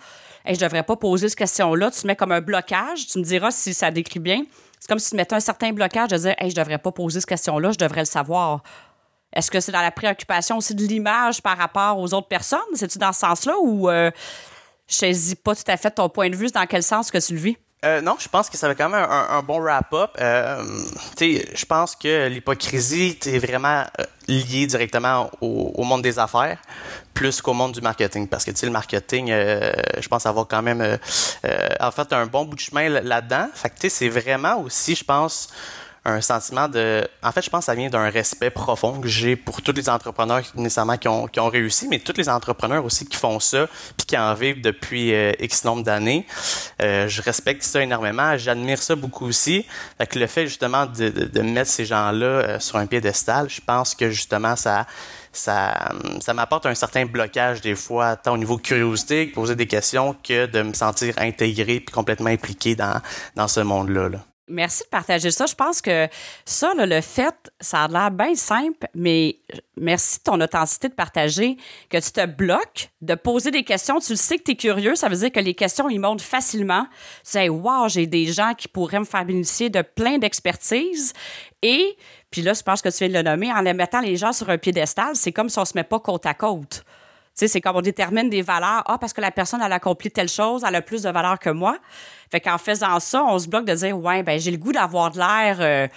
et 0.44 0.54
je 0.54 0.60
devrais 0.60 0.82
pas 0.82 0.96
poser 0.96 1.28
cette 1.28 1.38
question-là, 1.38 1.92
tu 1.92 2.00
te 2.00 2.06
mets 2.08 2.16
comme 2.16 2.32
un 2.32 2.40
blocage, 2.40 3.06
tu 3.06 3.20
me 3.20 3.24
diras 3.24 3.52
si 3.52 3.74
ça 3.74 3.92
décrit 3.92 4.18
bien. 4.18 4.42
C'est 4.82 4.88
comme 4.88 4.98
si 4.98 5.10
tu 5.10 5.16
mettais 5.16 5.36
un 5.36 5.40
certain 5.40 5.72
blocage 5.72 6.08
de 6.08 6.16
dire, 6.16 6.34
hey, 6.38 6.50
je 6.50 6.56
devrais 6.56 6.76
pas 6.76 6.90
poser 6.90 7.20
cette 7.20 7.28
question-là, 7.28 7.70
je 7.70 7.78
devrais 7.78 8.00
le 8.00 8.04
savoir. 8.04 8.64
Est-ce 9.32 9.48
que 9.48 9.60
c'est 9.60 9.70
dans 9.70 9.80
la 9.80 9.92
préoccupation 9.92 10.56
aussi 10.56 10.74
de 10.74 10.84
l'image 10.84 11.40
par 11.40 11.56
rapport 11.56 12.00
aux 12.00 12.12
autres 12.12 12.26
personnes? 12.26 12.58
C'est-tu 12.74 12.98
dans 12.98 13.12
ce 13.12 13.20
sens-là 13.20 13.54
ou 13.62 13.88
euh, 13.88 14.10
je 14.88 14.94
saisis 14.96 15.36
pas 15.36 15.54
tout 15.54 15.62
à 15.68 15.76
fait 15.76 15.92
ton 15.92 16.08
point 16.08 16.30
de 16.30 16.34
vue? 16.34 16.48
Dans 16.48 16.66
quel 16.66 16.82
sens 16.82 17.12
que 17.12 17.24
tu 17.24 17.34
le 17.34 17.38
vis? 17.38 17.56
Euh, 17.84 18.00
non, 18.00 18.16
je 18.18 18.28
pense 18.28 18.48
que 18.48 18.56
ça 18.56 18.68
va 18.68 18.76
quand 18.76 18.88
même 18.88 19.06
un, 19.10 19.42
bon 19.42 19.60
wrap-up. 19.60 20.10
Euh, 20.20 20.62
je 21.20 21.64
pense 21.64 21.96
que 21.96 22.28
l'hypocrisie 22.28 23.18
est 23.26 23.38
vraiment 23.38 23.84
euh, 23.98 24.04
liée 24.28 24.66
directement 24.68 25.28
au, 25.40 25.82
monde 25.82 26.02
des 26.02 26.20
affaires 26.20 26.58
plus 27.12 27.42
qu'au 27.42 27.54
monde 27.54 27.72
du 27.72 27.80
marketing. 27.80 28.28
Parce 28.28 28.44
que 28.44 28.52
le 28.64 28.70
marketing, 28.70 29.28
je 29.30 30.08
pense 30.08 30.26
avoir 30.26 30.46
quand 30.46 30.62
même 30.62 30.98
en 31.80 31.90
fait 31.90 32.12
un 32.12 32.26
bon 32.26 32.44
bout 32.44 32.54
de 32.54 32.60
chemin 32.60 32.88
là-dedans. 32.88 33.48
Fait 33.52 33.70
que 33.70 33.88
c'est 33.88 34.08
vraiment 34.08 34.60
aussi, 34.60 34.94
je 34.94 35.04
pense, 35.04 35.48
un 36.04 36.20
sentiment 36.20 36.68
de. 36.68 37.06
En 37.22 37.30
fait, 37.30 37.42
je 37.42 37.50
pense 37.50 37.60
que 37.60 37.66
ça 37.66 37.74
vient 37.74 37.88
d'un 37.88 38.10
respect 38.10 38.50
profond 38.50 39.00
que 39.00 39.06
j'ai 39.06 39.36
pour 39.36 39.62
tous 39.62 39.72
les 39.72 39.88
entrepreneurs 39.88 40.42
nécessairement 40.56 40.96
qui 40.96 41.06
ont, 41.06 41.28
qui 41.28 41.38
ont 41.38 41.48
réussi, 41.48 41.86
mais 41.88 42.00
tous 42.00 42.16
les 42.16 42.28
entrepreneurs 42.28 42.84
aussi 42.84 43.06
qui 43.06 43.16
font 43.16 43.38
ça 43.38 43.68
puis 43.96 44.06
qui 44.06 44.18
en 44.18 44.34
vivent 44.34 44.60
depuis 44.60 45.14
euh, 45.14 45.32
X 45.38 45.64
nombre 45.64 45.84
d'années. 45.84 46.26
Euh, 46.80 47.06
je 47.06 47.22
respecte 47.22 47.62
ça 47.62 47.82
énormément. 47.82 48.36
J'admire 48.36 48.82
ça 48.82 48.96
beaucoup 48.96 49.26
aussi. 49.26 49.64
Fait 49.98 50.06
que 50.06 50.18
le 50.18 50.26
fait 50.26 50.46
justement 50.46 50.86
de, 50.86 51.08
de, 51.08 51.40
mettre 51.40 51.70
ces 51.70 51.84
gens-là 51.84 52.26
euh, 52.26 52.60
sur 52.60 52.76
un 52.76 52.86
piédestal, 52.86 53.48
je 53.48 53.60
pense 53.60 53.94
que 53.94 54.10
justement 54.10 54.56
ça 54.56 54.86
ça, 55.34 55.92
ça 56.20 56.34
m'apporte 56.34 56.66
un 56.66 56.74
certain 56.74 57.06
blocage 57.06 57.62
des 57.62 57.74
fois, 57.74 58.16
tant 58.16 58.34
au 58.34 58.38
niveau 58.38 58.58
curiosité, 58.58 59.26
poser 59.26 59.56
des 59.56 59.66
questions, 59.66 60.14
que 60.22 60.44
de 60.44 60.60
me 60.60 60.74
sentir 60.74 61.14
intégré 61.16 61.80
puis 61.80 61.94
complètement 61.94 62.28
impliqué 62.28 62.74
dans, 62.76 63.00
dans 63.34 63.48
ce 63.48 63.60
monde-là. 63.60 64.10
Là. 64.10 64.18
Merci 64.48 64.82
de 64.82 64.88
partager 64.88 65.30
ça. 65.30 65.46
Je 65.46 65.54
pense 65.54 65.80
que 65.80 66.08
ça, 66.44 66.72
le 66.76 67.00
fait, 67.00 67.52
ça 67.60 67.84
a 67.84 67.88
l'air 67.88 68.10
bien 68.10 68.34
simple, 68.34 68.88
mais 68.92 69.38
merci 69.76 70.18
de 70.18 70.24
ton 70.24 70.40
authenticité 70.40 70.88
de 70.88 70.94
partager, 70.94 71.56
que 71.88 71.98
tu 71.98 72.10
te 72.10 72.26
bloques, 72.26 72.90
de 73.02 73.14
poser 73.14 73.52
des 73.52 73.62
questions. 73.62 74.00
Tu 74.00 74.12
le 74.12 74.16
sais 74.16 74.38
que 74.38 74.42
tu 74.42 74.50
es 74.52 74.56
curieux, 74.56 74.96
ça 74.96 75.08
veut 75.08 75.16
dire 75.16 75.30
que 75.30 75.38
les 75.38 75.54
questions, 75.54 75.88
ils 75.88 76.00
montent 76.00 76.22
facilement. 76.22 76.86
Tu 77.24 77.30
sais, 77.30 77.48
wow, 77.48 77.88
j'ai 77.88 78.06
des 78.06 78.26
gens 78.26 78.54
qui 78.54 78.66
pourraient 78.66 78.98
me 78.98 79.04
faire 79.04 79.24
bénéficier 79.24 79.70
de 79.70 79.80
plein 79.80 80.18
d'expertise. 80.18 81.12
Et, 81.62 81.96
puis 82.32 82.42
là, 82.42 82.52
je 82.52 82.62
pense 82.62 82.82
que 82.82 82.88
tu 82.88 82.98
viens 82.98 83.08
de 83.08 83.14
le 83.14 83.22
nommer, 83.22 83.52
en 83.52 83.60
les 83.60 83.74
mettant 83.74 84.00
les 84.00 84.16
gens 84.16 84.32
sur 84.32 84.50
un 84.50 84.58
piédestal, 84.58 85.14
c'est 85.14 85.32
comme 85.32 85.48
si 85.48 85.58
on 85.60 85.64
se 85.64 85.74
met 85.76 85.84
pas 85.84 86.00
côte 86.00 86.26
à 86.26 86.34
côte. 86.34 86.84
Sais, 87.34 87.48
c'est 87.48 87.60
comme 87.60 87.76
on 87.76 87.82
détermine 87.82 88.28
des 88.28 88.42
valeurs. 88.42 88.82
Ah, 88.86 88.98
parce 88.98 89.12
que 89.12 89.20
la 89.20 89.30
personne, 89.30 89.60
elle 89.62 89.72
a 89.72 89.76
accompli 89.76 90.10
telle 90.10 90.28
chose, 90.28 90.62
elle 90.66 90.74
a 90.74 90.82
plus 90.82 91.02
de 91.02 91.10
valeur 91.10 91.38
que 91.38 91.50
moi. 91.50 91.78
Fait 92.30 92.40
qu'en 92.40 92.58
faisant 92.58 92.98
ça, 93.00 93.24
on 93.24 93.38
se 93.38 93.48
bloque 93.48 93.64
de 93.64 93.74
dire, 93.74 93.98
ouais, 93.98 94.22
ben, 94.22 94.38
j'ai 94.38 94.50
le 94.50 94.56
goût 94.56 94.72
d'avoir 94.72 95.10
de 95.10 95.18
l'air, 95.18 95.56
euh, 95.60 95.88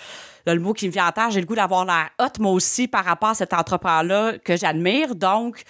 le 0.48 0.60
mot 0.60 0.74
qui 0.74 0.88
me 0.88 0.94
vient 0.94 1.08
en 1.08 1.12
tête, 1.12 1.32
j'ai 1.32 1.40
le 1.40 1.46
goût 1.46 1.56
d'avoir 1.56 1.86
l'air 1.86 2.10
hot, 2.20 2.40
moi 2.40 2.52
aussi, 2.52 2.88
par 2.88 3.06
rapport 3.06 3.30
à 3.30 3.36
cet 3.36 3.54
entrepreneur-là 3.54 4.38
que 4.44 4.56
j'admire. 4.56 5.16
Donc, 5.16 5.64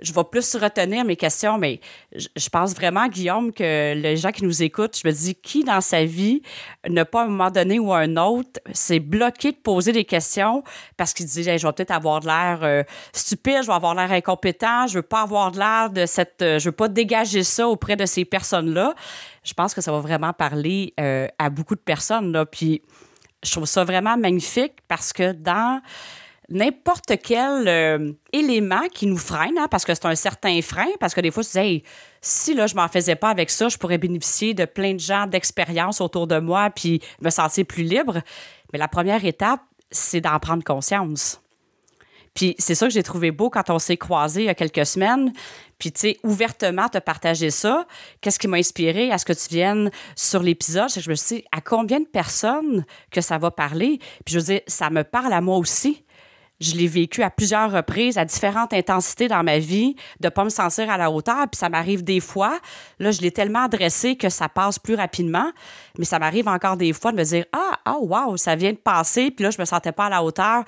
je 0.00 0.12
vais 0.12 0.24
plus 0.24 0.54
retenir 0.56 1.04
mes 1.04 1.16
questions, 1.16 1.58
mais 1.58 1.80
je, 2.14 2.48
pense 2.48 2.74
vraiment, 2.74 3.08
Guillaume, 3.08 3.52
que 3.52 3.94
les 3.94 4.16
gens 4.16 4.30
qui 4.30 4.44
nous 4.44 4.62
écoutent, 4.62 4.96
je 5.02 5.06
me 5.06 5.12
dis, 5.12 5.34
qui 5.34 5.64
dans 5.64 5.80
sa 5.80 6.04
vie 6.04 6.42
n'a 6.88 7.04
pas 7.04 7.22
à 7.22 7.24
un 7.24 7.28
moment 7.28 7.50
donné 7.50 7.78
ou 7.78 7.92
à 7.92 7.98
un 7.98 8.16
autre, 8.16 8.60
s'est 8.72 9.00
bloqué 9.00 9.52
de 9.52 9.56
poser 9.56 9.92
des 9.92 10.04
questions 10.04 10.62
parce 10.96 11.12
qu'il 11.12 11.26
dit, 11.26 11.42
je 11.42 11.50
vais 11.50 11.72
peut-être 11.72 11.90
avoir 11.90 12.20
de 12.20 12.26
l'air 12.26 12.60
euh, 12.62 12.82
stupide, 13.12 13.62
je 13.62 13.66
vais 13.66 13.72
avoir 13.72 13.94
l'air 13.94 14.12
incompétent, 14.12 14.86
je 14.86 14.94
veux 14.94 15.02
pas 15.02 15.22
avoir 15.22 15.50
de 15.50 15.58
l'air 15.58 15.90
de 15.90 16.06
cette, 16.06 16.42
euh, 16.42 16.58
je 16.58 16.68
veux 16.68 16.76
pas 16.76 16.88
dégager 16.88 17.42
ça 17.42 17.68
auprès 17.68 17.96
de 17.96 18.06
ces 18.06 18.24
personnes-là. 18.24 18.94
Je 19.42 19.54
pense 19.54 19.74
que 19.74 19.80
ça 19.80 19.90
va 19.90 20.00
vraiment 20.00 20.32
parler 20.32 20.94
euh, 21.00 21.26
à 21.38 21.50
beaucoup 21.50 21.74
de 21.74 21.80
personnes, 21.80 22.32
là. 22.32 22.46
Puis, 22.46 22.82
je 23.42 23.52
trouve 23.52 23.66
ça 23.66 23.84
vraiment 23.84 24.16
magnifique 24.16 24.74
parce 24.88 25.12
que 25.12 25.32
dans 25.32 25.80
n'importe 26.48 27.12
quel 27.22 27.68
euh, 27.68 28.12
élément 28.32 28.88
qui 28.92 29.06
nous 29.06 29.18
freine, 29.18 29.58
hein, 29.58 29.68
parce 29.70 29.84
que 29.84 29.94
c'est 29.94 30.06
un 30.06 30.14
certain 30.14 30.60
frein, 30.62 30.88
parce 30.98 31.14
que 31.14 31.20
des 31.20 31.30
fois, 31.30 31.44
tu 31.44 31.60
dis, 31.60 31.82
si 32.20 32.54
là, 32.54 32.66
je 32.66 32.74
m'en 32.74 32.88
faisais 32.88 33.16
pas 33.16 33.28
avec 33.28 33.50
ça, 33.50 33.68
je 33.68 33.76
pourrais 33.76 33.98
bénéficier 33.98 34.54
de 34.54 34.64
plein 34.64 34.94
de 34.94 35.00
gens 35.00 35.26
d'expérience 35.26 36.00
autour 36.00 36.26
de 36.26 36.38
moi 36.38 36.70
puis 36.70 37.02
me 37.20 37.30
sentir 37.30 37.66
plus 37.66 37.84
libre. 37.84 38.20
Mais 38.72 38.78
la 38.78 38.88
première 38.88 39.24
étape, 39.24 39.60
c'est 39.90 40.20
d'en 40.20 40.38
prendre 40.38 40.64
conscience. 40.64 41.40
Puis 42.34 42.54
c'est 42.58 42.74
ça 42.74 42.86
que 42.86 42.92
j'ai 42.92 43.02
trouvé 43.02 43.30
beau 43.30 43.50
quand 43.50 43.68
on 43.70 43.78
s'est 43.78 43.96
croisés 43.96 44.42
il 44.42 44.46
y 44.46 44.48
a 44.48 44.54
quelques 44.54 44.86
semaines. 44.86 45.32
Puis, 45.78 45.92
tu 45.92 46.00
sais, 46.00 46.18
ouvertement 46.22 46.88
te 46.88 46.98
partager 46.98 47.50
ça. 47.50 47.86
Qu'est-ce 48.20 48.38
qui 48.38 48.48
m'a 48.48 48.58
inspiré 48.58 49.10
à 49.10 49.18
ce 49.18 49.24
que 49.24 49.32
tu 49.32 49.48
viennes 49.48 49.90
sur 50.14 50.42
l'épisode? 50.42 50.88
Je 50.88 51.10
me 51.10 51.14
suis 51.14 51.36
dit, 51.36 51.44
à 51.52 51.60
combien 51.60 52.00
de 52.00 52.06
personnes 52.06 52.84
que 53.10 53.20
ça 53.20 53.38
va 53.38 53.50
parler? 53.50 53.98
Puis 54.24 54.34
je 54.34 54.38
veux 54.38 54.44
dire, 54.44 54.60
ça 54.66 54.90
me 54.90 55.04
parle 55.04 55.32
à 55.32 55.40
moi 55.40 55.56
aussi. 55.56 56.04
Je 56.60 56.74
l'ai 56.74 56.88
vécu 56.88 57.22
à 57.22 57.30
plusieurs 57.30 57.70
reprises, 57.70 58.18
à 58.18 58.24
différentes 58.24 58.72
intensités 58.72 59.28
dans 59.28 59.44
ma 59.44 59.58
vie, 59.58 59.94
de 60.20 60.28
pas 60.28 60.44
me 60.44 60.48
sentir 60.48 60.90
à 60.90 60.96
la 60.96 61.10
hauteur. 61.10 61.46
Puis 61.50 61.58
ça 61.58 61.68
m'arrive 61.68 62.02
des 62.02 62.20
fois, 62.20 62.58
là, 62.98 63.10
je 63.10 63.20
l'ai 63.20 63.30
tellement 63.30 63.64
adressé 63.64 64.16
que 64.16 64.28
ça 64.28 64.48
passe 64.48 64.78
plus 64.78 64.94
rapidement. 64.94 65.50
Mais 65.98 66.04
ça 66.04 66.18
m'arrive 66.18 66.48
encore 66.48 66.76
des 66.76 66.92
fois 66.92 67.12
de 67.12 67.16
me 67.16 67.24
dire 67.24 67.44
Ah, 67.52 67.78
oh, 67.88 68.06
wow, 68.08 68.36
ça 68.36 68.56
vient 68.56 68.72
de 68.72 68.78
passer. 68.78 69.30
Puis 69.30 69.44
là, 69.44 69.50
je 69.50 69.60
me 69.60 69.64
sentais 69.64 69.92
pas 69.92 70.06
à 70.06 70.10
la 70.10 70.24
hauteur. 70.24 70.64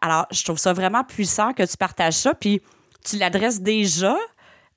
Alors, 0.00 0.26
je 0.30 0.44
trouve 0.44 0.58
ça 0.58 0.72
vraiment 0.72 1.04
puissant 1.04 1.52
que 1.52 1.62
tu 1.64 1.76
partages 1.76 2.14
ça. 2.14 2.34
Puis 2.34 2.60
tu 3.04 3.16
l'adresses 3.16 3.60
déjà 3.60 4.16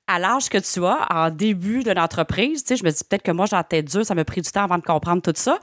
à 0.06 0.18
l'âge 0.18 0.48
que 0.48 0.58
tu 0.58 0.84
as, 0.84 1.06
en 1.10 1.30
début 1.30 1.82
de 1.82 1.90
l'entreprise, 1.90 2.62
tu 2.62 2.68
sais, 2.68 2.76
je 2.76 2.84
me 2.84 2.90
dis 2.90 3.02
peut-être 3.02 3.24
que 3.24 3.32
moi, 3.32 3.46
la 3.50 3.64
tête 3.64 3.86
dure, 3.86 4.06
ça 4.06 4.14
m'a 4.14 4.24
pris 4.24 4.40
du 4.40 4.50
temps 4.50 4.62
avant 4.62 4.78
de 4.78 4.84
comprendre 4.84 5.20
tout 5.20 5.32
ça. 5.34 5.58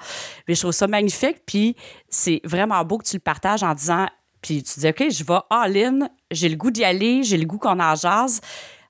Mais 0.48 0.56
je 0.56 0.60
trouve 0.60 0.74
ça 0.74 0.88
magnifique. 0.88 1.38
Puis 1.46 1.76
c'est 2.10 2.42
vraiment 2.44 2.84
beau 2.84 2.98
que 2.98 3.06
tu 3.06 3.16
le 3.16 3.22
partages 3.22 3.64
en 3.64 3.74
disant 3.74 4.08
puis 4.44 4.62
tu 4.62 4.82
dis, 4.82 4.88
OK, 4.88 5.10
je 5.10 5.24
vais 5.24 5.40
all-in, 5.50 6.08
j'ai 6.30 6.50
le 6.50 6.56
goût 6.56 6.70
d'y 6.70 6.84
aller, 6.84 7.24
j'ai 7.24 7.38
le 7.38 7.46
goût 7.46 7.58
qu'on 7.58 7.80
en 7.80 7.96
jase. 7.96 8.42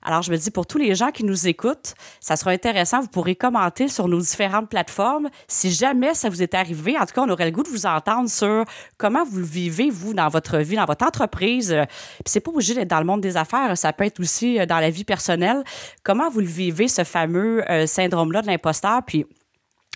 Alors, 0.02 0.20
je 0.20 0.30
me 0.30 0.36
dis, 0.36 0.50
pour 0.50 0.66
tous 0.66 0.76
les 0.76 0.94
gens 0.94 1.10
qui 1.10 1.24
nous 1.24 1.48
écoutent, 1.48 1.94
ça 2.20 2.36
sera 2.36 2.50
intéressant. 2.50 3.00
Vous 3.00 3.08
pourrez 3.08 3.36
commenter 3.36 3.88
sur 3.88 4.06
nos 4.06 4.20
différentes 4.20 4.68
plateformes. 4.68 5.30
Si 5.48 5.70
jamais 5.70 6.12
ça 6.12 6.28
vous 6.28 6.42
est 6.42 6.52
arrivé, 6.52 6.98
en 6.98 7.06
tout 7.06 7.14
cas, 7.14 7.22
on 7.22 7.30
aurait 7.30 7.46
le 7.46 7.52
goût 7.52 7.62
de 7.62 7.70
vous 7.70 7.86
entendre 7.86 8.28
sur 8.28 8.64
comment 8.98 9.24
vous 9.24 9.38
le 9.38 9.46
vivez, 9.46 9.88
vous, 9.88 10.12
dans 10.12 10.28
votre 10.28 10.58
vie, 10.58 10.76
dans 10.76 10.84
votre 10.84 11.06
entreprise. 11.06 11.74
Puis 11.88 12.24
c'est 12.26 12.40
pas 12.40 12.50
obligé 12.50 12.74
d'être 12.74 12.90
dans 12.90 12.98
le 12.98 13.06
monde 13.06 13.22
des 13.22 13.38
affaires. 13.38 13.78
Ça 13.78 13.94
peut 13.94 14.04
être 14.04 14.20
aussi 14.20 14.60
euh, 14.60 14.66
dans 14.66 14.78
la 14.78 14.90
vie 14.90 15.04
personnelle. 15.04 15.64
Comment 16.02 16.28
vous 16.28 16.40
le 16.40 16.46
vivez, 16.46 16.88
ce 16.88 17.04
fameux 17.04 17.68
euh, 17.70 17.86
syndrome-là 17.86 18.42
de 18.42 18.48
l'imposteur? 18.48 19.02
Puis 19.06 19.24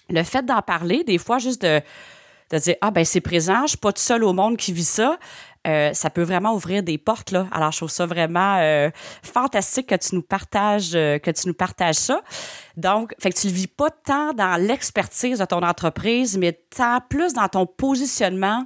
le 0.09 0.23
fait 0.23 0.47
d'en 0.47 0.63
parler, 0.63 1.05
des 1.05 1.19
fois, 1.19 1.39
juste 1.39 1.61
de 1.61 1.83
de 2.51 2.59
dire 2.59 2.77
ah 2.81 2.91
ben 2.91 3.05
c'est 3.05 3.21
présent, 3.21 3.63
je 3.63 3.71
suis 3.71 3.79
pas 3.79 3.93
tout 3.93 4.03
seul 4.03 4.25
au 4.25 4.33
monde 4.33 4.57
qui 4.57 4.73
vit 4.73 4.85
ça. 4.85 5.19
Euh, 5.69 5.93
ça 5.93 6.09
peut 6.09 6.23
vraiment 6.23 6.55
ouvrir 6.55 6.83
des 6.83 6.97
portes 6.99 7.31
là. 7.31 7.47
Alors 7.53 7.73
je 7.73 7.79
trouve 7.79 7.91
ça 7.91 8.07
vraiment 8.07 8.57
euh, 8.59 8.91
fantastique 9.23 9.89
que 9.89 9.95
tu 9.97 10.15
nous 10.15 10.23
partages 10.23 10.93
euh, 10.95 11.19
que 11.19 11.31
tu 11.31 11.47
nous 11.47 11.55
partages 11.55 11.97
ça. 11.97 12.23
Donc 12.77 13.15
fait 13.19 13.31
que 13.31 13.39
tu 13.39 13.49
le 13.49 13.53
vis 13.53 13.67
pas 13.67 13.91
tant 13.91 14.33
dans 14.33 14.61
l'expertise 14.61 15.39
de 15.39 15.45
ton 15.45 15.63
entreprise, 15.63 16.39
mais 16.39 16.53
tant 16.75 17.01
plus 17.09 17.35
dans 17.35 17.49
ton 17.49 17.67
positionnement 17.67 18.65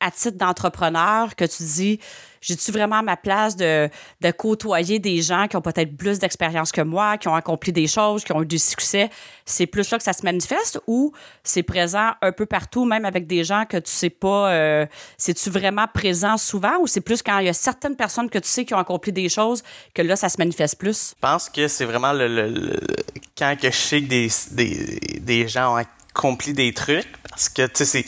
à 0.00 0.10
titre 0.10 0.36
d'entrepreneur 0.38 1.36
que 1.36 1.44
tu 1.44 1.62
dis 1.62 2.00
j'ai-tu 2.40 2.72
vraiment 2.72 3.02
ma 3.02 3.16
place 3.16 3.56
de, 3.56 3.88
de 4.20 4.30
côtoyer 4.30 4.98
des 4.98 5.20
gens 5.22 5.46
qui 5.46 5.56
ont 5.56 5.60
peut-être 5.60 5.96
plus 5.96 6.18
d'expérience 6.18 6.72
que 6.72 6.80
moi, 6.80 7.18
qui 7.18 7.28
ont 7.28 7.34
accompli 7.34 7.72
des 7.72 7.86
choses, 7.86 8.24
qui 8.24 8.32
ont 8.32 8.42
eu 8.42 8.46
du 8.46 8.58
succès? 8.58 9.10
C'est 9.44 9.66
plus 9.66 9.90
là 9.90 9.98
que 9.98 10.04
ça 10.04 10.12
se 10.12 10.24
manifeste 10.24 10.80
ou 10.86 11.12
c'est 11.44 11.62
présent 11.62 12.12
un 12.22 12.32
peu 12.32 12.46
partout, 12.46 12.84
même 12.84 13.04
avec 13.04 13.26
des 13.26 13.44
gens 13.44 13.64
que 13.66 13.76
tu 13.76 13.90
sais 13.90 14.10
pas, 14.10 14.50
euh, 14.52 14.86
c'est-tu 15.18 15.50
vraiment 15.50 15.86
présent 15.92 16.36
souvent 16.36 16.78
ou 16.80 16.86
c'est 16.86 17.00
plus 17.00 17.22
quand 17.22 17.38
il 17.38 17.46
y 17.46 17.50
a 17.50 17.54
certaines 17.54 17.96
personnes 17.96 18.30
que 18.30 18.38
tu 18.38 18.48
sais 18.48 18.64
qui 18.64 18.74
ont 18.74 18.78
accompli 18.78 19.12
des 19.12 19.28
choses 19.28 19.62
que 19.94 20.02
là, 20.02 20.16
ça 20.16 20.28
se 20.28 20.38
manifeste 20.38 20.78
plus? 20.78 21.14
Je 21.16 21.20
pense 21.20 21.48
que 21.50 21.68
c'est 21.68 21.84
vraiment 21.84 22.12
le, 22.12 22.78
quand 23.36 23.54
que 23.60 23.70
je 23.70 23.76
sais 23.76 24.00
que 24.00 24.08
des, 24.08 24.28
des, 24.52 25.20
des 25.20 25.48
gens 25.48 25.74
ont 25.74 25.76
accompli 25.76 26.54
des 26.54 26.72
trucs 26.72 27.06
parce 27.28 27.48
que, 27.48 27.66
tu 27.66 27.84
sais, 27.84 28.04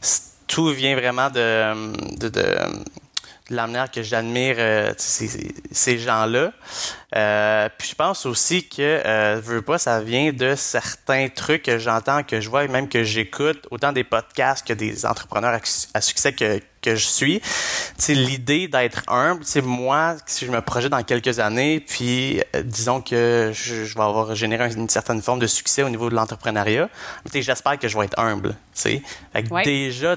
c'est 0.00 0.25
tout 0.46 0.68
vient 0.68 0.94
vraiment 0.94 1.30
de, 1.30 2.16
de, 2.16 2.28
de, 2.28 2.44
la 3.50 3.66
que 3.88 4.02
j'admire 4.02 4.56
euh, 4.58 4.92
ces 4.96 5.98
gens-là. 5.98 6.52
Euh, 7.14 7.68
puis 7.78 7.90
je 7.90 7.94
pense 7.94 8.26
aussi 8.26 8.68
que 8.68 8.82
euh, 8.82 9.40
veux 9.40 9.62
pas, 9.62 9.78
ça 9.78 10.00
vient 10.00 10.32
de 10.32 10.56
certains 10.56 11.28
trucs 11.28 11.62
que 11.62 11.78
j'entends, 11.78 12.24
que 12.24 12.40
je 12.40 12.50
vois 12.50 12.64
et 12.64 12.68
même 12.68 12.88
que 12.88 13.04
j'écoute, 13.04 13.66
autant 13.70 13.92
des 13.92 14.02
podcasts 14.02 14.66
que 14.66 14.72
des 14.72 15.06
entrepreneurs 15.06 15.56
à, 15.94 16.00
succès 16.00 16.32
que, 16.32 16.60
que 16.82 16.96
je 16.96 17.06
suis. 17.06 17.40
C'est 17.96 18.14
l'idée 18.14 18.66
d'être 18.66 19.04
humble. 19.06 19.42
C'est 19.44 19.62
moi, 19.62 20.16
si 20.26 20.46
je 20.46 20.50
me 20.50 20.60
projette 20.60 20.90
dans 20.90 21.02
quelques 21.04 21.38
années, 21.38 21.78
puis 21.78 22.40
euh, 22.56 22.62
disons 22.64 23.00
que 23.00 23.52
je, 23.54 23.84
je, 23.84 23.94
vais 23.94 24.04
avoir 24.04 24.34
généré 24.34 24.72
une 24.74 24.88
certaine 24.88 25.22
forme 25.22 25.38
de 25.38 25.46
succès 25.46 25.84
au 25.84 25.88
niveau 25.88 26.10
de 26.10 26.16
l'entrepreneuriat, 26.16 26.88
j'espère 27.32 27.78
que 27.78 27.86
je 27.86 27.96
vais 27.96 28.06
être 28.06 28.18
humble. 28.18 28.56
Fait 28.74 29.00
que 29.42 29.64
déjà, 29.64 30.16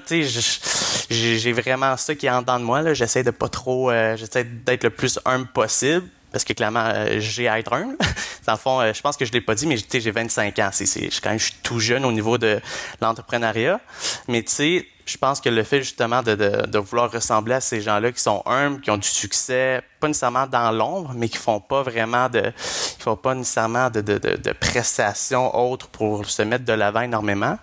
j'ai 1.10 1.54
vraiment 1.54 1.95
ça 1.97 2.15
qui 2.15 2.25
est 2.25 2.32
en 2.32 2.41
dedans 2.41 2.60
de 2.60 2.65
moi. 2.65 2.93
J'essaie 2.93 3.23
de 3.23 3.32
pas 3.32 3.47
trop, 3.47 3.91
euh, 3.91 4.17
j'essaie 4.17 4.43
d'être 4.43 4.84
le 4.84 4.89
plus 4.89 5.19
humble 5.25 5.47
possible 5.47 6.08
parce 6.31 6.43
que 6.43 6.53
clairement, 6.53 6.85
euh, 6.85 7.19
j'ai 7.19 7.47
à 7.47 7.59
être 7.59 7.73
un. 7.73 7.95
Dans 8.45 8.53
le 8.53 8.57
fond, 8.57 8.81
euh, 8.81 8.93
je 8.93 9.01
pense 9.01 9.17
que 9.17 9.25
je 9.25 9.31
l'ai 9.31 9.41
pas 9.41 9.55
dit, 9.55 9.67
mais 9.67 9.77
j'ai 9.77 10.11
25 10.11 10.59
ans. 10.59 10.69
C'est, 10.71 10.85
je, 10.85 11.21
quand 11.21 11.29
même, 11.29 11.39
je 11.39 11.45
suis 11.45 11.55
tout 11.63 11.79
jeune 11.79 12.05
au 12.05 12.11
niveau 12.11 12.37
de 12.37 12.59
l'entrepreneuriat. 13.01 13.79
Mais 14.27 14.43
tu 14.43 14.51
sais, 14.51 14.87
je 15.09 15.17
pense 15.17 15.41
que 15.41 15.49
le 15.49 15.63
fait 15.63 15.79
justement 15.79 16.21
de, 16.21 16.35
de, 16.35 16.67
de, 16.67 16.77
vouloir 16.77 17.11
ressembler 17.11 17.55
à 17.55 17.61
ces 17.61 17.81
gens-là 17.81 18.11
qui 18.11 18.21
sont 18.21 18.43
humbles, 18.45 18.79
qui 18.81 18.91
ont 18.91 18.97
du 18.97 19.07
succès, 19.07 19.81
pas 19.99 20.07
nécessairement 20.07 20.45
dans 20.45 20.71
l'ombre, 20.71 21.13
mais 21.15 21.29
qui 21.29 21.37
font 21.37 21.59
pas 21.59 21.81
vraiment 21.81 22.29
de, 22.29 22.41
qui 22.41 23.01
font 23.01 23.15
pas 23.15 23.33
nécessairement 23.33 23.89
de, 23.89 24.01
de, 24.01 24.17
de 24.17 24.51
prestations 24.51 25.57
autres 25.57 25.87
pour 25.87 26.25
se 26.29 26.43
mettre 26.43 26.65
de 26.65 26.73
l'avant 26.73 27.01
énormément. 27.01 27.57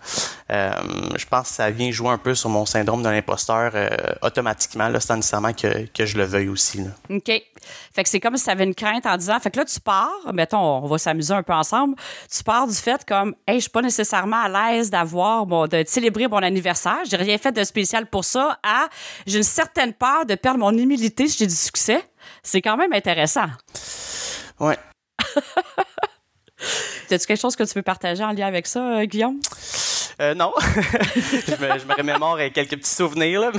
Euh, 0.51 0.73
je 1.17 1.27
pense 1.27 1.49
que 1.49 1.55
ça 1.55 1.71
vient 1.71 1.91
jouer 1.91 2.11
un 2.11 2.19
peu 2.19 2.35
sur 2.35 2.51
mon 2.51 2.67
syndrome 2.67 3.03
de 3.03 3.09
l'imposteur 3.09 3.73
euh, 3.75 3.89
automatiquement, 4.23 4.89
là, 4.89 5.01
sans 5.01 5.17
nécessairement 5.17 5.53
que, 5.53 5.87
que 5.87 6.05
je 6.05 6.19
le 6.19 6.25
veuille 6.25 6.49
aussi. 6.49 6.79
Là. 6.79 6.91
OK. 7.11 7.31
Fait 7.93 8.03
que 8.03 8.09
c'est 8.09 8.21
comme 8.21 8.37
si 8.37 8.45
tu 8.45 8.51
avais 8.51 8.65
une 8.65 8.75
crainte 8.75 9.07
en 9.07 9.17
disant, 9.17 9.39
fait 9.41 9.51
que 9.51 9.59
là, 9.59 9.65
tu 9.65 9.81
pars, 9.81 10.11
mettons, 10.33 10.59
on 10.59 10.87
va 10.87 10.99
s'amuser 10.99 11.35
un 11.35 11.43
peu 11.43 11.53
ensemble, 11.53 11.97
tu 12.35 12.43
pars 12.43 12.67
du 12.67 12.75
fait 12.75 13.05
comme, 13.05 13.35
hey, 13.47 13.57
je 13.57 13.63
suis 13.63 13.71
pas 13.71 13.83
nécessairement 13.83 14.43
à 14.43 14.49
l'aise 14.49 14.91
d'avoir, 14.91 15.47
bon, 15.47 15.67
de 15.67 15.83
célébrer 15.87 16.29
mon 16.29 16.39
anniversaire, 16.39 16.99
j'ai 17.09 17.17
rien 17.17 17.39
fait 17.39 17.53
de 17.53 17.65
spécial 17.65 18.07
pour 18.07 18.25
ça, 18.25 18.59
à, 18.63 18.89
j'ai 19.27 19.39
une 19.39 19.45
certaine 19.45 19.93
peur 19.93 20.27
de 20.27 20.35
perdre 20.35 20.59
mon 20.61 20.77
humilité 20.77 21.29
si 21.29 21.39
j'ai 21.39 21.47
du 21.47 21.55
succès. 21.55 22.03
C'est 22.43 22.61
quand 22.61 22.77
même 22.77 22.93
intéressant. 22.93 23.47
Ouais. 24.59 24.79
As-tu 27.11 27.27
quelque 27.27 27.41
chose 27.41 27.55
que 27.55 27.63
tu 27.65 27.75
veux 27.75 27.83
partager 27.83 28.25
en 28.25 28.33
lien 28.33 28.47
avec 28.47 28.67
ça, 28.67 28.99
euh, 28.99 29.05
Guillaume? 29.05 29.39
Euh, 30.19 30.35
non. 30.35 30.53
je, 30.61 31.51
me, 31.63 31.79
je 31.79 31.85
me 31.85 31.95
remémore 31.95 32.39
quelques 32.55 32.77
petits 32.77 32.95
souvenirs, 32.95 33.41
là, 33.41 33.51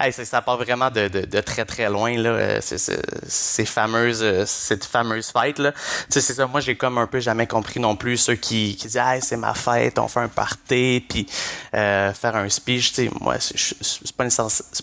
mais 0.00 0.12
ça, 0.12 0.24
ça 0.26 0.42
part 0.42 0.58
vraiment 0.58 0.90
de, 0.90 1.08
très, 1.40 1.64
très 1.64 1.88
loin, 1.88 2.14
là, 2.18 2.30
euh, 2.30 2.60
ces 2.60 3.64
fameuses, 3.64 4.22
euh, 4.22 4.44
cette 4.46 4.84
fameuse 4.84 5.30
fête, 5.30 5.62
c'est 6.10 6.20
ça, 6.20 6.46
moi, 6.46 6.60
j'ai 6.60 6.76
comme 6.76 6.98
un 6.98 7.06
peu 7.06 7.20
jamais 7.20 7.46
compris 7.46 7.80
non 7.80 7.96
plus 7.96 8.18
ceux 8.18 8.34
qui, 8.34 8.74
disent, 8.74 8.96
hey, 8.96 9.22
c'est 9.22 9.38
ma 9.38 9.54
fête, 9.54 9.98
on 9.98 10.08
fait 10.08 10.20
un 10.20 10.28
party, 10.28 11.06
puis 11.08 11.26
faire 11.72 12.36
un 12.36 12.48
speech, 12.50 12.92
moi, 13.20 13.36
c'est 13.40 14.12
pas, 14.14 14.26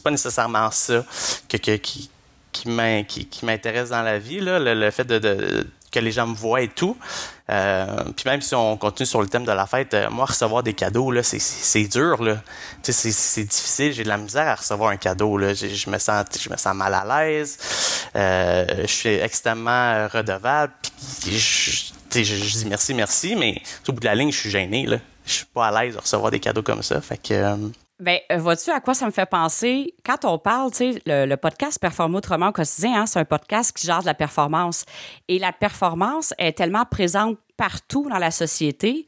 pas 0.03 0.11
nécessairement 0.11 0.71
ça 0.71 1.05
que, 1.47 1.75
qui 1.75 2.09
m'intéresse 3.43 3.89
dans 3.89 4.01
la 4.01 4.17
vie, 4.17 4.39
là, 4.39 4.57
le, 4.59 4.89
fait 4.89 5.05
de, 5.05 5.19
de 5.19 5.67
que 5.91 5.99
les 5.99 6.11
gens 6.11 6.27
me 6.27 6.35
voient 6.35 6.61
et 6.61 6.67
tout. 6.67 6.97
Euh, 7.49 8.03
puis 8.15 8.25
même 8.25 8.41
si 8.41 8.53
on 8.53 8.77
continue 8.77 9.07
sur 9.07 9.21
le 9.21 9.27
thème 9.27 9.45
de 9.45 9.51
la 9.51 9.65
fête, 9.65 9.93
euh, 9.93 10.09
moi, 10.09 10.25
recevoir 10.25 10.61
des 10.61 10.73
cadeaux, 10.73 11.11
là, 11.11 11.23
c'est, 11.23 11.39
c'est 11.39 11.85
dur, 11.85 12.21
là. 12.23 12.37
C'est, 12.83 12.93
c'est 12.93 13.43
difficile. 13.43 13.93
J'ai 13.93 14.03
de 14.03 14.09
la 14.09 14.17
misère 14.17 14.47
à 14.47 14.55
recevoir 14.55 14.91
un 14.91 14.97
cadeau, 14.97 15.37
là. 15.37 15.53
Je, 15.53 15.89
me 15.89 15.97
sens, 15.97 16.25
je 16.39 16.49
me 16.49 16.57
sens 16.57 16.75
mal 16.75 16.93
à 16.93 17.05
l'aise. 17.05 17.57
Euh, 18.15 18.65
je 18.81 18.91
suis 18.91 19.09
extrêmement 19.09 20.07
redevable. 20.07 20.73
Puis 21.21 21.39
je, 21.39 22.23
je, 22.23 22.57
dis 22.57 22.65
merci, 22.67 22.93
merci, 22.93 23.35
mais 23.35 23.61
au 23.87 23.93
bout 23.93 23.99
de 23.99 24.05
la 24.05 24.15
ligne, 24.15 24.31
je 24.31 24.37
suis 24.37 24.49
gêné, 24.49 24.85
là. 24.85 24.97
Je 25.25 25.33
suis 25.33 25.45
pas 25.45 25.67
à 25.67 25.83
l'aise 25.83 25.95
de 25.95 25.99
recevoir 25.99 26.31
des 26.31 26.39
cadeaux 26.39 26.63
comme 26.63 26.83
ça. 26.83 27.01
Fait 27.01 27.17
que... 27.17 27.55
Ben, 27.99 28.17
euh, 28.31 28.37
vois-tu 28.37 28.71
à 28.71 28.79
quoi 28.79 28.93
ça 28.93 29.05
me 29.05 29.11
fait 29.11 29.25
penser? 29.25 29.93
Quand 30.05 30.23
on 30.23 30.37
parle, 30.37 30.71
tu 30.71 30.93
sais, 30.93 31.01
le, 31.05 31.35
podcast 31.35 31.79
Performer 31.79 32.15
autrement 32.15 32.47
au 32.47 32.51
quotidien, 32.53 33.01
hein, 33.01 33.05
c'est 33.05 33.19
un 33.19 33.25
podcast 33.25 33.75
qui 33.75 33.85
gère 33.85 33.99
de 33.99 34.05
la 34.05 34.13
performance. 34.13 34.85
Et 35.27 35.37
la 35.37 35.51
performance 35.51 36.33
est 36.37 36.57
tellement 36.57 36.85
présente 36.85 37.37
partout 37.57 38.07
dans 38.09 38.17
la 38.17 38.31
société. 38.31 39.05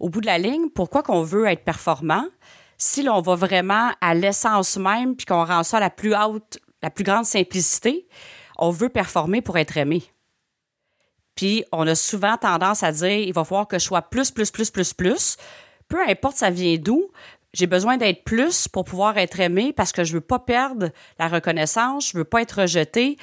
Au 0.00 0.08
bout 0.08 0.22
de 0.22 0.26
la 0.26 0.38
ligne, 0.38 0.70
pourquoi 0.70 1.02
qu'on 1.02 1.22
veut 1.22 1.46
être 1.48 1.64
performant? 1.64 2.24
Si 2.78 3.02
l'on 3.02 3.20
va 3.20 3.34
vraiment 3.34 3.90
à 4.00 4.14
l'essence 4.14 4.78
même 4.78 5.16
puis 5.16 5.26
qu'on 5.26 5.44
rend 5.44 5.62
ça 5.62 5.78
la 5.78 5.90
plus 5.90 6.14
haute, 6.14 6.58
la 6.82 6.88
plus 6.88 7.04
grande 7.04 7.26
simplicité, 7.26 8.08
on 8.56 8.70
veut 8.70 8.88
performer 8.88 9.42
pour 9.42 9.58
être 9.58 9.76
aimé. 9.76 10.02
Puis 11.34 11.62
on 11.72 11.86
a 11.86 11.94
souvent 11.94 12.38
tendance 12.38 12.82
à 12.82 12.90
dire 12.90 13.18
il 13.18 13.34
va 13.34 13.44
falloir 13.44 13.68
que 13.68 13.78
je 13.78 13.84
sois 13.84 14.00
plus, 14.00 14.30
plus, 14.30 14.50
plus, 14.50 14.70
plus, 14.70 14.94
plus. 14.94 15.36
Peu 15.88 16.00
importe 16.08 16.36
ça 16.36 16.50
vient 16.50 16.76
d'où, 16.78 17.10
j'ai 17.52 17.66
besoin 17.66 17.96
d'être 17.96 18.24
plus 18.24 18.68
pour 18.68 18.84
pouvoir 18.84 19.18
être 19.18 19.40
aimé 19.40 19.72
parce 19.72 19.92
que 19.92 20.04
je 20.04 20.12
veux 20.12 20.20
pas 20.20 20.38
perdre 20.38 20.90
la 21.18 21.28
reconnaissance, 21.28 22.10
je 22.10 22.18
veux 22.18 22.24
pas 22.24 22.42
être 22.42 22.62
rejeté. 22.62 23.16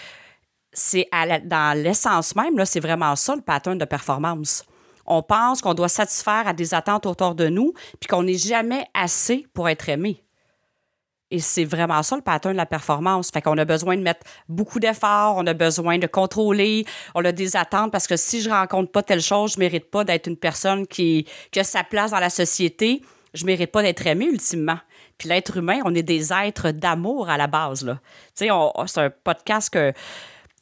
C'est 0.74 1.08
dans 1.46 1.78
l'essence 1.78 2.36
même, 2.36 2.58
là, 2.58 2.66
c'est 2.66 2.80
vraiment 2.80 3.16
ça 3.16 3.36
le 3.36 3.42
pattern 3.42 3.78
de 3.78 3.86
performance. 3.86 4.66
On 5.06 5.24
pense 5.24 5.62
qu'on 5.62 5.74
doit 5.74 5.88
satisfaire 5.88 6.48
à 6.48 6.54
des 6.54 6.74
attentes 6.74 7.06
autour 7.06 7.34
de 7.34 7.48
nous, 7.48 7.74
puis 8.00 8.08
qu'on 8.10 8.24
n'est 8.24 8.38
jamais 8.38 8.86
assez 8.94 9.48
pour 9.54 9.70
être 9.70 9.88
aimé. 9.88 10.22
Et 11.32 11.40
c'est 11.40 11.66
vraiment 11.66 12.04
ça 12.04 12.16
le 12.16 12.22
pattern 12.22 12.54
de 12.54 12.58
la 12.58 12.66
performance. 12.66 13.32
Fait 13.32 13.42
qu'on 13.42 13.58
a 13.58 13.66
besoin 13.66 13.98
de 13.98 14.02
mettre 14.02 14.26
beaucoup 14.48 14.80
d'efforts, 14.80 15.36
on 15.38 15.48
a 15.48 15.54
besoin 15.54 15.98
de 15.98 16.08
contrôler, 16.08 16.86
on 17.16 17.24
a 17.26 17.32
des 17.32 17.56
attentes 17.56 17.92
parce 17.92 18.08
que 18.08 18.16
si 18.16 18.42
je 18.42 18.50
rencontre 18.50 18.92
pas 18.92 19.04
telle 19.04 19.22
chose, 19.22 19.54
je 19.54 19.60
mérite 19.60 19.90
pas 19.90 20.04
d'être 20.04 20.28
une 20.28 20.38
personne 20.38 20.88
qui, 20.88 21.26
qui 21.52 21.60
a 21.60 21.64
sa 21.64 21.84
place 21.84 22.12
dans 22.12 22.20
la 22.20 22.30
société 22.30 23.02
je 23.38 23.46
mérite 23.46 23.72
pas 23.72 23.82
d'être 23.82 24.06
aimé 24.06 24.26
ultimement. 24.26 24.80
Puis 25.18 25.30
l'être 25.30 25.58
humain, 25.58 25.80
on 25.86 25.96
est 25.96 26.04
des 26.04 26.32
êtres 26.34 26.72
d'amour 26.72 27.30
à 27.30 27.38
la 27.38 27.48
base. 27.48 27.86
Là. 27.86 28.00
Tu 28.36 28.48
sais, 28.48 28.50
c'est 28.88 29.02
un 29.02 29.10
podcast 29.10 29.70
que 29.70 29.94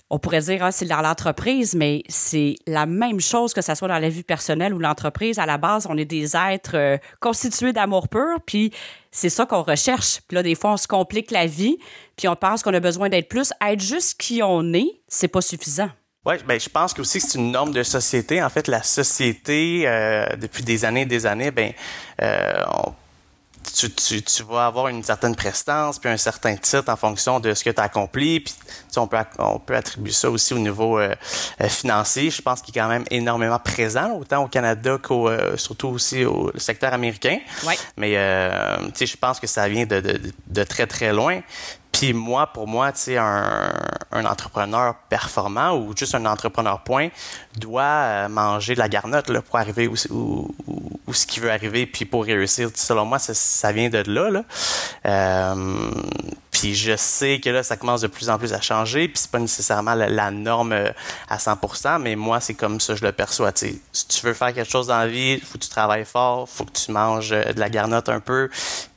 on 0.09 0.19
pourrait 0.19 0.41
dire 0.41 0.63
ah, 0.63 0.71
c'est 0.71 0.85
dans 0.85 1.01
l'entreprise, 1.01 1.73
mais 1.73 2.03
c'est 2.07 2.55
la 2.67 2.85
même 2.85 3.19
chose 3.19 3.53
que 3.53 3.61
ça 3.61 3.73
soit 3.75 3.87
dans 3.87 3.97
la 3.97 4.09
vie 4.09 4.23
personnelle 4.23 4.73
ou 4.73 4.79
l'entreprise. 4.79 5.39
À 5.39 5.45
la 5.45 5.57
base, 5.57 5.87
on 5.89 5.97
est 5.97 6.05
des 6.05 6.35
êtres 6.35 6.75
euh, 6.77 6.97
constitués 7.19 7.73
d'amour 7.73 8.07
pur, 8.07 8.39
puis 8.45 8.71
c'est 9.11 9.29
ça 9.29 9.45
qu'on 9.45 9.63
recherche. 9.63 10.21
Puis 10.27 10.35
là, 10.35 10.43
des 10.43 10.55
fois, 10.55 10.73
on 10.73 10.77
se 10.77 10.87
complique 10.87 11.31
la 11.31 11.47
vie, 11.47 11.77
puis 12.17 12.27
on 12.27 12.35
pense 12.35 12.61
qu'on 12.61 12.73
a 12.73 12.79
besoin 12.79 13.09
d'être 13.09 13.29
plus. 13.29 13.51
Être 13.65 13.81
juste 13.81 14.19
qui 14.19 14.43
on 14.43 14.73
est, 14.73 15.01
c'est 15.07 15.27
pas 15.27 15.41
suffisant. 15.41 15.89
Oui, 16.25 16.35
ben, 16.47 16.59
je 16.59 16.69
pense 16.69 16.93
que 16.93 17.01
aussi 17.01 17.21
c'est 17.21 17.37
une 17.37 17.51
norme 17.51 17.71
de 17.71 17.83
société. 17.83 18.41
En 18.41 18.49
fait, 18.49 18.67
la 18.67 18.81
société, 18.81 19.83
euh, 19.85 20.25
depuis 20.37 20.63
des 20.63 20.83
années 20.83 21.01
et 21.01 21.05
des 21.05 21.27
années, 21.27 21.51
ben, 21.51 21.71
euh, 22.19 22.63
tu, 23.75 23.91
tu, 23.91 24.23
tu, 24.23 24.43
vas 24.43 24.65
avoir 24.65 24.87
une 24.87 25.03
certaine 25.03 25.35
prestance, 25.35 25.99
puis 25.99 26.09
un 26.09 26.17
certain 26.17 26.55
titre 26.55 26.89
en 26.89 26.95
fonction 26.95 27.39
de 27.39 27.53
ce 27.53 27.63
que 27.63 27.69
tu 27.69 27.79
as 27.79 27.83
accompli. 27.83 28.39
Puis, 28.39 28.55
on, 28.97 29.05
peut, 29.05 29.17
on 29.37 29.59
peut 29.59 29.75
attribuer 29.75 30.13
ça 30.13 30.31
aussi 30.31 30.55
au 30.55 30.59
niveau 30.59 30.97
euh, 30.97 31.13
financier. 31.67 32.31
Je 32.31 32.41
pense 32.41 32.61
qu'il 32.61 32.75
est 32.75 32.81
quand 32.81 32.87
même 32.87 33.05
énormément 33.11 33.59
présent, 33.59 34.13
autant 34.13 34.43
au 34.45 34.47
Canada 34.47 34.97
qu'au 35.01 35.29
surtout 35.57 35.89
aussi 35.89 36.25
au 36.25 36.51
secteur 36.57 36.93
américain. 36.93 37.37
Ouais. 37.67 37.77
Mais 37.97 38.13
je 38.13 39.17
pense 39.17 39.39
que 39.39 39.47
ça 39.47 39.67
vient 39.67 39.85
de, 39.85 39.99
de, 39.99 40.21
de 40.47 40.63
très, 40.63 40.87
très 40.87 41.13
loin. 41.13 41.41
Puis 41.97 42.11
moi, 42.11 42.47
pour 42.47 42.67
moi, 42.67 42.91
tu 42.91 42.99
sais, 42.99 43.17
un, 43.17 43.71
un, 44.11 44.25
entrepreneur 44.25 44.95
performant 45.07 45.77
ou 45.77 45.95
juste 45.95 46.13
un 46.13 46.25
entrepreneur 46.25 46.81
point 46.81 47.07
doit 47.57 47.83
euh, 47.83 48.27
manger 48.27 48.73
de 48.73 48.79
la 48.79 48.89
garnotte 48.89 49.29
là, 49.29 49.41
pour 49.41 49.57
arriver 49.57 49.87
où, 49.87 49.95
où, 50.09 50.53
où, 51.07 51.13
ce 51.13 51.25
qu'il 51.25 51.41
veut 51.41 51.51
arriver, 51.51 51.85
puis 51.85 52.03
pour 52.03 52.25
réussir. 52.25 52.69
Selon 52.73 53.05
moi, 53.05 53.17
ça, 53.17 53.33
ça 53.33 53.71
vient 53.71 53.87
de 53.87 54.03
là. 54.11 54.29
là. 54.29 54.43
Euh, 55.05 55.89
puis 56.51 56.75
je 56.75 56.97
sais 56.97 57.39
que 57.39 57.49
là, 57.49 57.63
ça 57.63 57.77
commence 57.77 58.01
de 58.01 58.07
plus 58.07 58.29
en 58.29 58.37
plus 58.37 58.51
à 58.51 58.59
changer, 58.59 59.07
puis 59.07 59.19
c'est 59.19 59.31
pas 59.31 59.39
nécessairement 59.39 59.93
la, 59.93 60.31
norme 60.31 60.73
euh, 60.73 60.91
à 61.29 61.37
100%, 61.37 62.01
mais 62.01 62.17
moi, 62.17 62.41
c'est 62.41 62.55
comme 62.55 62.81
ça 62.81 62.95
je 62.95 63.05
le 63.05 63.13
perçois. 63.13 63.53
sais. 63.55 63.73
Si 63.93 64.07
tu 64.09 64.25
veux 64.25 64.33
faire 64.33 64.53
quelque 64.53 64.69
chose 64.69 64.87
dans 64.87 64.97
la 64.97 65.07
vie, 65.07 65.39
faut 65.39 65.57
que 65.57 65.63
tu 65.63 65.69
travailles 65.69 66.03
fort, 66.03 66.49
faut 66.49 66.65
que 66.65 66.73
tu 66.73 66.91
manges 66.91 67.29
de 67.29 67.57
la 67.57 67.69
garnotte 67.69 68.09
un 68.09 68.19
peu, 68.19 68.49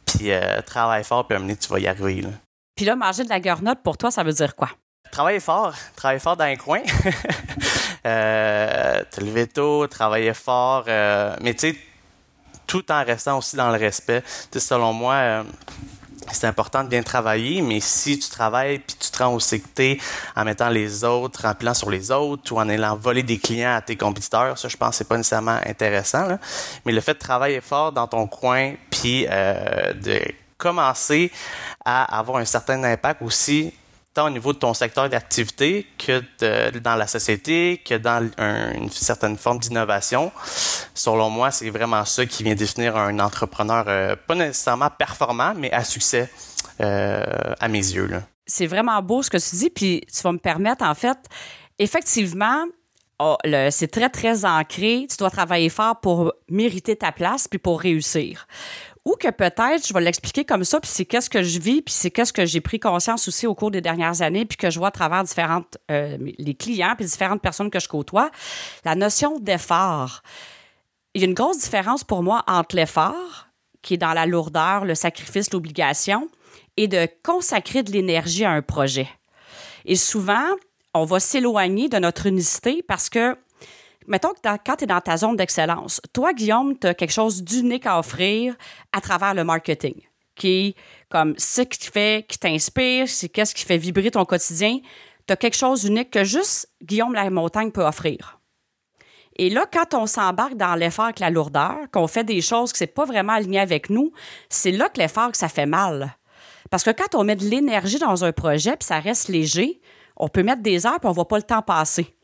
puis 0.04 0.32
euh, 0.32 0.60
travaille 0.62 1.04
fort, 1.04 1.28
puis 1.28 1.36
à 1.36 1.38
un 1.38 1.42
moment 1.44 1.54
tu 1.54 1.68
vas 1.68 1.78
y 1.78 1.86
arriver. 1.86 2.22
Là. 2.22 2.30
Puis 2.78 2.86
là, 2.86 2.94
manger 2.94 3.24
de 3.24 3.28
la 3.28 3.40
garnotte, 3.40 3.80
pour 3.82 3.98
toi, 3.98 4.12
ça 4.12 4.22
veut 4.22 4.32
dire 4.32 4.54
quoi? 4.54 4.68
Travailler 5.10 5.40
fort, 5.40 5.74
travailler 5.96 6.20
fort 6.20 6.36
dans 6.36 6.44
un 6.44 6.54
coin. 6.54 6.78
euh, 8.06 9.02
te 9.10 9.20
lever 9.20 9.48
tôt, 9.48 9.88
travailler 9.88 10.32
fort, 10.32 10.84
euh, 10.86 11.34
mais 11.40 11.54
tu 11.54 11.72
sais, 11.72 11.76
tout 12.68 12.88
en 12.92 13.02
restant 13.04 13.36
aussi 13.36 13.56
dans 13.56 13.72
le 13.72 13.78
respect. 13.78 14.22
sais, 14.52 14.60
selon 14.60 14.92
moi, 14.92 15.14
euh, 15.14 15.42
c'est 16.30 16.46
important 16.46 16.84
de 16.84 16.88
bien 16.88 17.02
travailler, 17.02 17.62
mais 17.62 17.80
si 17.80 18.16
tu 18.16 18.30
travailles 18.30 18.78
puis 18.78 18.94
tu 18.96 19.10
te 19.10 19.24
rends 19.24 19.34
au 19.34 19.40
secté 19.40 20.00
en 20.36 20.44
mettant 20.44 20.68
les 20.68 21.02
autres, 21.02 21.46
en 21.46 21.54
pilant 21.54 21.74
sur 21.74 21.90
les 21.90 22.12
autres 22.12 22.52
ou 22.52 22.60
en 22.60 22.68
allant 22.68 22.94
voler 22.94 23.24
des 23.24 23.38
clients 23.38 23.74
à 23.74 23.80
tes 23.80 23.96
compétiteurs, 23.96 24.56
ça, 24.56 24.68
je 24.68 24.76
pense 24.76 24.94
c'est 24.94 25.08
pas 25.08 25.16
nécessairement 25.16 25.58
intéressant. 25.66 26.38
Mais 26.86 26.92
le 26.92 27.00
fait 27.00 27.14
de 27.14 27.18
travailler 27.18 27.60
fort 27.60 27.90
dans 27.90 28.06
ton 28.06 28.28
coin 28.28 28.74
puis 28.88 29.26
euh, 29.28 29.92
de 29.94 30.20
commencer 30.58 31.32
à 31.84 32.18
avoir 32.18 32.38
un 32.38 32.44
certain 32.44 32.82
impact 32.84 33.22
aussi 33.22 33.72
tant 34.14 34.26
au 34.26 34.30
niveau 34.30 34.52
de 34.52 34.58
ton 34.58 34.74
secteur 34.74 35.08
d'activité 35.08 35.86
que 35.96 36.22
dans 36.78 36.96
la 36.96 37.06
société, 37.06 37.80
que 37.84 37.94
dans 37.94 38.28
une 38.74 38.90
certaine 38.90 39.36
forme 39.36 39.58
d'innovation. 39.58 40.32
Selon 40.94 41.30
moi, 41.30 41.50
c'est 41.50 41.70
vraiment 41.70 42.04
ça 42.04 42.26
qui 42.26 42.42
vient 42.42 42.54
définir 42.54 42.96
un 42.96 43.18
entrepreneur 43.20 43.84
euh, 43.86 44.16
pas 44.16 44.34
nécessairement 44.34 44.90
performant, 44.90 45.54
mais 45.56 45.72
à 45.72 45.84
succès 45.84 46.28
euh, 46.80 47.24
à 47.60 47.68
mes 47.68 47.78
yeux. 47.78 48.10
C'est 48.46 48.66
vraiment 48.66 49.00
beau 49.02 49.22
ce 49.22 49.30
que 49.30 49.36
tu 49.36 49.56
dis, 49.56 49.70
puis 49.70 50.02
tu 50.12 50.22
vas 50.22 50.32
me 50.32 50.38
permettre, 50.38 50.84
en 50.84 50.94
fait, 50.94 51.18
effectivement, 51.78 52.64
oh, 53.20 53.36
c'est 53.70 53.90
très, 53.90 54.08
très 54.08 54.44
ancré. 54.44 55.06
Tu 55.08 55.16
dois 55.16 55.30
travailler 55.30 55.68
fort 55.68 56.00
pour 56.00 56.32
mériter 56.48 56.96
ta 56.96 57.12
place 57.12 57.46
puis 57.46 57.58
pour 57.58 57.80
réussir. 57.80 58.48
Ou 59.08 59.16
que 59.18 59.30
peut-être, 59.30 59.86
je 59.86 59.94
vais 59.94 60.02
l'expliquer 60.02 60.44
comme 60.44 60.64
ça, 60.64 60.80
puis 60.80 60.90
c'est 60.92 61.06
qu'est-ce 61.06 61.30
que 61.30 61.42
je 61.42 61.58
vis, 61.58 61.80
puis 61.80 61.94
c'est 61.94 62.10
qu'est-ce 62.10 62.30
que 62.30 62.44
j'ai 62.44 62.60
pris 62.60 62.78
conscience 62.78 63.26
aussi 63.26 63.46
au 63.46 63.54
cours 63.54 63.70
des 63.70 63.80
dernières 63.80 64.20
années, 64.20 64.44
puis 64.44 64.58
que 64.58 64.68
je 64.68 64.78
vois 64.78 64.88
à 64.88 64.90
travers 64.90 65.24
différentes, 65.24 65.78
euh, 65.90 66.18
les 66.20 66.54
clients, 66.54 66.92
puis 66.94 67.06
différentes 67.06 67.40
personnes 67.40 67.70
que 67.70 67.80
je 67.80 67.88
côtoie, 67.88 68.30
la 68.84 68.94
notion 68.94 69.38
d'effort. 69.38 70.20
Il 71.14 71.22
y 71.22 71.24
a 71.24 71.26
une 71.26 71.32
grosse 71.32 71.56
différence 71.56 72.04
pour 72.04 72.22
moi 72.22 72.44
entre 72.46 72.76
l'effort, 72.76 73.48
qui 73.80 73.94
est 73.94 73.96
dans 73.96 74.12
la 74.12 74.26
lourdeur, 74.26 74.84
le 74.84 74.94
sacrifice, 74.94 75.54
l'obligation, 75.54 76.28
et 76.76 76.86
de 76.86 77.08
consacrer 77.24 77.82
de 77.82 77.90
l'énergie 77.92 78.44
à 78.44 78.50
un 78.50 78.60
projet. 78.60 79.08
Et 79.86 79.96
souvent, 79.96 80.44
on 80.92 81.06
va 81.06 81.18
s'éloigner 81.18 81.88
de 81.88 81.96
notre 81.96 82.26
unicité 82.26 82.84
parce 82.86 83.08
que 83.08 83.38
mettons 84.08 84.32
que 84.32 84.40
quand 84.42 84.76
tu 84.76 84.84
es 84.84 84.86
dans 84.86 85.00
ta 85.00 85.16
zone 85.16 85.36
d'excellence, 85.36 86.00
toi, 86.12 86.32
Guillaume, 86.32 86.76
tu 86.78 86.86
as 86.86 86.94
quelque 86.94 87.12
chose 87.12 87.42
d'unique 87.42 87.86
à 87.86 87.98
offrir 87.98 88.56
à 88.92 89.00
travers 89.00 89.34
le 89.34 89.44
marketing, 89.44 89.94
qui 90.34 90.48
est 90.48 90.74
comme 91.08 91.34
ce 91.38 91.62
qui 91.62 91.86
fait, 91.86 92.26
qui 92.28 92.38
t'inspire, 92.38 93.08
c'est 93.08 93.28
qu'est-ce 93.28 93.54
qui 93.54 93.64
fait 93.64 93.78
vibrer 93.78 94.10
ton 94.10 94.24
quotidien. 94.24 94.78
Tu 95.26 95.32
as 95.32 95.36
quelque 95.36 95.56
chose 95.56 95.82
d'unique 95.82 96.10
que 96.10 96.24
juste 96.24 96.68
Guillaume 96.82 97.14
La 97.14 97.28
Montagne 97.30 97.70
peut 97.70 97.84
offrir. 97.84 98.40
Et 99.36 99.50
là, 99.50 99.66
quand 99.72 99.94
on 99.94 100.06
s'embarque 100.06 100.56
dans 100.56 100.74
l'effort 100.74 101.04
avec 101.04 101.20
la 101.20 101.30
lourdeur, 101.30 101.76
qu'on 101.92 102.08
fait 102.08 102.24
des 102.24 102.40
choses 102.40 102.72
qui 102.72 102.82
ne 102.82 102.88
sont 102.88 102.92
pas 102.92 103.04
vraiment 103.04 103.34
alignées 103.34 103.60
avec 103.60 103.88
nous, 103.88 104.12
c'est 104.48 104.72
là 104.72 104.88
que 104.88 104.98
l'effort, 104.98 105.30
que 105.30 105.36
ça 105.36 105.48
fait 105.48 105.66
mal. 105.66 106.16
Parce 106.70 106.82
que 106.82 106.90
quand 106.90 107.14
on 107.14 107.22
met 107.22 107.36
de 107.36 107.44
l'énergie 107.44 107.98
dans 107.98 108.24
un 108.24 108.32
projet, 108.32 108.76
puis 108.76 108.86
ça 108.86 108.98
reste 108.98 109.28
léger, 109.28 109.80
on 110.16 110.28
peut 110.28 110.42
mettre 110.42 110.62
des 110.62 110.86
heures, 110.86 110.98
puis 110.98 111.08
on 111.08 111.12
voit 111.12 111.28
pas 111.28 111.36
le 111.36 111.44
temps 111.44 111.62
passer. 111.62 112.17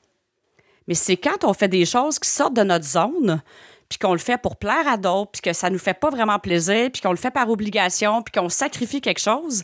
Mais 0.89 0.95
c'est 0.95 1.17
quand 1.17 1.45
on 1.45 1.55
fait 1.55 1.69
des 1.69 1.85
choses 1.87 2.19
qui 2.19 2.29
sortent 2.29 2.55
de 2.55 2.63
notre 2.63 2.85
zone, 2.85 3.43
puis 3.89 3.99
qu'on 3.99 4.13
le 4.13 4.19
fait 4.19 4.41
pour 4.41 4.57
plaire 4.57 4.87
à 4.87 4.97
d'autres, 4.97 5.33
puis 5.33 5.43
que 5.43 5.53
ça 5.53 5.71
nous 5.71 5.79
fait 5.79 5.95
pas 5.95 6.11
vraiment 6.11 6.39
plaisir, 6.39 6.91
puis 6.93 7.01
qu'on 7.01 7.11
le 7.11 7.17
fait 7.17 7.31
par 7.31 7.49
obligation, 7.49 8.23
puis 8.23 8.33
qu'on 8.33 8.49
sacrifie 8.49 9.01
quelque 9.01 9.21
chose, 9.21 9.63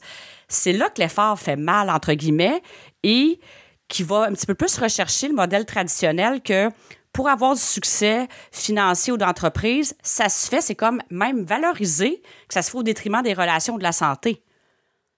c'est 0.49 0.73
là 0.73 0.89
que 0.89 1.01
l'effort 1.01 1.39
fait 1.39 1.57
mal, 1.57 1.91
entre 1.91 2.13
guillemets, 2.13 2.63
et 3.03 3.41
qui 3.89 4.03
va 4.03 4.23
un 4.23 4.33
petit 4.33 4.47
peu 4.47 4.55
plus 4.55 4.79
rechercher 4.79 5.29
le 5.29 5.35
modèle 5.35 5.67
traditionnel 5.67 6.43
que 6.43 6.69
pour 7.13 7.29
avoir 7.29 7.55
du 7.55 7.61
succès 7.61 8.29
financier 8.53 9.13
ou 9.13 9.17
d'entreprise, 9.17 9.97
ça 10.03 10.29
se 10.29 10.49
fait, 10.49 10.61
c'est 10.61 10.77
comme 10.77 11.03
même 11.11 11.45
valoriser 11.45 12.23
que 12.47 12.55
ça 12.55 12.63
se 12.63 12.71
fait 12.71 12.79
au 12.79 12.83
détriment 12.83 13.23
des 13.23 13.35
relations 13.35 13.79
de 13.79 13.83
la 13.83 13.93
santé. 13.93 14.45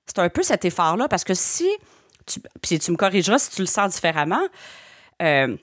C'est 0.07 0.19
un 0.19 0.31
peu 0.31 0.43
cet 0.43 0.65
effort-là, 0.65 1.09
parce 1.09 1.25
que 1.25 1.35
si, 1.35 1.69
tu, 2.27 2.41
puis 2.62 2.79
tu 2.79 2.91
me 2.91 2.97
corrigeras 2.97 3.38
si 3.38 3.51
tu 3.51 3.61
le 3.61 3.67
sens 3.67 3.93
différemment, 3.93 4.43
euh, 5.21 5.57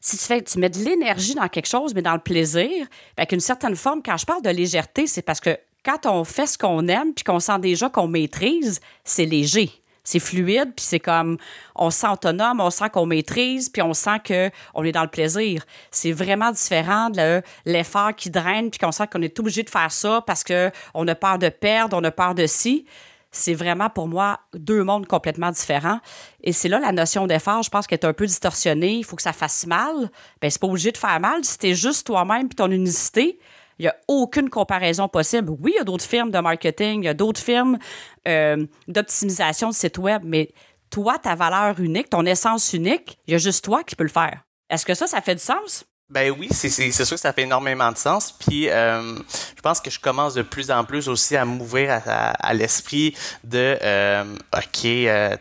si 0.00 0.16
tu, 0.16 0.24
fais, 0.24 0.42
tu 0.42 0.58
mets 0.58 0.70
de 0.70 0.78
l'énergie 0.78 1.34
dans 1.34 1.48
quelque 1.48 1.68
chose, 1.68 1.94
mais 1.94 2.02
dans 2.02 2.14
le 2.14 2.20
plaisir, 2.20 2.86
avec 3.16 3.32
une 3.32 3.40
certaine 3.40 3.76
forme, 3.76 4.02
quand 4.02 4.16
je 4.16 4.26
parle 4.26 4.42
de 4.42 4.50
légèreté, 4.50 5.06
c'est 5.06 5.22
parce 5.22 5.40
que 5.40 5.58
quand 5.84 6.06
on 6.06 6.24
fait 6.24 6.46
ce 6.46 6.58
qu'on 6.58 6.86
aime 6.88 7.14
puis 7.14 7.24
qu'on 7.24 7.40
sent 7.40 7.58
déjà 7.60 7.88
qu'on 7.88 8.08
maîtrise, 8.08 8.80
c'est 9.04 9.24
léger. 9.24 9.70
C'est 10.04 10.20
fluide, 10.20 10.72
puis 10.74 10.86
c'est 10.86 11.00
comme 11.00 11.36
on 11.74 11.90
se 11.90 12.00
sent 12.00 12.08
autonome, 12.08 12.60
on 12.60 12.70
sent 12.70 12.88
qu'on 12.90 13.04
maîtrise, 13.04 13.68
puis 13.68 13.82
on 13.82 13.92
sent 13.92 14.20
qu'on 14.26 14.84
est 14.84 14.92
dans 14.92 15.02
le 15.02 15.08
plaisir. 15.08 15.64
C'est 15.90 16.12
vraiment 16.12 16.50
différent 16.50 17.10
de 17.10 17.42
l'effort 17.66 18.14
qui 18.16 18.30
draine, 18.30 18.70
puis 18.70 18.78
qu'on 18.78 18.92
sent 18.92 19.06
qu'on 19.12 19.20
est 19.20 19.38
obligé 19.38 19.64
de 19.64 19.70
faire 19.70 19.92
ça 19.92 20.22
parce 20.26 20.44
qu'on 20.44 21.08
a 21.08 21.14
peur 21.14 21.38
de 21.38 21.50
perdre, 21.50 21.94
on 21.94 22.04
a 22.04 22.10
peur 22.10 22.34
de 22.34 22.46
si 22.46 22.86
c'est 23.30 23.54
vraiment 23.54 23.90
pour 23.90 24.08
moi 24.08 24.40
deux 24.54 24.82
mondes 24.82 25.06
complètement 25.06 25.50
différents. 25.50 26.00
Et 26.42 26.52
c'est 26.52 26.68
là 26.68 26.78
la 26.78 26.92
notion 26.92 27.26
d'effort, 27.26 27.62
je 27.62 27.70
pense 27.70 27.86
qu'elle 27.86 27.98
est 27.98 28.06
un 28.06 28.12
peu 28.12 28.26
distorsionnée. 28.26 28.94
Il 28.94 29.04
faut 29.04 29.16
que 29.16 29.22
ça 29.22 29.32
fasse 29.32 29.66
mal. 29.66 30.10
Ben, 30.40 30.50
c'est 30.50 30.60
pas 30.60 30.66
obligé 30.66 30.92
de 30.92 30.96
faire 30.96 31.20
mal. 31.20 31.44
Si 31.44 31.58
t'es 31.58 31.74
juste 31.74 32.06
toi-même 32.06 32.46
et 32.46 32.54
ton 32.54 32.70
unicité, 32.70 33.38
il 33.78 33.82
n'y 33.82 33.88
a 33.88 33.96
aucune 34.08 34.50
comparaison 34.50 35.08
possible. 35.08 35.50
Oui, 35.60 35.72
il 35.74 35.78
y 35.78 35.80
a 35.80 35.84
d'autres 35.84 36.04
firmes 36.04 36.30
de 36.30 36.38
marketing, 36.38 37.02
il 37.02 37.06
y 37.06 37.08
a 37.08 37.14
d'autres 37.14 37.40
firmes 37.40 37.78
euh, 38.26 38.66
d'optimisation 38.88 39.68
de 39.68 39.74
site 39.74 39.98
web, 39.98 40.22
mais 40.24 40.50
toi, 40.90 41.18
ta 41.18 41.34
valeur 41.34 41.78
unique, 41.80 42.10
ton 42.10 42.24
essence 42.24 42.72
unique, 42.72 43.18
il 43.26 43.32
y 43.32 43.34
a 43.34 43.38
juste 43.38 43.64
toi 43.64 43.84
qui 43.84 43.94
peux 43.94 44.04
le 44.04 44.10
faire. 44.10 44.42
Est-ce 44.70 44.84
que 44.84 44.94
ça, 44.94 45.06
ça 45.06 45.20
fait 45.20 45.34
du 45.34 45.42
sens? 45.42 45.84
Ben 46.10 46.34
oui, 46.38 46.48
c'est 46.50 46.90
sûr 46.90 47.06
que 47.06 47.20
ça 47.20 47.34
fait 47.34 47.42
énormément 47.42 47.92
de 47.92 47.98
sens. 47.98 48.32
Puis 48.32 48.70
euh, 48.70 49.14
je 49.54 49.60
pense 49.60 49.78
que 49.78 49.90
je 49.90 50.00
commence 50.00 50.32
de 50.32 50.40
plus 50.40 50.70
en 50.70 50.82
plus 50.84 51.06
aussi 51.06 51.36
à 51.36 51.44
m'ouvrir 51.44 52.00
à, 52.06 52.54
l'esprit 52.54 53.14
de 53.44 53.76
euh, 53.82 54.24
OK, 54.56 54.86
euh, 54.86 55.36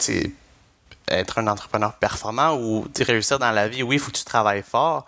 être 1.08 1.38
un 1.38 1.48
entrepreneur 1.48 1.94
performant 1.94 2.58
ou 2.58 2.86
réussir 3.00 3.40
dans 3.40 3.52
la 3.52 3.70
vie, 3.70 3.82
oui, 3.82 3.96
il 3.96 4.00
faut 4.00 4.12
que 4.12 4.18
tu 4.18 4.26
travailles 4.26 4.62
fort. 4.62 5.06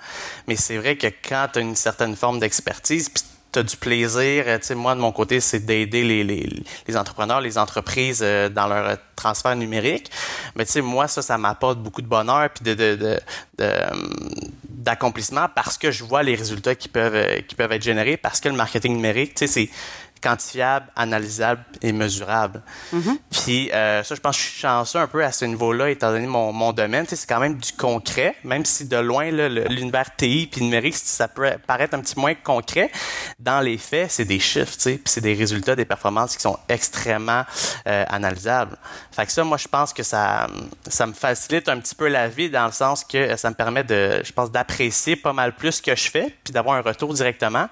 Mais 0.48 0.56
c'est 0.56 0.78
vrai 0.78 0.96
que 0.96 1.08
quand 1.08 1.50
tu 1.52 1.60
as 1.60 1.62
une 1.62 1.76
certaine 1.76 2.16
forme 2.16 2.40
d'expertise, 2.40 3.10
puis 3.10 3.22
tu 3.52 3.60
as 3.60 3.64
du 3.64 3.76
plaisir. 3.76 4.46
Moi, 4.78 4.96
de 4.96 5.02
mon 5.02 5.12
côté, 5.12 5.42
c'est 5.42 5.60
d'aider 5.60 6.04
les, 6.06 6.24
les, 6.24 6.64
les, 6.88 6.96
entrepreneurs, 6.96 7.42
les 7.42 7.58
entreprises 7.58 8.20
dans 8.20 8.68
leur 8.68 8.98
transfert 9.18 9.56
numérique. 9.58 10.10
Mais 10.56 10.66
tu 10.66 10.74
sais, 10.74 10.82
moi, 10.82 11.10
ça, 11.10 11.22
ça 11.22 11.38
m'apporte 11.38 11.80
beaucoup 11.80 12.04
de 12.04 12.08
bonheur 12.08 12.50
puis 12.52 12.64
de, 12.64 12.76
de, 12.76 12.96
de, 12.96 13.20
de 13.58 13.74
d'accomplissement 14.80 15.48
parce 15.54 15.78
que 15.78 15.92
je 15.92 16.06
vois 16.06 16.24
les 16.24 16.36
résultats 16.36 16.74
qui 16.74 16.88
peuvent, 16.88 17.16
euh, 17.16 17.42
qui 17.42 17.54
peuvent 17.54 17.72
être 17.72 17.84
générés, 17.84 18.16
parce 18.16 18.40
que 18.40 18.48
le 18.48 18.56
marketing 18.56 18.96
numérique, 18.96 19.36
tu 19.36 19.46
sais, 19.46 19.48
c'est 19.48 19.70
quantifiable, 20.22 20.88
analysable 20.96 21.64
et 21.82 21.92
mesurable. 21.92 22.62
Mm-hmm. 22.94 23.18
Puis 23.32 23.72
euh, 23.72 24.04
ça, 24.04 24.16
je 24.16 24.20
pense 24.20 24.36
que 24.38 24.44
je 24.44 24.50
suis 24.50 24.60
chanceux 24.60 25.00
un 25.00 25.08
peu 25.08 25.24
à 25.24 25.32
ce 25.32 25.46
niveau-là, 25.46 25.90
étant 25.90 26.12
donné 26.12 26.28
mon, 26.28 26.52
mon 26.52 26.74
domaine. 26.74 27.06
C'est 27.08 27.28
quand 27.28 27.40
même 27.40 27.58
du 27.58 27.74
concret, 27.74 28.36
même 28.44 28.66
si 28.66 28.88
de 28.88 28.98
loin, 28.98 29.30
l'univers 29.32 30.16
TI 30.16 30.48
puis 30.52 30.62
numérique, 30.62 30.96
ça 30.96 31.28
peut 31.28 31.50
paraître 31.66 31.96
un 31.96 32.02
petit 32.02 32.20
moins 32.20 32.36
concret. 32.36 32.92
Dans 33.40 33.62
les 33.62 33.78
faits, 33.78 34.12
c'est 34.12 34.26
des 34.26 34.40
chiffres, 34.40 34.76
puis 34.84 35.02
c'est 35.06 35.22
des 35.22 35.34
résultats, 35.34 35.76
des 35.76 35.86
performances 35.86 36.36
qui 36.36 36.42
sont 36.42 36.58
extrêmement 36.68 37.44
euh, 37.88 38.06
analysables. 38.10 38.78
Fait 39.12 39.26
que 39.26 39.32
ça, 39.32 39.44
moi, 39.44 39.58
je 39.58 39.68
pense 39.68 39.94
que 39.94 40.04
ça, 40.04 40.48
ça 40.88 41.06
me 41.06 41.14
facilite 41.14 41.70
un 41.70 41.80
petit 41.80 41.96
peu 41.96 42.08
la 42.08 42.28
vie 42.28 42.50
dans 42.50 42.66
le 42.66 42.72
sens 42.72 43.04
que 43.04 43.36
ça 43.38 43.50
me 43.50 43.56
permet 43.56 43.84
de, 43.84 44.22
je 44.24 44.32
pense, 44.32 44.52
d'apprécier 44.52 45.16
pas 45.16 45.34
mal 45.34 45.56
plus 45.56 45.74
ce 45.74 45.82
que 45.82 45.96
je 45.96 46.10
fais, 46.10 46.36
puis 46.44 46.54
d'avoir 46.54 46.76
un 46.76 46.82
retour 46.82 47.14
directement 47.14 47.68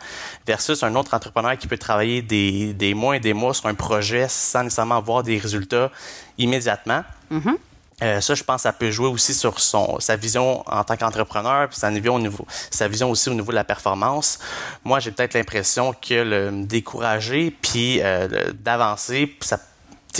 versus 0.46 0.84
un 0.84 0.96
autre 0.96 1.14
entrepreneur 1.14 1.58
qui 1.58 1.68
peut 1.68 1.78
travailler 1.78 2.22
des 2.22 2.37
des, 2.74 2.94
mois 2.94 3.18
et 3.18 3.20
des 3.20 3.34
mois 3.34 3.54
sur 3.54 3.68
un 3.68 3.74
projet 3.74 4.28
sans 4.30 4.64
nécessairement 4.64 4.98
avoir 4.98 5.24
des 5.24 5.38
résultats 5.38 5.92
immédiatement. 6.38 7.04
Mm-hmm. 7.32 7.56
Euh, 8.04 8.22
ça, 8.22 8.36
je 8.36 8.44
pense, 8.44 8.62
ça 8.62 8.74
peut 8.74 8.92
jouer 8.92 9.08
aussi 9.08 9.34
sur 9.34 9.60
son, 9.60 10.00
sa 10.00 10.16
vision 10.16 10.64
en 10.68 10.84
tant 10.84 10.96
qu'entrepreneur, 10.96 11.68
puis 11.68 11.80
sa 11.80 11.90
vision, 11.90 12.16
au 12.16 12.20
niveau, 12.20 12.46
sa 12.70 12.88
vision 12.88 13.10
aussi 13.10 13.30
au 13.30 13.34
niveau 13.34 13.50
de 13.50 13.56
la 13.56 13.64
performance. 13.64 14.38
Moi, 14.84 15.00
j'ai 15.00 15.12
peut-être 15.12 15.34
l'impression 15.34 15.94
que 15.94 16.14
le 16.14 16.52
me 16.52 16.66
décourager, 16.66 17.56
puis 17.60 18.00
euh, 18.02 18.52
d'avancer, 18.54 19.36
ça 19.42 19.58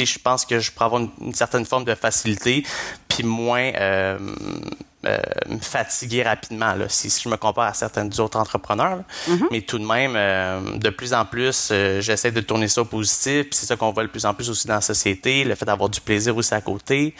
je 0.06 0.20
pense 0.20 0.46
que 0.46 0.60
je 0.60 0.72
pourrais 0.72 0.86
avoir 0.86 1.02
une, 1.02 1.34
certaine 1.34 1.66
forme 1.66 1.86
de 1.86 1.96
facilité, 1.96 2.64
puis 3.08 3.24
moins 3.24 3.72
euh, 3.76 4.18
euh, 5.06 5.20
me 5.48 5.60
fatiguer 5.60 6.24
rapidement 6.24 6.74
là, 6.74 6.90
si, 6.90 7.10
je 7.10 7.30
me 7.30 7.38
compare 7.38 7.66
à 7.66 7.74
certains 7.76 8.10
autres 8.20 8.40
entrepreneurs. 8.40 9.04
Mm-hmm. 9.30 9.46
Mais 9.52 9.62
tout 9.62 9.78
de 9.78 9.86
même, 9.86 10.14
euh, 10.16 10.76
de 10.80 10.90
plus 10.90 11.14
en 11.14 11.24
plus, 11.24 11.70
euh, 11.72 12.02
j'essaie 12.02 12.32
de 12.32 12.42
tourner 12.42 12.68
ça 12.68 12.82
au 12.82 12.86
positif. 12.86 13.46
c'est 13.52 13.68
ça 13.68 13.76
qu'on 13.76 13.92
voit 13.92 14.02
de 14.04 14.10
plus 14.10 14.26
en 14.26 14.34
plus 14.34 14.50
aussi 14.50 14.68
dans 14.68 14.74
la 14.74 14.82
société, 14.82 15.44
le 15.44 15.54
fait 15.54 15.66
d'avoir 15.66 15.90
du 15.90 16.02
plaisir 16.02 16.36
aussi 16.36 16.52
à 16.56 16.62
côté. 16.62 17.14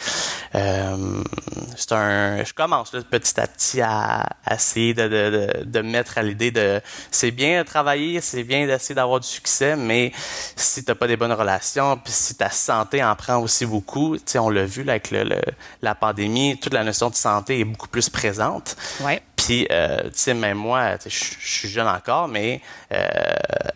c'est 0.52 1.92
un, 1.92 2.42
je 2.44 2.52
commence 2.52 2.90
petit 2.90 3.40
à 3.40 3.46
petit 3.46 3.80
à, 3.80 4.26
essayer 4.50 4.92
de, 4.92 5.06
de, 5.06 5.64
de, 5.64 5.80
mettre 5.80 6.18
à 6.18 6.22
l'idée 6.22 6.50
de 6.50 6.80
c'est 7.12 7.30
bien 7.30 7.62
de 7.62 7.66
travailler, 7.66 8.20
c'est 8.20 8.42
bien 8.42 8.66
d'essayer 8.66 8.96
d'avoir 8.96 9.20
du 9.20 9.28
succès, 9.28 9.76
mais 9.76 10.10
si 10.56 10.84
t'as 10.84 10.96
pas 10.96 11.06
des 11.06 11.16
bonnes 11.16 11.32
relations, 11.32 11.96
puis 11.96 12.12
si 12.12 12.34
ta 12.34 12.50
santé 12.50 13.04
en 13.04 13.14
prend 13.14 13.36
aussi 13.36 13.66
beaucoup, 13.66 14.16
tu 14.16 14.22
sais, 14.26 14.38
on 14.40 14.50
l'a 14.50 14.64
vu 14.64 14.82
là, 14.82 14.94
avec 14.94 15.12
le, 15.12 15.40
la 15.80 15.94
pandémie, 15.94 16.58
toute 16.58 16.74
la 16.74 16.82
notion 16.82 17.08
de 17.08 17.14
santé 17.14 17.60
est 17.60 17.67
beaucoup 17.68 17.88
plus 17.88 18.08
présente. 18.08 18.76
Ouais. 19.00 19.22
Puis, 19.48 19.66
euh, 19.70 20.02
tu 20.04 20.10
sais, 20.14 20.34
même 20.34 20.58
moi, 20.58 20.96
je 21.02 21.08
suis 21.08 21.68
jeune 21.68 21.86
encore, 21.86 22.28
mais 22.28 22.60
euh, 22.92 23.06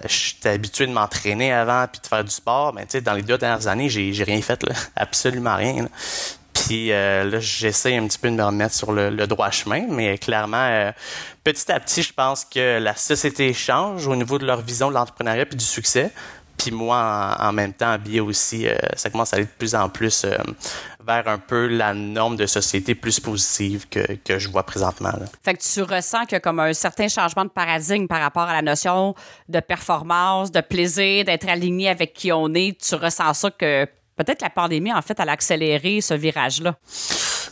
j'étais 0.07 0.51
habitué 0.51 0.87
de 0.87 0.93
m'entraîner 0.93 1.51
avant 1.51 1.87
puis 1.91 2.01
de 2.03 2.07
faire 2.07 2.23
du 2.23 2.31
sport. 2.31 2.75
Mais 2.75 2.83
tu 2.83 2.91
sais, 2.93 3.01
dans 3.01 3.15
les 3.15 3.23
deux 3.23 3.39
dernières 3.39 3.69
années, 3.69 3.89
j'ai, 3.89 4.25
rien 4.25 4.43
fait, 4.43 4.63
là, 4.65 4.75
absolument 4.97 5.57
rien. 5.57 5.89
Puis 6.53 6.93
euh, 6.93 7.25
là, 7.25 7.41
j'essaie 7.41 7.97
un 7.97 8.07
petit 8.07 8.19
peu 8.19 8.29
de 8.29 8.35
me 8.35 8.45
remettre 8.45 8.75
sur 8.75 8.93
le, 8.93 9.27
droit 9.27 9.51
chemin, 9.51 9.87
mais 9.89 10.19
clairement, 10.19 10.67
euh, 10.69 10.93
petit 11.43 11.73
à 11.73 11.81
petit, 11.81 12.03
je 12.03 12.13
pense 12.13 12.45
que 12.45 12.79
la 12.79 12.95
société 12.95 13.55
change 13.55 14.07
au 14.07 14.15
niveau 14.15 14.39
de 14.39 14.45
leur 14.45 14.61
vision 14.61 14.91
de 14.91 14.95
l'entrepreneuriat 14.95 15.47
puis 15.47 15.57
du 15.57 15.65
succès. 15.65 16.11
Puis 16.59 16.71
moi, 16.71 17.35
en, 17.41 17.53
même 17.53 17.73
temps, 17.73 17.93
habillé 17.93 18.21
aussi, 18.21 18.67
ça 18.95 19.09
commence 19.09 19.33
à 19.33 19.37
aller 19.37 19.47
de 19.47 19.51
plus 19.51 19.75
en 19.75 19.89
plus 19.89 20.27
vers 21.07 21.29
un 21.29 21.39
peu 21.39 21.67
la 21.67 21.95
norme 21.95 22.37
de 22.37 22.47
société 22.47 22.95
plus 22.95 23.21
positive 23.21 23.89
que, 23.89 24.17
que 24.25 24.39
je 24.39 24.49
vois 24.49 24.65
présentement. 24.65 25.11
Là. 25.11 25.27
Fait 25.43 25.55
que 25.55 25.63
tu 25.63 25.83
ressens 25.83 26.23
qu'il 26.23 26.33
y 26.33 26.37
a 26.37 26.41
comme 26.41 26.61
un 26.61 26.73
certain 26.73 27.09
changement 27.09 27.45
de 27.45 27.51
paradigme 27.51 28.07
par 28.07 28.21
rapport 28.21 28.43
à 28.43 28.53
la 28.53 28.63
notion 28.63 29.15
de 29.49 29.61
performance, 29.61 30.51
de 30.51 30.61
plaisir, 30.61 31.25
d'être 31.25 31.49
aligné 31.49 31.89
avec 31.89 32.13
qui 32.13 32.33
on 32.33 32.53
est. 32.55 32.81
Tu 32.81 32.95
ressens 32.95 33.35
ça 33.35 33.51
que 33.51 33.87
peut-être 34.17 34.43
la 34.43 34.51
pandémie, 34.51 34.93
en 34.93 35.03
fait, 35.03 35.19
elle 35.19 35.29
a 35.29 35.33
accéléré 35.33 36.01
ce 36.01 36.15
virage-là? 36.15 36.77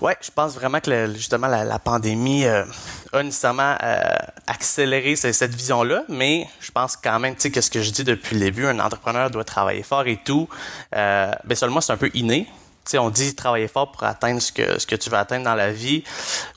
Oui, 0.00 0.12
je 0.22 0.30
pense 0.30 0.54
vraiment 0.54 0.80
que 0.80 1.12
justement 1.14 1.46
la, 1.46 1.78
pandémie 1.78 2.46
euh, 2.46 2.64
a 3.12 3.22
nécessairement 3.22 3.76
euh, 3.82 4.02
accéléré 4.46 5.14
cette, 5.14 5.54
vision-là, 5.54 6.04
mais 6.08 6.46
je 6.60 6.70
pense 6.70 6.96
quand 6.96 7.18
même, 7.18 7.34
tu 7.34 7.42
sais, 7.42 7.50
que 7.50 7.60
ce 7.60 7.70
que 7.70 7.82
je 7.82 7.90
dis 7.90 8.04
depuis 8.04 8.34
le 8.34 8.40
début, 8.40 8.66
un 8.66 8.78
entrepreneur 8.80 9.30
doit 9.30 9.44
travailler 9.44 9.82
fort 9.82 10.06
et 10.06 10.18
tout. 10.24 10.48
Euh, 10.96 11.30
ben 11.44 11.54
seulement 11.54 11.82
c'est 11.82 11.92
un 11.92 11.98
peu 11.98 12.10
inné 12.14 12.48
on 12.94 13.10
dit 13.10 13.34
travailler 13.34 13.68
fort 13.68 13.92
pour 13.92 14.04
atteindre 14.04 14.40
ce 14.40 14.52
que, 14.52 14.78
ce 14.78 14.86
que 14.86 14.96
tu 14.96 15.10
veux 15.10 15.16
atteindre 15.16 15.44
dans 15.44 15.54
la 15.54 15.72
vie. 15.72 16.04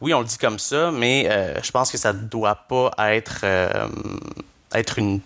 Oui, 0.01 0.13
on 0.13 0.19
le 0.19 0.25
dit 0.25 0.37
comme 0.37 0.59
ça, 0.59 0.91
mais 0.91 1.27
euh, 1.29 1.61
je 1.61 1.71
pense 1.71 1.91
que 1.91 1.97
ça 1.97 2.13
ne 2.13 2.19
doit 2.19 2.55
pas 2.55 2.91
être, 2.97 3.41
euh, 3.43 3.87
être 4.73 4.99
une, 4.99 5.21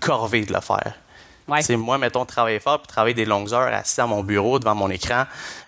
corvée 0.00 0.44
de 0.44 0.52
le 0.52 0.60
faire. 0.60 0.94
Ouais. 1.46 1.60
moi, 1.76 1.98
mettons, 1.98 2.24
travailler 2.24 2.58
fort, 2.58 2.78
puis 2.78 2.88
travailler 2.88 3.12
des 3.12 3.26
longues 3.26 3.52
heures 3.52 3.72
assis 3.74 4.00
à 4.00 4.06
mon 4.06 4.22
bureau, 4.22 4.58
devant 4.58 4.74
mon 4.74 4.88
écran, 4.88 5.24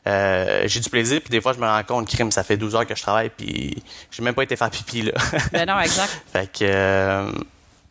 euh, 0.06 0.62
j'ai 0.66 0.80
du 0.80 0.88
plaisir, 0.88 1.20
puis 1.20 1.30
des 1.30 1.42
fois, 1.42 1.52
je 1.52 1.58
me 1.58 1.66
rends 1.66 1.82
compte, 1.82 2.08
crime, 2.08 2.30
ça 2.30 2.44
fait 2.44 2.56
12 2.56 2.76
heures 2.76 2.86
que 2.86 2.94
je 2.94 3.02
travaille, 3.02 3.28
puis 3.28 3.82
j'ai 4.10 4.22
même 4.22 4.34
pas 4.34 4.44
été 4.44 4.56
faire 4.56 4.70
pipi, 4.70 5.02
là. 5.02 5.12
ben 5.52 5.66
non, 5.66 5.78
exact. 5.80 6.22
fait 6.32 6.50
que... 6.50 7.30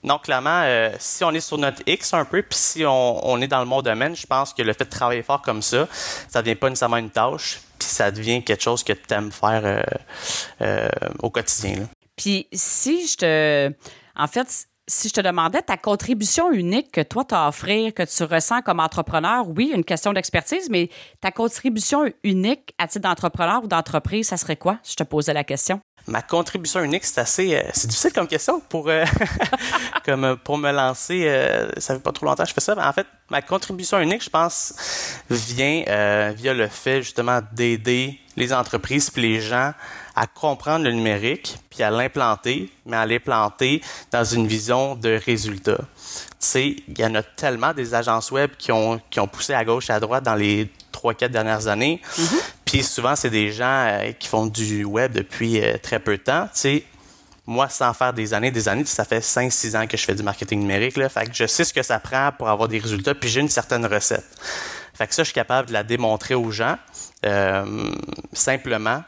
Non, 0.05 0.19
clairement, 0.19 0.61
euh, 0.65 0.91
si 0.99 1.23
on 1.23 1.31
est 1.31 1.39
sur 1.39 1.57
notre 1.57 1.81
X 1.87 2.13
un 2.13 2.25
peu, 2.25 2.43
puis 2.43 2.59
si 2.59 2.83
on, 2.85 3.41
est 3.41 3.47
dans 3.47 3.59
le 3.59 3.65
monde 3.65 3.85
domaine, 3.85 4.15
je 4.15 4.27
pense 4.27 4.53
que 4.53 4.61
le 4.61 4.71
fait 4.71 4.85
de 4.85 4.89
travailler 4.89 5.23
fort 5.23 5.41
comme 5.41 5.63
ça, 5.63 5.87
ça 6.29 6.43
devient 6.43 6.53
pas 6.53 6.69
nécessairement 6.69 6.97
une 6.97 7.09
tâche, 7.09 7.59
puis 7.79 7.87
ça 7.87 8.11
devient 8.11 8.43
quelque 8.43 8.61
chose 8.61 8.83
que 8.83 8.93
tu 8.93 9.13
aimes 9.15 9.31
faire 9.31 9.61
euh, 9.65 9.81
euh, 10.61 10.87
au 11.23 11.31
quotidien. 11.31 11.89
Puis 12.15 12.47
si 12.53 13.07
je 13.07 13.17
te... 13.17 13.73
En 14.15 14.27
fait, 14.27 14.67
si 14.87 15.09
je 15.09 15.13
te 15.13 15.21
demandais 15.21 15.61
ta 15.61 15.77
contribution 15.77 16.51
unique 16.51 16.91
que 16.91 17.01
toi, 17.01 17.25
tu 17.25 17.33
as 17.33 17.45
à 17.45 17.47
offrir, 17.49 17.93
que 17.93 18.03
tu 18.03 18.23
ressens 18.23 18.61
comme 18.61 18.79
entrepreneur, 18.79 19.47
oui, 19.47 19.71
une 19.73 19.83
question 19.83 20.13
d'expertise, 20.13 20.69
mais 20.69 20.89
ta 21.21 21.31
contribution 21.31 22.05
unique 22.23 22.73
à 22.77 22.87
titre 22.87 23.07
d'entrepreneur 23.07 23.63
ou 23.63 23.67
d'entreprise, 23.67 24.27
ça 24.27 24.37
serait 24.37 24.57
quoi? 24.57 24.77
Si 24.83 24.91
je 24.91 24.97
te 24.97 25.03
posais 25.03 25.33
la 25.33 25.43
question? 25.43 25.81
Ma 26.07 26.21
contribution 26.21 26.83
unique, 26.83 27.03
c'est 27.03 27.19
assez, 27.19 27.55
euh, 27.55 27.63
c'est 27.73 27.87
difficile 27.87 28.13
comme 28.13 28.27
question 28.27 28.59
pour, 28.59 28.89
euh, 28.89 29.05
comme 30.05 30.23
euh, 30.23 30.35
pour 30.35 30.59
me 30.59 30.71
lancer. 30.71 31.25
ça 31.77 31.95
fait 31.95 32.01
pas 32.01 32.11
trop 32.11 32.27
longtemps 32.27 32.43
que 32.43 32.49
je 32.49 32.53
fais 32.53 32.61
ça. 32.61 32.75
Mais 32.75 32.83
en 32.83 32.93
fait, 32.93 33.07
ma 33.31 33.41
contribution 33.41 33.99
unique, 33.99 34.23
je 34.23 34.29
pense, 34.29 34.75
vient 35.31 36.31
via 36.35 36.53
le 36.53 36.67
fait 36.67 37.01
justement 37.01 37.39
d'aider 37.53 38.19
les 38.37 38.53
entreprises 38.53 39.09
puis 39.09 39.23
les 39.23 39.41
gens 39.41 39.73
à 40.15 40.27
comprendre 40.27 40.85
le 40.85 40.91
numérique 40.91 41.57
puis 41.69 41.83
à 41.83 41.89
l'implanter, 41.89 42.71
mais 42.85 42.97
à 42.97 43.05
l'implanter 43.05 43.81
dans 44.11 44.23
une 44.23 44.47
vision 44.47 44.95
de 44.95 45.19
résultat. 45.23 45.77
Tu 45.77 46.35
sais, 46.39 46.75
il 46.87 46.99
y 46.99 47.05
en 47.05 47.15
a 47.15 47.23
tellement 47.23 47.73
des 47.73 47.93
agences 47.93 48.31
web 48.31 48.51
qui 48.57 48.71
ont, 48.71 49.01
qui 49.09 49.19
ont 49.19 49.27
poussé 49.27 49.53
à 49.53 49.65
gauche 49.65 49.89
et 49.89 49.93
à 49.93 49.99
droite 49.99 50.23
dans 50.23 50.35
les 50.35 50.69
trois, 50.91 51.13
quatre 51.13 51.31
dernières 51.31 51.67
années. 51.67 52.01
Mm-hmm. 52.17 52.41
Puis 52.65 52.83
souvent, 52.83 53.15
c'est 53.15 53.29
des 53.29 53.51
gens 53.51 53.87
euh, 53.87 54.11
qui 54.13 54.27
font 54.27 54.47
du 54.47 54.85
web 54.85 55.11
depuis 55.11 55.61
euh, 55.61 55.77
très 55.81 55.99
peu 55.99 56.17
de 56.17 56.23
temps. 56.23 56.45
Tu 56.45 56.59
sais, 56.59 56.83
moi, 57.45 57.69
sans 57.69 57.93
faire 57.93 58.13
des 58.13 58.33
années, 58.33 58.51
des 58.51 58.67
années, 58.67 58.85
ça 58.85 59.05
fait 59.05 59.19
5-6 59.19 59.77
ans 59.77 59.87
que 59.87 59.97
je 59.97 60.03
fais 60.03 60.15
du 60.15 60.23
marketing 60.23 60.59
numérique. 60.59 60.97
Là, 60.97 61.09
fait 61.09 61.25
que 61.25 61.35
je 61.35 61.45
sais 61.45 61.63
ce 61.63 61.73
que 61.73 61.83
ça 61.83 61.99
prend 61.99 62.31
pour 62.37 62.49
avoir 62.49 62.67
des 62.67 62.79
résultats, 62.79 63.13
puis 63.13 63.29
j'ai 63.29 63.41
une 63.41 63.49
certaine 63.49 63.85
recette. 63.85 64.25
Fait 64.93 65.07
que 65.07 65.13
ça, 65.13 65.23
je 65.23 65.27
suis 65.27 65.33
capable 65.35 65.67
de 65.67 65.73
la 65.73 65.83
démontrer 65.83 66.35
aux 66.35 66.51
gens 66.51 66.77
euh, 67.25 67.91
simplement 68.33 69.03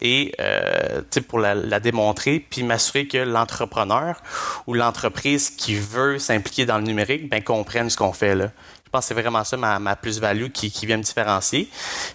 et 0.00 0.32
euh, 0.40 1.02
pour 1.28 1.38
la, 1.40 1.80
démontrer, 1.80 2.38
puis 2.38 2.62
m'assurer 2.62 3.08
que 3.08 3.18
l'entrepreneur 3.18 4.22
ou 4.66 4.74
l'entreprise 4.74 5.50
qui 5.50 5.74
veut 5.74 6.18
s'impliquer 6.18 6.66
dans 6.66 6.78
le 6.78 6.84
numérique 6.84 7.28
ben, 7.28 7.42
comprenne 7.42 7.90
ce 7.90 7.96
qu'on 7.96 8.12
fait 8.12 8.34
là. 8.34 8.50
Je 8.84 8.90
pense 8.90 9.04
que 9.04 9.08
c'est 9.14 9.20
vraiment 9.20 9.44
ça 9.44 9.56
ma, 9.56 9.96
plus-value 9.96 10.48
qui, 10.48 10.86
vient 10.86 10.96
me 10.96 11.02
différencier. 11.02 11.68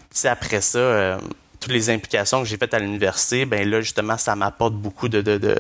Puis 0.10 0.28
après 0.28 0.62
ça, 0.62 0.80
euh, 0.80 1.18
toutes 1.60 1.72
les 1.72 1.92
implications 1.92 2.42
que 2.42 2.48
j'ai 2.48 2.58
faites 2.58 2.74
à 2.74 2.80
l'université, 2.80 3.46
ben 3.46 3.70
là, 3.70 3.80
justement, 3.82 4.18
ça 4.18 4.36
m'apporte 4.36 4.74
beaucoup 4.74 5.08
de, 5.08 5.22
de, 5.22 5.38
de, 5.38 5.56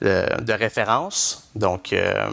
de, 0.00 0.52
références. 0.52 1.50
Donc, 1.56 1.92
euh, 1.92 2.30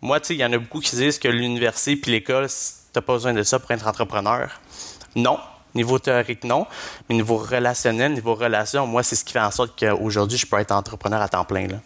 moi, 0.00 0.18
il 0.30 0.36
y 0.36 0.44
en 0.44 0.52
a 0.52 0.58
beaucoup 0.58 0.80
qui 0.80 0.96
disent 0.96 1.18
que 1.18 1.28
l'université 1.28 1.94
puis 1.96 2.10
l'école, 2.10 2.48
t'as 2.92 3.02
pas 3.02 3.12
besoin 3.12 3.34
de 3.34 3.42
ça 3.42 3.58
pour 3.58 3.70
être 3.70 3.86
entrepreneur. 3.86 4.58
Non. 5.14 5.38
Niveau 5.74 5.98
théorique, 5.98 6.44
non. 6.44 6.66
Mais 7.08 7.14
niveau 7.14 7.36
relationnel, 7.36 8.12
niveau 8.12 8.34
relation, 8.34 8.86
moi, 8.86 9.02
c'est 9.02 9.16
ce 9.16 9.24
qui 9.24 9.32
fait 9.32 9.40
en 9.40 9.50
sorte 9.50 9.78
qu'aujourd'hui, 9.78 10.38
je 10.38 10.46
peux 10.46 10.58
être 10.58 10.72
entrepreneur 10.72 11.20
à 11.20 11.28
temps 11.28 11.44
plein. 11.44 11.66
Là. 11.66 11.76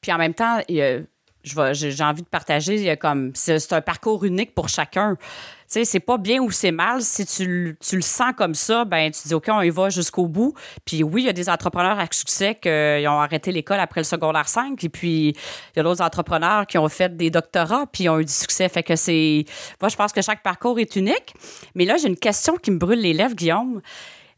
Puis 0.00 0.12
en 0.12 0.18
même 0.18 0.34
temps, 0.34 0.60
j'ai 0.68 2.02
envie 2.02 2.22
de 2.22 2.28
partager 2.28 2.96
comme 2.96 3.32
c'est 3.34 3.72
un 3.72 3.80
parcours 3.80 4.24
unique 4.24 4.54
pour 4.54 4.68
chacun 4.68 5.16
sais, 5.68 5.84
c'est 5.84 6.00
pas 6.00 6.18
bien 6.18 6.40
ou 6.40 6.50
c'est 6.50 6.70
mal. 6.70 7.02
Si 7.02 7.24
tu, 7.26 7.76
tu, 7.80 7.96
le 7.96 8.02
sens 8.02 8.32
comme 8.36 8.54
ça, 8.54 8.84
ben 8.84 9.10
tu 9.10 9.28
dis 9.28 9.34
OK, 9.34 9.46
on 9.48 9.62
y 9.62 9.70
va 9.70 9.90
jusqu'au 9.90 10.26
bout. 10.26 10.54
Puis 10.84 11.02
oui, 11.02 11.22
il 11.22 11.26
y 11.26 11.28
a 11.28 11.32
des 11.32 11.48
entrepreneurs 11.48 11.98
à 11.98 12.06
succès 12.10 12.54
qui 12.54 12.68
ont 12.68 13.20
arrêté 13.20 13.52
l'école 13.52 13.80
après 13.80 14.00
le 14.00 14.04
secondaire 14.04 14.48
5. 14.48 14.82
Et 14.82 14.88
puis, 14.88 15.28
il 15.28 15.76
y 15.76 15.80
a 15.80 15.82
d'autres 15.82 16.02
entrepreneurs 16.02 16.66
qui 16.66 16.78
ont 16.78 16.88
fait 16.88 17.16
des 17.16 17.30
doctorats 17.30 17.86
puis 17.86 18.08
ont 18.08 18.18
eu 18.18 18.24
du 18.24 18.32
succès. 18.32 18.68
Fait 18.68 18.82
que 18.82 18.96
c'est. 18.96 19.44
Moi, 19.80 19.88
je 19.88 19.96
pense 19.96 20.12
que 20.12 20.22
chaque 20.22 20.42
parcours 20.42 20.78
est 20.78 20.96
unique. 20.96 21.34
Mais 21.74 21.84
là, 21.84 21.96
j'ai 21.96 22.08
une 22.08 22.16
question 22.16 22.56
qui 22.56 22.70
me 22.70 22.78
brûle 22.78 23.00
les 23.00 23.12
lèvres, 23.12 23.34
Guillaume. 23.34 23.80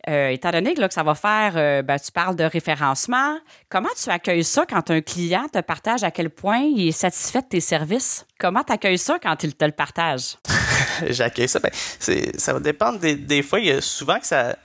Euh, 0.07 0.29
étant 0.29 0.53
donné 0.53 0.75
que, 0.75 0.81
là, 0.81 0.89
que 0.89 0.95
ça 0.95 1.03
va 1.03 1.15
faire, 1.15 1.55
euh, 1.57 1.83
ben, 1.83 1.99
tu 1.99 2.13
parles 2.13 2.37
de 2.37 2.45
référencement, 2.45 3.37
comment 3.69 3.89
tu 4.01 4.09
accueilles 4.11 4.45
ça 4.45 4.65
quand 4.65 4.91
un 4.91 5.01
client 5.01 5.47
te 5.53 5.59
partage 5.61 6.05
à 6.05 6.11
quel 6.11 6.31
point 6.31 6.61
il 6.61 6.89
est 6.89 6.93
satisfait 6.93 7.43
de 7.43 7.49
tes 7.49 7.61
services? 7.61 8.25
Comment 8.39 8.63
tu 8.63 8.73
accueilles 8.73 8.99
ça 8.99 9.19
quand 9.21 9.43
il 9.43 9.55
te 9.55 9.65
le 9.65 9.73
partage? 9.73 10.37
J'accueille 11.11 11.49
ça. 11.49 11.59
Ben, 11.59 11.73
ça 12.39 12.53
va 12.53 12.61
dépendre 12.61 13.01
des, 13.01 13.17
des, 13.17 13.43
fois. 13.43 13.59
Il 13.59 13.67
y 13.67 13.73
a 13.73 13.81
souvent 13.81 14.19
que 14.21 14.27
ça. 14.27 14.57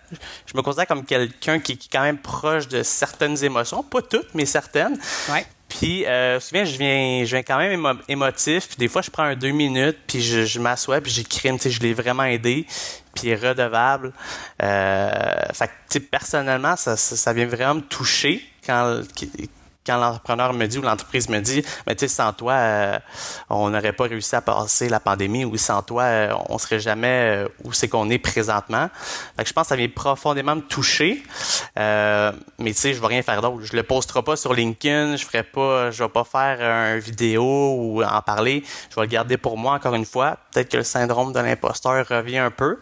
Je 0.45 0.55
me 0.55 0.61
considère 0.61 0.87
comme 0.87 1.03
quelqu'un 1.03 1.59
qui, 1.59 1.77
qui, 1.77 1.87
est 1.87 1.91
quand 1.91 2.03
même 2.03 2.19
proche 2.19 2.67
de 2.67 2.83
certaines 2.83 3.43
émotions. 3.43 3.81
Pas 3.81 4.03
toutes, 4.03 4.33
mais 4.35 4.45
certaines. 4.45 4.97
Ouais. 5.29 5.45
Puis, 5.77 6.05
euh, 6.05 6.39
souvent, 6.39 6.65
je 6.65 6.77
viens, 6.77 7.25
je 7.25 7.31
viens 7.31 7.41
quand 7.41 7.57
même 7.57 7.99
émotif. 8.07 8.67
Puis, 8.67 8.77
des 8.77 8.87
fois, 8.87 9.01
je 9.01 9.09
prends 9.09 9.23
un 9.23 9.35
deux 9.35 9.51
minutes, 9.51 9.97
puis 10.05 10.21
je, 10.21 10.59
m'assois, 10.59 11.01
puis 11.01 11.11
j'écris, 11.11 11.51
tu 11.53 11.59
sais, 11.59 11.71
je 11.71 11.79
l'ai 11.79 11.93
vraiment 11.93 12.23
aidé, 12.23 12.67
puis 13.15 13.33
redevable. 13.33 14.13
Euh, 14.61 15.09
fait 15.51 15.69
que, 15.89 15.99
personnellement, 15.99 16.75
ça, 16.75 16.95
ça, 16.95 17.15
ça, 17.15 17.33
vient 17.33 17.47
vraiment 17.47 17.75
me 17.75 17.81
toucher 17.81 18.43
quand, 18.65 19.01
quand 19.85 19.97
l'entrepreneur 19.97 20.53
me 20.53 20.65
dit 20.65 20.77
ou 20.77 20.81
l'entreprise 20.81 21.29
me 21.29 21.39
dit, 21.39 21.63
mais 21.85 21.95
tu 21.95 22.07
sais, 22.07 22.07
sans 22.07 22.33
toi, 22.33 22.53
euh, 22.53 22.99
on 23.49 23.69
n'aurait 23.69 23.93
pas 23.93 24.05
réussi 24.05 24.35
à 24.35 24.41
passer 24.41 24.89
la 24.89 24.99
pandémie 24.99 25.45
ou 25.45 25.57
sans 25.57 25.81
toi, 25.81 26.03
euh, 26.03 26.33
on 26.49 26.57
serait 26.57 26.79
jamais 26.79 27.07
euh, 27.43 27.47
où 27.63 27.73
c'est 27.73 27.89
qu'on 27.89 28.09
est 28.09 28.17
présentement. 28.17 28.89
Fait 29.35 29.43
que 29.43 29.49
je 29.49 29.53
pense 29.53 29.63
que 29.63 29.69
ça 29.69 29.75
vient 29.75 29.89
profondément 29.89 30.55
me 30.55 30.61
toucher. 30.61 31.23
mais 31.75 32.33
tu 32.67 32.73
sais, 32.73 32.93
je 32.93 33.01
vais 33.01 33.07
rien 33.07 33.21
faire 33.21 33.41
d'autre. 33.41 33.63
Je 33.63 33.75
le 33.75 33.83
posterai 33.83 34.23
pas 34.23 34.35
sur 34.35 34.53
LinkedIn, 34.53 35.17
je 35.17 35.25
ferai 35.25 35.43
pas, 35.43 35.91
je 35.91 36.03
vais 36.03 36.09
pas 36.09 36.23
faire 36.23 36.61
une 36.95 36.99
vidéo 36.99 37.43
ou 37.43 38.03
en 38.03 38.21
parler. 38.21 38.63
Je 38.89 38.95
vais 38.95 39.01
le 39.01 39.07
garder 39.07 39.37
pour 39.37 39.57
moi 39.57 39.73
encore 39.73 39.95
une 39.95 40.05
fois. 40.05 40.37
Peut-être 40.51 40.69
que 40.69 40.77
le 40.77 40.83
syndrome 40.83 41.33
de 41.33 41.39
l'imposteur 41.39 42.07
revient 42.07 42.37
un 42.37 42.51
peu, 42.51 42.79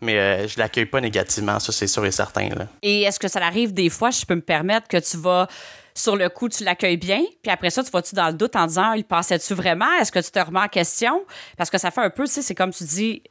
mais 0.00 0.46
je 0.46 0.58
l'accueille 0.58 0.86
pas 0.86 1.00
négativement, 1.00 1.58
ça 1.58 1.72
c'est 1.72 1.86
sûr 1.86 2.04
et 2.06 2.10
certain. 2.10 2.48
Là. 2.50 2.66
Et 2.82 3.02
est-ce 3.02 3.18
que 3.18 3.28
ça 3.28 3.40
arrive 3.40 3.72
des 3.72 3.90
fois, 3.90 4.10
je 4.10 4.24
peux 4.24 4.34
me 4.34 4.40
permettre 4.40 4.88
que 4.88 4.98
tu 4.98 5.16
vas 5.16 5.48
sur 5.94 6.16
le 6.16 6.28
coup, 6.28 6.48
tu 6.48 6.64
l'accueilles 6.64 6.96
bien, 6.96 7.22
puis 7.42 7.52
après 7.52 7.70
ça, 7.70 7.82
tu 7.84 7.90
vas-tu 7.90 8.14
dans 8.14 8.26
le 8.26 8.34
doute 8.34 8.56
en 8.56 8.66
disant, 8.66 8.92
il 8.92 9.04
passait-tu 9.04 9.54
vraiment? 9.54 9.92
Est-ce 10.00 10.10
que 10.10 10.18
tu 10.18 10.30
te 10.30 10.38
remets 10.40 10.60
en 10.60 10.68
question? 10.68 11.24
Parce 11.56 11.70
que 11.70 11.78
ça 11.78 11.90
fait 11.90 12.00
un 12.00 12.10
peu, 12.10 12.24
tu 12.24 12.32
sais, 12.32 12.42
c'est 12.42 12.54
comme 12.54 12.72
tu 12.72 12.84
dis, 12.84 13.22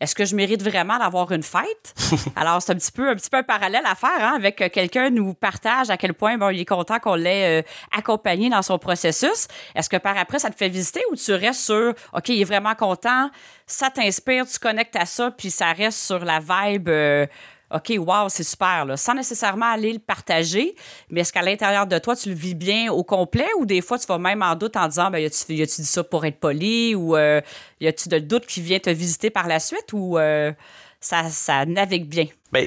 est-ce 0.00 0.14
que 0.14 0.24
je 0.24 0.34
mérite 0.34 0.62
vraiment 0.62 0.98
d'avoir 0.98 1.30
une 1.30 1.42
fête? 1.42 1.94
Alors, 2.36 2.62
c'est 2.62 2.72
un 2.72 2.74
petit 2.74 2.90
peu 2.90 3.10
un 3.10 3.14
petit 3.14 3.28
peu 3.28 3.36
un 3.36 3.42
parallèle 3.42 3.84
à 3.84 3.94
faire 3.94 4.10
hein, 4.18 4.32
avec 4.34 4.60
euh, 4.62 4.70
quelqu'un 4.70 5.10
nous 5.10 5.34
partage 5.34 5.90
à 5.90 5.98
quel 5.98 6.14
point 6.14 6.38
bon, 6.38 6.48
il 6.48 6.60
est 6.60 6.64
content 6.64 6.98
qu'on 6.98 7.16
l'ait 7.16 7.60
euh, 7.60 7.62
accompagné 7.96 8.48
dans 8.48 8.62
son 8.62 8.78
processus. 8.78 9.46
Est-ce 9.74 9.90
que 9.90 9.98
par 9.98 10.16
après, 10.16 10.38
ça 10.38 10.48
te 10.48 10.56
fait 10.56 10.70
visiter 10.70 11.02
ou 11.12 11.16
tu 11.16 11.32
restes 11.34 11.60
sur 11.60 11.94
OK, 12.14 12.30
il 12.30 12.40
est 12.40 12.44
vraiment 12.44 12.74
content, 12.74 13.30
ça 13.66 13.90
t'inspire, 13.90 14.46
tu 14.46 14.58
connectes 14.58 14.96
à 14.96 15.04
ça, 15.04 15.30
puis 15.30 15.50
ça 15.50 15.72
reste 15.72 15.98
sur 15.98 16.24
la 16.24 16.40
vibe 16.40 16.88
euh, 16.88 17.26
OK, 17.72 17.92
wow, 17.98 18.28
c'est 18.28 18.42
super, 18.42 18.84
là, 18.84 18.96
sans 18.96 19.14
nécessairement 19.14 19.66
aller 19.66 19.92
le 19.92 20.00
partager, 20.00 20.74
mais 21.08 21.20
est-ce 21.20 21.32
qu'à 21.32 21.42
l'intérieur 21.42 21.86
de 21.86 21.98
toi, 21.98 22.16
tu 22.16 22.30
le 22.30 22.34
vis 22.34 22.54
bien 22.54 22.92
au 22.92 23.04
complet 23.04 23.46
ou 23.58 23.66
des 23.66 23.80
fois, 23.80 23.98
tu 23.98 24.06
vas 24.06 24.18
même 24.18 24.42
en 24.42 24.56
doute 24.56 24.76
en 24.76 24.88
disant, 24.88 25.10
ben, 25.10 25.18
y 25.18 25.24
a-tu, 25.26 25.54
dit 25.54 25.84
ça 25.84 26.02
pour 26.02 26.24
être 26.24 26.40
poli 26.40 26.96
ou 26.96 27.16
euh, 27.16 27.40
y 27.80 27.86
a-tu 27.86 28.08
de 28.08 28.18
doute 28.18 28.46
qui 28.46 28.60
vient 28.60 28.80
te 28.80 28.90
visiter 28.90 29.30
par 29.30 29.46
la 29.46 29.60
suite 29.60 29.92
ou 29.92 30.18
euh, 30.18 30.52
ça, 31.00 31.28
ça 31.30 31.64
navigue 31.64 32.08
bien? 32.08 32.26
Bien, 32.52 32.66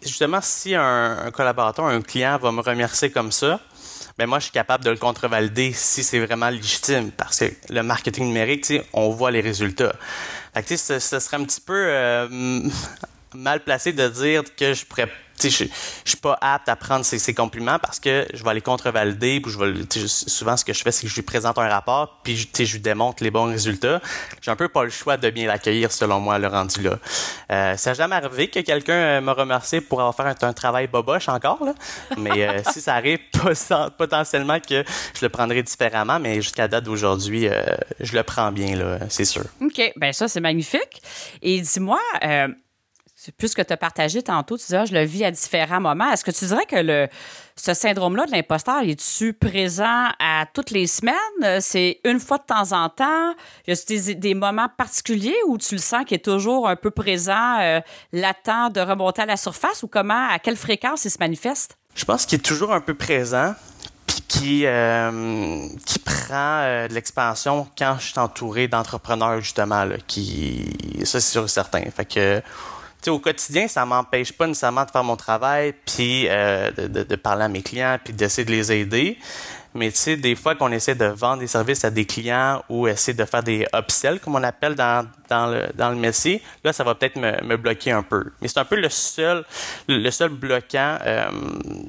justement, 0.00 0.40
si 0.40 0.74
un, 0.76 1.30
collaborateur, 1.32 1.86
un 1.86 2.00
client 2.00 2.38
va 2.38 2.52
me 2.52 2.60
remercier 2.60 3.10
comme 3.10 3.32
ça, 3.32 3.60
ben 4.18 4.26
moi, 4.26 4.38
je 4.38 4.44
suis 4.44 4.52
capable 4.52 4.84
de 4.84 4.90
le 4.90 4.98
contrevalider 4.98 5.72
si 5.72 6.04
c'est 6.04 6.20
vraiment 6.20 6.50
légitime 6.50 7.10
parce 7.10 7.40
que 7.40 7.46
le 7.70 7.82
marketing 7.82 8.26
numérique, 8.26 8.72
on 8.92 9.10
voit 9.10 9.32
les 9.32 9.40
résultats. 9.40 9.94
Fait 10.54 10.62
que, 10.62 10.76
ce, 10.76 10.98
ce 10.98 11.18
serait 11.18 11.38
un 11.38 11.44
petit 11.44 11.62
peu 11.62 11.74
euh, 11.74 12.68
mal 13.34 13.60
placé 13.60 13.92
de 13.92 14.08
dire 14.08 14.42
que 14.56 14.74
je 14.74 14.84
pourrais 14.84 15.08
suis 15.50 16.16
pas 16.20 16.38
apte 16.40 16.68
à 16.68 16.76
prendre 16.76 17.04
ces, 17.04 17.34
compliments 17.34 17.78
parce 17.78 17.98
que 17.98 18.26
je 18.32 18.44
vais 18.44 18.54
les 18.54 18.60
contrevalider 18.60 19.40
puis 19.40 19.50
je 19.50 19.58
vais 19.58 19.72
souvent 20.06 20.56
ce 20.56 20.64
que 20.64 20.72
je 20.72 20.82
fais 20.82 20.92
c'est 20.92 21.02
que 21.02 21.08
je 21.08 21.14
lui 21.14 21.22
présente 21.22 21.58
un 21.58 21.68
rapport 21.68 22.20
puis 22.22 22.36
je, 22.36 22.72
lui 22.72 22.80
démontre 22.80 23.22
les 23.22 23.30
bons 23.30 23.46
résultats. 23.46 24.00
J'ai 24.40 24.50
un 24.50 24.56
peu 24.56 24.68
pas 24.68 24.84
le 24.84 24.90
choix 24.90 25.16
de 25.16 25.30
bien 25.30 25.46
l'accueillir 25.46 25.90
selon 25.92 26.20
moi 26.20 26.38
le 26.38 26.48
rendu 26.48 26.82
là. 26.82 26.98
Euh, 27.50 27.76
ça 27.76 27.90
n'a 27.90 27.94
jamais 27.94 28.16
arrivé 28.16 28.48
que 28.48 28.60
quelqu'un 28.60 28.92
euh, 28.92 29.20
me 29.20 29.32
remercie 29.32 29.80
pour 29.80 30.00
avoir 30.00 30.14
fait 30.14 30.44
un, 30.44 30.52
travail 30.52 30.86
boboche 30.86 31.28
encore 31.28 31.64
là. 31.64 31.74
Mais 32.18 32.46
euh, 32.46 32.60
si 32.72 32.80
ça 32.80 32.94
arrive 32.94 33.18
potentiellement 33.98 34.60
que 34.60 34.84
je 35.14 35.22
le 35.22 35.28
prendrai 35.28 35.62
différemment 35.62 36.18
mais 36.20 36.36
jusqu'à 36.36 36.68
date 36.68 36.84
d'aujourd'hui 36.84 37.48
euh, 37.48 37.62
je 38.00 38.14
le 38.14 38.22
prends 38.22 38.52
bien 38.52 38.76
là 38.76 38.98
c'est 39.08 39.24
sûr. 39.24 39.44
Ok. 39.60 39.92
Ben 39.96 40.12
ça 40.12 40.28
c'est 40.28 40.40
magnifique. 40.40 41.02
Et 41.40 41.60
dis-moi 41.60 42.00
puisque 43.36 43.64
tu 43.64 43.72
as 43.72 43.76
partagé 43.76 44.22
tantôt, 44.22 44.56
tu 44.56 44.64
disais, 44.64 44.86
je 44.86 44.94
le 44.94 45.04
vis 45.04 45.24
à 45.24 45.30
différents 45.30 45.80
moments. 45.80 46.10
Est-ce 46.10 46.24
que 46.24 46.30
tu 46.30 46.44
dirais 46.46 46.66
que 46.66 46.76
le, 46.76 47.08
ce 47.56 47.74
syndrome-là 47.74 48.26
de 48.26 48.32
l'imposteur, 48.32 48.82
est-tu 48.82 49.32
présent 49.32 50.08
à 50.18 50.46
toutes 50.52 50.70
les 50.70 50.86
semaines? 50.86 51.60
C'est 51.60 52.00
une 52.04 52.20
fois 52.20 52.38
de 52.38 52.44
temps 52.44 52.72
en 52.72 52.88
temps? 52.88 53.34
Y 53.66 53.72
a 53.72 54.14
des, 54.14 54.34
moments 54.34 54.68
particuliers 54.76 55.36
où 55.46 55.58
tu 55.58 55.74
le 55.74 55.80
sens 55.80 56.04
qu'il 56.04 56.16
est 56.16 56.24
toujours 56.24 56.68
un 56.68 56.76
peu 56.76 56.90
présent, 56.90 57.58
euh, 57.60 57.80
de 58.12 58.80
remonter 58.80 59.22
à 59.22 59.26
la 59.26 59.36
surface? 59.36 59.82
Ou 59.82 59.88
comment, 59.88 60.28
à 60.28 60.38
quelle 60.38 60.56
fréquence 60.56 61.04
il 61.04 61.10
se 61.10 61.18
manifeste? 61.18 61.76
Je 61.94 62.04
pense 62.04 62.26
qu'il 62.26 62.38
est 62.38 62.42
toujours 62.42 62.72
un 62.72 62.80
peu 62.80 62.94
présent 62.94 63.54
puis 64.06 64.22
qui, 64.26 64.66
euh, 64.66 65.68
qui 65.86 65.98
prend 65.98 66.62
euh, 66.62 66.88
de 66.88 66.94
l'expansion 66.94 67.68
quand 67.76 67.96
je 67.98 68.08
suis 68.08 68.18
entouré 68.18 68.66
d'entrepreneurs, 68.66 69.40
justement, 69.40 69.84
là, 69.84 69.96
qui... 70.06 70.66
Ça, 71.04 71.20
c'est 71.20 71.32
sûr 71.32 71.44
et 71.44 71.48
certain. 71.48 71.82
Fait 71.94 72.04
que 72.04 72.42
au 73.10 73.18
quotidien, 73.18 73.68
ça 73.68 73.84
m'empêche 73.84 74.32
pas 74.32 74.46
nécessairement 74.46 74.84
de 74.84 74.90
faire 74.90 75.04
mon 75.04 75.16
travail, 75.16 75.74
puis 75.86 76.26
euh, 76.28 76.70
de, 76.70 77.16
parler 77.16 77.44
à 77.44 77.48
mes 77.48 77.62
clients, 77.62 77.98
puis 78.02 78.12
d'essayer 78.12 78.44
de 78.44 78.50
les 78.50 78.72
aider. 78.72 79.18
Mais 79.74 79.90
tu 79.90 79.96
sais, 79.96 80.16
des 80.16 80.34
fois 80.34 80.54
qu'on 80.54 80.70
essaie 80.70 80.94
de 80.94 81.06
vendre 81.06 81.38
des 81.40 81.46
services 81.46 81.82
à 81.84 81.90
des 81.90 82.04
clients 82.04 82.62
ou 82.68 82.86
essayer 82.86 83.16
de 83.16 83.24
faire 83.24 83.42
des 83.42 83.66
upsells, 83.74 84.20
comme 84.20 84.34
on 84.34 84.42
appelle 84.42 84.74
dans, 84.74 85.06
dans, 85.30 85.46
le, 85.46 85.66
dans 85.74 85.90
le 85.90 86.12
là, 86.62 86.72
ça 86.74 86.84
va 86.84 86.94
peut-être 86.94 87.16
me, 87.16 87.42
me, 87.42 87.56
bloquer 87.56 87.90
un 87.90 88.02
peu. 88.02 88.32
Mais 88.42 88.48
c'est 88.48 88.58
un 88.58 88.66
peu 88.66 88.76
le 88.76 88.90
seul, 88.90 89.44
le 89.88 90.10
seul 90.10 90.28
bloquant 90.28 90.98
euh, 91.06 91.30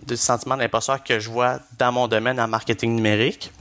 du 0.08 0.16
sentiment 0.16 0.56
d'imposteur 0.56 1.04
que 1.04 1.20
je 1.20 1.30
vois 1.30 1.60
dans 1.78 1.92
mon 1.92 2.08
domaine 2.08 2.40
en 2.40 2.48
marketing 2.48 2.96
numérique. 2.96 3.52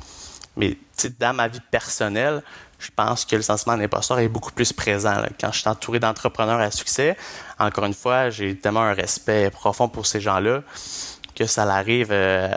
Mais 0.56 0.76
dans 1.18 1.34
ma 1.34 1.48
vie 1.48 1.62
personnelle, 1.70 2.42
je 2.82 2.90
pense 2.94 3.24
que 3.24 3.36
le 3.36 3.42
sentiment 3.42 3.76
d'imposteur 3.76 4.18
est 4.18 4.28
beaucoup 4.28 4.52
plus 4.52 4.72
présent. 4.72 5.14
Quand 5.40 5.52
je 5.52 5.60
suis 5.60 5.68
entouré 5.68 6.00
d'entrepreneurs 6.00 6.60
à 6.60 6.70
succès, 6.70 7.16
encore 7.58 7.84
une 7.84 7.94
fois, 7.94 8.30
j'ai 8.30 8.56
tellement 8.56 8.82
un 8.82 8.94
respect 8.94 9.50
profond 9.50 9.88
pour 9.88 10.06
ces 10.06 10.20
gens-là 10.20 10.62
que 11.34 11.46
ça 11.46 11.64
l'arrive 11.64 12.08
euh, 12.10 12.50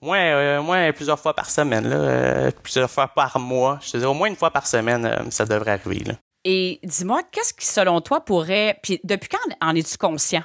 moins, 0.00 0.18
euh, 0.18 0.62
moins 0.62 0.92
plusieurs 0.92 1.18
fois 1.18 1.34
par 1.34 1.50
semaine, 1.50 1.88
euh, 1.92 2.50
plusieurs 2.62 2.90
fois 2.90 3.08
par 3.08 3.38
mois. 3.38 3.78
Je 3.82 3.92
te 3.92 3.96
dis 3.98 4.04
au 4.04 4.14
moins 4.14 4.28
une 4.28 4.36
fois 4.36 4.50
par 4.50 4.66
semaine, 4.66 5.30
ça 5.30 5.44
devrait 5.44 5.72
arriver. 5.72 6.12
Et 6.44 6.80
dis-moi, 6.82 7.22
qu'est-ce 7.30 7.54
qui, 7.54 7.66
selon 7.66 8.00
toi, 8.00 8.24
pourrait. 8.24 8.78
Puis 8.82 9.00
depuis 9.04 9.28
quand 9.28 9.38
en 9.60 9.74
es-tu 9.74 9.96
conscient? 9.96 10.42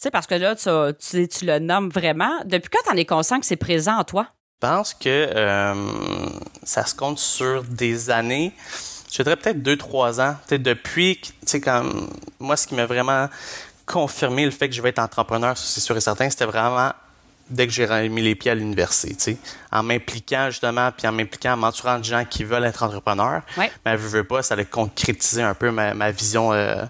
sais, 0.00 0.10
parce 0.10 0.26
que 0.26 0.34
là, 0.34 0.56
tu, 0.56 1.28
tu, 1.28 1.44
le 1.44 1.58
nommes 1.58 1.90
vraiment. 1.90 2.40
Depuis 2.44 2.70
quand 2.70 2.82
tu 2.84 2.90
en 2.90 2.96
es 2.96 3.04
conscient 3.04 3.38
que 3.38 3.46
c'est 3.46 3.56
présent 3.56 3.98
en 3.98 4.04
toi? 4.04 4.28
Je 4.62 4.68
pense 4.68 4.92
que 4.92 5.08
euh, 5.08 5.74
ça 6.64 6.84
se 6.84 6.94
compte 6.94 7.18
sur 7.18 7.64
des 7.64 8.10
années. 8.10 8.52
Je 9.10 9.22
dirais 9.22 9.36
peut-être 9.36 9.62
deux, 9.62 9.78
trois 9.78 10.20
ans. 10.20 10.36
Peut-être 10.46 10.62
depuis, 10.62 11.18
tu 11.18 11.32
sais, 11.46 11.62
comme 11.62 12.10
moi, 12.38 12.58
ce 12.58 12.66
qui 12.66 12.74
m'a 12.74 12.84
vraiment 12.84 13.30
confirmé 13.86 14.44
le 14.44 14.50
fait 14.50 14.68
que 14.68 14.74
je 14.74 14.82
vais 14.82 14.90
être 14.90 14.98
entrepreneur, 14.98 15.56
c'est 15.56 15.80
sûr 15.80 15.96
et 15.96 16.00
certain, 16.02 16.28
c'était 16.28 16.44
vraiment 16.44 16.92
dès 17.50 17.66
que 17.66 17.72
j'ai 17.72 18.08
mis 18.08 18.22
les 18.22 18.34
pieds 18.34 18.50
à 18.50 18.54
l'université, 18.54 19.36
en 19.72 19.82
m'impliquant 19.82 20.46
justement, 20.50 20.90
puis 20.96 21.06
en 21.06 21.12
m'impliquant, 21.12 21.54
en 21.54 21.56
m'entourant 21.56 21.98
de 21.98 22.04
gens 22.04 22.24
qui 22.24 22.44
veulent 22.44 22.64
être 22.64 22.82
entrepreneurs. 22.82 23.42
Ouais. 23.56 23.70
Mais 23.84 23.92
je 23.92 24.06
veux 24.06 24.24
pas, 24.24 24.42
ça 24.42 24.54
allait 24.54 24.64
concrétiser 24.64 25.42
un 25.42 25.54
peu 25.54 25.70
ma, 25.70 26.10
vision 26.10 26.52
euh, 26.52 26.84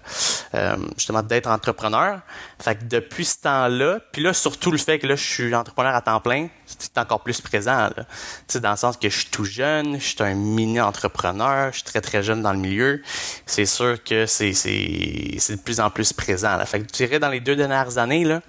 euh, 0.54 0.76
justement 0.96 1.22
d'être 1.22 1.48
entrepreneur. 1.48 2.20
Fait 2.58 2.76
que 2.76 2.84
depuis 2.84 3.24
ce 3.24 3.38
temps-là, 3.38 4.00
puis 4.12 4.22
là 4.22 4.32
surtout 4.32 4.70
le 4.70 4.78
fait 4.78 4.98
que 4.98 5.06
là 5.06 5.16
je 5.16 5.24
suis 5.24 5.54
entrepreneur 5.54 5.94
à 5.94 6.00
temps 6.00 6.20
plein, 6.20 6.48
c'est 6.66 6.96
encore 6.98 7.20
plus 7.22 7.40
présent. 7.40 7.90
Là. 7.96 8.04
sais, 8.46 8.60
dans 8.60 8.70
le 8.70 8.76
sens 8.76 8.96
que 8.96 9.08
je 9.08 9.16
suis 9.16 9.30
tout 9.30 9.44
jeune, 9.44 9.98
je 9.98 10.04
suis 10.04 10.22
un 10.22 10.34
mini 10.34 10.80
entrepreneur, 10.80 11.70
je 11.72 11.76
suis 11.76 11.84
très 11.84 12.00
très 12.00 12.22
jeune 12.22 12.42
dans 12.42 12.52
le 12.52 12.58
milieu. 12.58 13.02
C'est 13.46 13.66
sûr 13.66 14.02
que 14.02 14.26
c'est 14.26 14.52
c'est 14.52 15.56
de 15.56 15.60
plus 15.60 15.80
en 15.80 15.90
plus 15.90 16.12
présent. 16.12 16.56
Là. 16.56 16.66
Fait 16.66 16.80
que 16.80 16.86
je 16.88 16.92
dirais 16.92 17.18
dans 17.18 17.28
les 17.28 17.40
deux 17.40 17.56
dernières 17.56 17.98
années 17.98 18.24
là, 18.24 18.40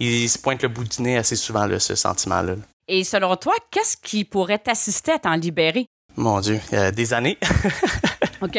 il 0.00 0.28
se 0.28 0.38
pointe 0.38 0.62
le 0.62 0.68
bout 0.68 0.84
du 0.84 1.02
nez 1.02 1.16
assez 1.16 1.36
souvent, 1.36 1.66
là, 1.66 1.78
ce 1.78 1.94
sentiment-là. 1.94 2.54
Et 2.88 3.04
selon 3.04 3.36
toi, 3.36 3.54
qu'est-ce 3.70 3.96
qui 3.96 4.24
pourrait 4.24 4.58
t'assister 4.58 5.12
à 5.12 5.18
t'en 5.18 5.36
libérer? 5.36 5.86
Mon 6.16 6.40
Dieu, 6.40 6.60
des 6.92 7.14
années. 7.14 7.38
OK. 8.42 8.58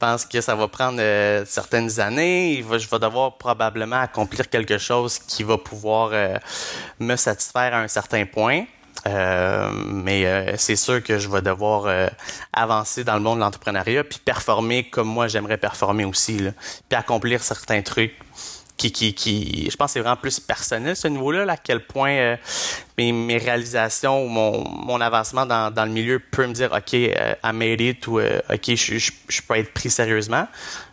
Je 0.00 0.06
pense 0.06 0.24
que 0.24 0.40
ça 0.40 0.54
va 0.54 0.68
prendre 0.68 0.98
euh, 1.00 1.44
certaines 1.46 2.00
années. 2.00 2.62
je 2.62 2.88
vais 2.88 2.98
devoir 2.98 3.36
probablement 3.36 4.00
accomplir 4.00 4.48
quelque 4.48 4.78
chose 4.78 5.18
qui 5.18 5.42
va 5.42 5.58
pouvoir 5.58 6.10
euh, 6.12 6.36
me 6.98 7.16
satisfaire 7.16 7.74
à 7.74 7.80
un 7.80 7.88
certain 7.88 8.24
point. 8.24 8.64
Euh, 9.06 9.70
mais 9.72 10.56
c'est 10.58 10.76
sûr 10.76 11.02
que 11.02 11.18
je 11.18 11.28
vais 11.28 11.40
devoir 11.40 12.10
avancer 12.52 13.02
dans 13.02 13.14
le 13.14 13.20
monde 13.20 13.38
de 13.38 13.44
l'entrepreneuriat 13.44 14.04
puis 14.04 14.18
performer 14.22 14.90
comme 14.90 15.08
moi 15.08 15.26
j'aimerais 15.26 15.56
performer 15.56 16.04
aussi 16.04 16.38
là, 16.38 16.50
puis 16.88 16.98
accomplir 16.98 17.42
certains 17.42 17.80
trucs 17.80 18.12
qui, 18.88 19.14
qui, 19.14 19.68
je 19.70 19.76
pense 19.76 19.88
que 19.88 19.92
c'est 19.94 20.00
vraiment 20.00 20.16
plus 20.16 20.40
personnel 20.40 20.96
ce 20.96 21.08
niveau-là, 21.08 21.50
à 21.52 21.56
quel 21.56 21.84
point 21.84 22.12
euh, 22.12 22.36
mes, 22.96 23.36
réalisations 23.36 24.24
ou 24.24 24.28
mon, 24.28 25.00
avancement 25.00 25.44
dans, 25.44 25.84
le 25.84 25.90
milieu 25.90 26.18
peut 26.18 26.46
me 26.46 26.52
dire, 26.52 26.72
OK, 26.72 26.94
euh, 26.94 27.34
I 27.44 27.52
made 27.52 27.80
it 27.80 28.06
ou 28.06 28.18
euh, 28.18 28.40
OK, 28.50 28.74
je, 28.74 29.42
peux 29.46 29.56
être 29.56 29.72
pris 29.72 29.90
sérieusement. 29.90 30.46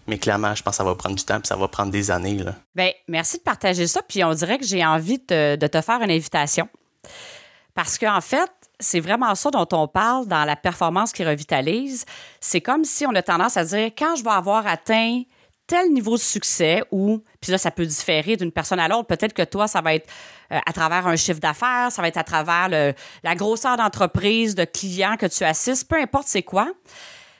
Mais 0.07 0.17
clairement, 0.17 0.53
je 0.55 0.63
pense 0.63 0.73
que 0.73 0.77
ça 0.77 0.83
va 0.83 0.95
prendre 0.95 1.15
du 1.15 1.23
temps 1.23 1.39
puis 1.39 1.47
ça 1.47 1.55
va 1.55 1.67
prendre 1.67 1.91
des 1.91 2.11
années. 2.11 2.37
Bien, 2.75 2.91
merci 3.07 3.37
de 3.37 3.43
partager 3.43 3.87
ça. 3.87 4.01
Puis 4.01 4.23
on 4.23 4.33
dirait 4.33 4.57
que 4.57 4.65
j'ai 4.65 4.85
envie 4.85 5.19
de 5.19 5.67
te 5.67 5.81
faire 5.81 6.01
une 6.01 6.11
invitation. 6.11 6.69
Parce 7.73 7.97
qu'en 7.97 8.21
fait, 8.21 8.49
c'est 8.79 8.99
vraiment 8.99 9.33
ça 9.35 9.49
dont 9.51 9.67
on 9.71 9.87
parle 9.87 10.27
dans 10.27 10.45
la 10.45 10.55
performance 10.55 11.11
qui 11.11 11.23
revitalise. 11.23 12.05
C'est 12.39 12.61
comme 12.61 12.83
si 12.83 13.05
on 13.05 13.13
a 13.15 13.21
tendance 13.21 13.57
à 13.57 13.65
dire 13.65 13.91
quand 13.97 14.15
je 14.15 14.23
vais 14.23 14.31
avoir 14.31 14.65
atteint 14.67 15.23
tel 15.67 15.91
niveau 15.91 16.15
de 16.15 16.21
succès 16.21 16.81
ou, 16.91 17.21
puis 17.41 17.51
là, 17.51 17.57
ça 17.57 17.71
peut 17.71 17.85
différer 17.85 18.37
d'une 18.37 18.51
personne 18.51 18.79
à 18.79 18.87
l'autre. 18.87 19.07
Peut-être 19.07 19.33
que 19.33 19.43
toi, 19.43 19.67
ça 19.67 19.81
va 19.81 19.93
être 19.93 20.09
euh, 20.51 20.59
à 20.65 20.73
travers 20.73 21.05
un 21.07 21.15
chiffre 21.15 21.39
d'affaires, 21.39 21.91
ça 21.91 22.01
va 22.01 22.07
être 22.07 22.17
à 22.17 22.23
travers 22.23 22.69
la 23.23 23.35
grosseur 23.35 23.77
d'entreprise, 23.77 24.55
de 24.55 24.63
clients 24.63 25.17
que 25.17 25.25
tu 25.25 25.43
assistes, 25.43 25.87
peu 25.87 25.97
importe 25.97 26.27
c'est 26.27 26.43
quoi. 26.43 26.71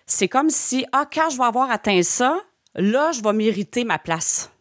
C'est 0.06 0.28
comme 0.28 0.50
si, 0.50 0.86
ah, 0.92 1.06
quand 1.12 1.30
je 1.30 1.38
vais 1.38 1.44
avoir 1.44 1.72
atteint 1.72 2.04
ça, 2.04 2.40
là, 2.76 3.12
je 3.12 3.22
vais 3.22 3.34
mériter 3.34 3.84
ma 3.84 4.00
place. 4.00 4.52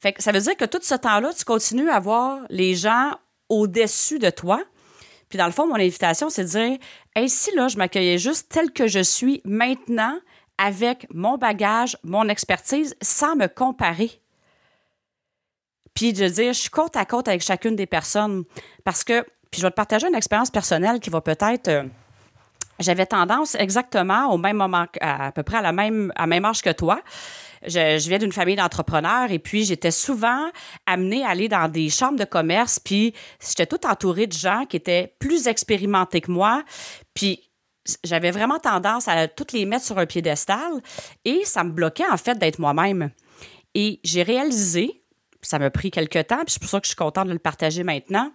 Fait 0.00 0.12
que 0.12 0.22
ça 0.22 0.32
veut 0.32 0.40
dire 0.40 0.56
que 0.56 0.66
tout 0.66 0.80
ce 0.82 0.94
temps-là, 0.94 1.32
tu 1.32 1.44
continues 1.44 1.88
à 1.88 1.98
voir 1.98 2.40
les 2.50 2.74
gens 2.74 3.12
au-dessus 3.48 4.18
de 4.18 4.30
toi. 4.30 4.62
Puis 5.28 5.38
dans 5.38 5.46
le 5.46 5.52
fond, 5.52 5.66
mon 5.66 5.76
invitation, 5.76 6.30
c'est 6.30 6.44
de 6.44 6.48
dire, 6.48 6.78
ainsi 7.16 7.50
si 7.50 7.56
là, 7.56 7.68
je 7.68 7.76
m'accueillais 7.76 8.18
juste 8.18 8.50
tel 8.50 8.70
que 8.70 8.86
je 8.86 9.00
suis 9.00 9.40
maintenant, 9.44 10.18
avec 10.58 11.06
mon 11.12 11.36
bagage, 11.36 11.96
mon 12.02 12.28
expertise, 12.28 12.96
sans 13.02 13.36
me 13.36 13.46
comparer. 13.46 14.20
Puis 15.94 16.12
de 16.12 16.28
dire, 16.28 16.52
je 16.52 16.58
suis 16.58 16.70
côte 16.70 16.96
à 16.96 17.04
côte 17.04 17.28
avec 17.28 17.42
chacune 17.42 17.76
des 17.76 17.86
personnes. 17.86 18.44
Parce 18.84 19.04
que, 19.04 19.22
puis 19.50 19.60
je 19.60 19.66
vais 19.66 19.70
te 19.70 19.76
partager 19.76 20.08
une 20.08 20.14
expérience 20.14 20.50
personnelle 20.50 21.00
qui 21.00 21.10
va 21.10 21.20
peut-être. 21.20 21.68
Euh, 21.68 21.84
j'avais 22.80 23.06
tendance 23.06 23.54
exactement 23.54 24.32
au 24.32 24.38
même 24.38 24.56
moment, 24.56 24.86
à, 25.00 25.30
peu 25.30 25.44
près 25.44 25.58
à 25.58 25.62
la 25.62 25.72
même, 25.72 26.12
à 26.16 26.26
même 26.26 26.44
âge 26.44 26.60
que 26.60 26.70
toi. 26.70 27.00
Je, 27.66 28.08
viens 28.08 28.18
d'une 28.18 28.32
famille 28.32 28.56
d'entrepreneurs 28.56 29.30
et 29.30 29.38
puis 29.38 29.64
j'étais 29.64 29.92
souvent 29.92 30.50
amenée 30.84 31.24
à 31.24 31.30
aller 31.30 31.48
dans 31.48 31.70
des 31.70 31.88
chambres 31.88 32.18
de 32.18 32.24
commerce 32.24 32.78
puis 32.78 33.14
j'étais 33.40 33.64
tout 33.64 33.86
entourée 33.86 34.26
de 34.26 34.34
gens 34.34 34.66
qui 34.68 34.76
étaient 34.76 35.14
plus 35.18 35.46
expérimentés 35.46 36.20
que 36.20 36.30
moi 36.30 36.62
puis 37.14 37.48
j'avais 38.02 38.30
vraiment 38.30 38.58
tendance 38.58 39.08
à 39.08 39.28
toutes 39.28 39.52
les 39.52 39.66
mettre 39.66 39.84
sur 39.84 39.98
un 39.98 40.06
piédestal 40.06 40.80
et 41.24 41.44
ça 41.44 41.64
me 41.64 41.70
bloquait 41.70 42.08
en 42.10 42.16
fait 42.16 42.38
d'être 42.38 42.58
moi-même. 42.58 43.10
Et 43.74 44.00
j'ai 44.04 44.22
réalisé, 44.22 45.02
ça 45.42 45.58
m'a 45.58 45.70
pris 45.70 45.90
quelques 45.90 46.26
temps, 46.26 46.44
puis 46.44 46.54
c'est 46.54 46.60
pour 46.60 46.70
ça 46.70 46.80
que 46.80 46.86
je 46.86 46.90
suis 46.90 46.96
contente 46.96 47.28
de 47.28 47.32
le 47.32 47.38
partager 47.38 47.82
maintenant, 47.82 48.32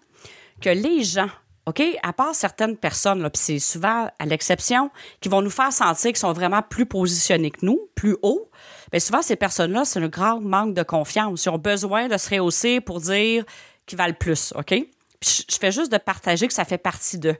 que 0.62 0.70
les 0.70 1.04
gens, 1.04 1.30
OK, 1.66 1.82
à 2.04 2.14
part 2.14 2.36
certaines 2.36 2.78
personnes, 2.78 3.22
puis 3.30 3.41
c'est 3.41 3.60
souvent 3.60 4.10
à 4.20 4.26
l'exception, 4.26 4.91
qui 5.22 5.30
vont 5.30 5.41
nous 5.41 5.50
faire 5.50 5.72
sentir 5.72 6.10
qu'ils 6.10 6.18
sont 6.18 6.34
vraiment 6.34 6.62
plus 6.62 6.86
positionnés 6.86 7.52
que 7.52 7.66
nous, 7.66 7.80
plus 7.95 8.18
haut, 8.22 8.52
bien 8.91 9.00
souvent 9.00 9.22
ces 9.22 9.36
personnes-là, 9.36 9.86
c'est 9.86 10.00
un 10.00 10.08
grand 10.08 10.41
manque 10.41 10.74
de 10.74 10.84
confiance. 10.84 11.45
Ils 11.45 11.50
ont 11.50 11.58
besoin 11.58 12.08
de 12.08 12.18
se 12.18 12.30
rehausser 12.30 12.82
pour 12.82 13.00
dire 13.00 13.45
qu'ils 13.86 13.97
valent 13.97 14.16
plus, 14.20 14.54
OK? 14.56 14.74
Puis 15.20 15.45
je 15.50 15.58
fais 15.58 15.72
juste 15.72 15.91
de 15.91 15.97
partager 15.97 16.47
que 16.47 16.54
ça 16.54 16.66
fait 16.66 16.78
partie 16.78 17.18
d'eux. 17.18 17.36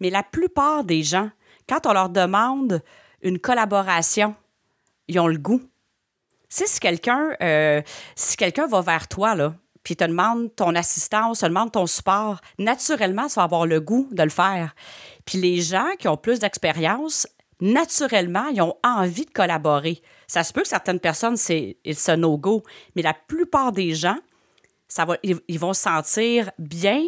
Mais 0.00 0.10
la 0.10 0.22
plupart 0.22 0.84
des 0.84 1.02
gens 1.02 1.30
quand 1.70 1.86
on 1.86 1.92
leur 1.92 2.08
demande 2.08 2.82
une 3.22 3.38
collaboration, 3.38 4.34
ils 5.06 5.20
ont 5.20 5.28
le 5.28 5.38
goût. 5.38 5.62
si 6.48 6.80
quelqu'un 6.80 7.30
euh, 7.40 7.80
si 8.16 8.36
va 8.36 8.80
vers 8.80 9.06
toi, 9.06 9.36
là, 9.36 9.54
puis 9.84 9.94
te 9.94 10.04
demande 10.04 10.54
ton 10.56 10.74
assistance, 10.74 11.40
te 11.40 11.46
demande 11.46 11.70
ton 11.70 11.86
support, 11.86 12.40
naturellement, 12.58 13.28
ça 13.28 13.42
va 13.42 13.44
avoir 13.44 13.66
le 13.66 13.80
goût 13.80 14.08
de 14.10 14.22
le 14.22 14.30
faire. 14.30 14.74
Puis 15.24 15.38
les 15.38 15.60
gens 15.60 15.88
qui 15.98 16.08
ont 16.08 16.16
plus 16.16 16.40
d'expérience, 16.40 17.28
naturellement, 17.60 18.48
ils 18.48 18.62
ont 18.62 18.76
envie 18.82 19.24
de 19.24 19.30
collaborer. 19.30 20.02
Ça 20.26 20.42
se 20.42 20.52
peut 20.52 20.62
que 20.62 20.68
certaines 20.68 21.00
personnes, 21.00 21.36
c'est 21.36 21.76
un 22.08 22.16
no-go, 22.16 22.64
mais 22.96 23.02
la 23.02 23.14
plupart 23.14 23.70
des 23.70 23.94
gens, 23.94 24.18
ça 24.88 25.04
va, 25.04 25.16
ils 25.22 25.58
vont 25.58 25.72
se 25.72 25.82
sentir 25.82 26.50
bien, 26.58 27.06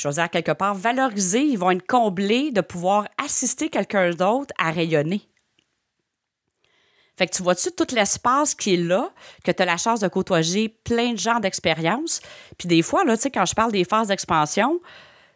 je 0.00 0.08
veux 0.08 0.14
dire, 0.14 0.30
quelque 0.30 0.52
part, 0.52 0.74
valorisés, 0.74 1.42
ils 1.42 1.58
vont 1.58 1.72
être 1.72 1.86
comblés 1.86 2.52
de 2.52 2.62
pouvoir 2.62 3.06
assister 3.22 3.68
quelqu'un 3.68 4.10
d'autre 4.10 4.54
à 4.58 4.70
rayonner. 4.70 5.28
Fait 7.18 7.26
que 7.26 7.36
tu 7.36 7.42
vois-tu 7.42 7.70
tout 7.72 7.86
l'espace 7.94 8.54
qui 8.54 8.72
est 8.72 8.76
là, 8.78 9.10
que 9.44 9.50
tu 9.50 9.62
as 9.62 9.66
la 9.66 9.76
chance 9.76 10.00
de 10.00 10.08
côtoyer 10.08 10.70
plein 10.70 11.12
de 11.12 11.18
gens 11.18 11.38
d'expérience. 11.38 12.22
Puis 12.56 12.66
des 12.66 12.80
fois, 12.80 13.04
là, 13.04 13.14
tu 13.18 13.24
sais, 13.24 13.30
quand 13.30 13.44
je 13.44 13.54
parle 13.54 13.72
des 13.72 13.84
phases 13.84 14.08
d'expansion, 14.08 14.80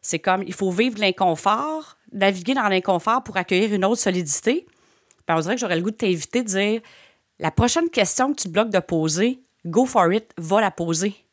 c'est 0.01 0.19
comme 0.19 0.43
il 0.43 0.55
faut 0.55 0.71
vivre 0.71 0.99
l'inconfort, 0.99 1.99
naviguer 2.12 2.55
dans 2.55 2.69
l'inconfort 2.69 3.23
pour 3.23 3.37
accueillir 3.37 3.75
une 3.75 3.85
autre 3.85 4.01
solidité. 4.01 4.67
Puis 5.27 5.37
on 5.37 5.41
dirait 5.41 5.57
que 5.57 5.61
j'aurais 5.61 5.77
le 5.77 5.83
goût 5.83 5.91
de 5.91 5.97
t'inviter 5.97 6.43
de 6.43 6.49
dire 6.49 6.81
la 7.39 7.51
prochaine 7.51 7.91
question 7.91 8.33
que 8.33 8.41
tu 8.41 8.49
bloques 8.49 8.71
de 8.71 8.79
poser, 8.79 9.43
go 9.67 9.85
for 9.85 10.11
it, 10.11 10.31
va 10.39 10.62
la 10.62 10.71
poser 10.71 11.24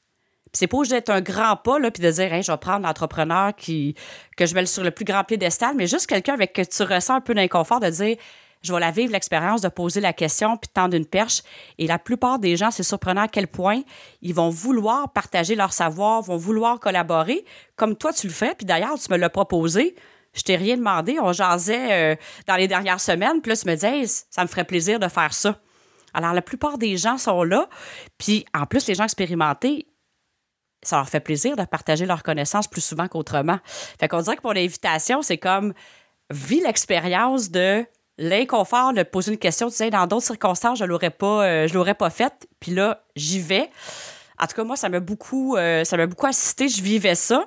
c'est 0.54 0.68
pas 0.68 0.84
d'être 0.84 1.10
un 1.10 1.22
grand 1.22 1.56
pas, 1.56 1.80
là, 1.80 1.92
puis 1.92 2.04
de 2.04 2.12
dire, 2.12 2.42
je 2.42 2.52
vais 2.52 2.58
prendre 2.58 2.86
l'entrepreneur 2.86 3.56
qui, 3.56 3.96
que 4.36 4.46
je 4.46 4.54
mets 4.54 4.66
sur 4.66 4.84
le 4.84 4.92
plus 4.92 5.06
grand 5.06 5.24
piédestal, 5.24 5.76
mais 5.76 5.88
juste 5.88 6.08
quelqu'un 6.08 6.34
avec 6.34 6.54
qui 6.54 6.66
tu 6.66 6.84
ressens 6.84 7.16
un 7.16 7.22
peu 7.22 7.34
d'inconfort 7.34 7.80
de 7.80 7.90
dire, 7.90 8.18
je 8.62 8.74
vais 8.74 8.80
la 8.80 8.92
vivre 8.92 9.12
l'expérience 9.12 9.62
de 9.62 9.70
poser 9.70 10.02
la 10.02 10.14
question 10.14 10.56
puis 10.58 10.70
tendre 10.72 10.96
une 10.96 11.06
perche. 11.06 11.42
Et 11.80 11.88
la 11.88 11.98
plupart 11.98 12.38
des 12.38 12.56
gens, 12.58 12.70
c'est 12.70 12.84
surprenant 12.84 13.24
à 13.24 13.28
quel 13.28 13.48
point 13.48 13.82
ils 14.22 14.36
vont 14.36 14.50
vouloir 14.50 15.12
partager 15.12 15.56
leur 15.56 15.74
savoir, 15.74 16.22
vont 16.22 16.38
vouloir 16.38 16.80
collaborer, 16.80 17.44
comme 17.76 17.96
toi 17.96 18.14
tu 18.14 18.28
le 18.28 18.34
fais. 18.34 18.54
Puis 18.56 18.66
d'ailleurs, 18.66 19.00
tu 19.00 19.12
me 19.12 19.18
l'as 19.18 19.30
proposé. 19.30 19.96
Je 20.34 20.44
t'ai 20.44 20.56
rien 20.56 20.78
demandé. 20.78 21.18
On 21.20 21.34
jasait 21.34 22.14
euh, 22.14 22.16
dans 22.48 22.56
les 22.56 22.68
dernières 22.68 23.02
semaines. 23.02 23.42
Puis 23.42 23.52
là, 23.52 23.62
me 23.66 23.74
disais, 23.74 24.04
ça 24.30 24.44
me 24.44 24.48
ferait 24.48 24.64
plaisir 24.64 25.00
de 25.00 25.08
faire 25.08 25.34
ça. 25.34 25.58
Alors, 26.14 26.34
la 26.34 26.42
plupart 26.42 26.78
des 26.78 26.98
gens 26.98 27.18
sont 27.18 27.44
là. 27.44 27.68
Puis, 28.18 28.46
en 28.54 28.66
plus, 28.66 28.88
les 28.88 28.96
gens 28.96 29.06
expérimentés, 29.06 29.88
ça 30.84 30.98
leur 30.98 31.10
fait 31.10 31.20
plaisir 31.20 31.56
de 31.56 31.64
partager 31.64 32.06
leurs 32.06 32.24
connaissances 32.24 32.68
plus 32.68 32.82
souvent 32.82 33.08
qu'autrement. 33.08 33.60
Fait 34.00 34.08
qu'on 34.08 34.22
dirait 34.22 34.36
que 34.36 34.42
pour 34.42 34.54
l'invitation, 34.54 35.22
c'est 35.22 35.38
comme 35.38 35.74
vis 36.32 36.62
l'expérience 36.62 37.52
de 37.52 37.86
l'inconfort 38.18 38.94
de 38.94 39.04
poser 39.04 39.32
une 39.32 39.38
question. 39.38 39.70
Tu 39.70 39.76
sais, 39.76 39.90
dans 39.90 40.08
d'autres 40.08 40.26
circonstances, 40.26 40.80
je 40.80 40.86
l'aurais 40.86 41.10
pas, 41.10 41.44
euh, 41.44 41.68
je 41.68 41.74
l'aurais 41.74 41.96
pas 41.96 42.10
faite. 42.10 42.48
Puis 42.60 42.72
là, 42.72 43.04
j'y 43.16 43.40
vais. 43.40 43.70
En 44.40 44.48
tout 44.48 44.56
cas, 44.56 44.64
moi, 44.64 44.76
ça 44.76 44.90
m'a 44.90 45.00
beaucoup, 45.00 45.56
euh, 45.56 45.84
ça 45.84 45.98
m'a 45.98 46.08
beaucoup 46.08 46.28
assisté. 46.28 46.68
Je 46.68 46.82
vivais 46.82 47.16
ça. 47.16 47.46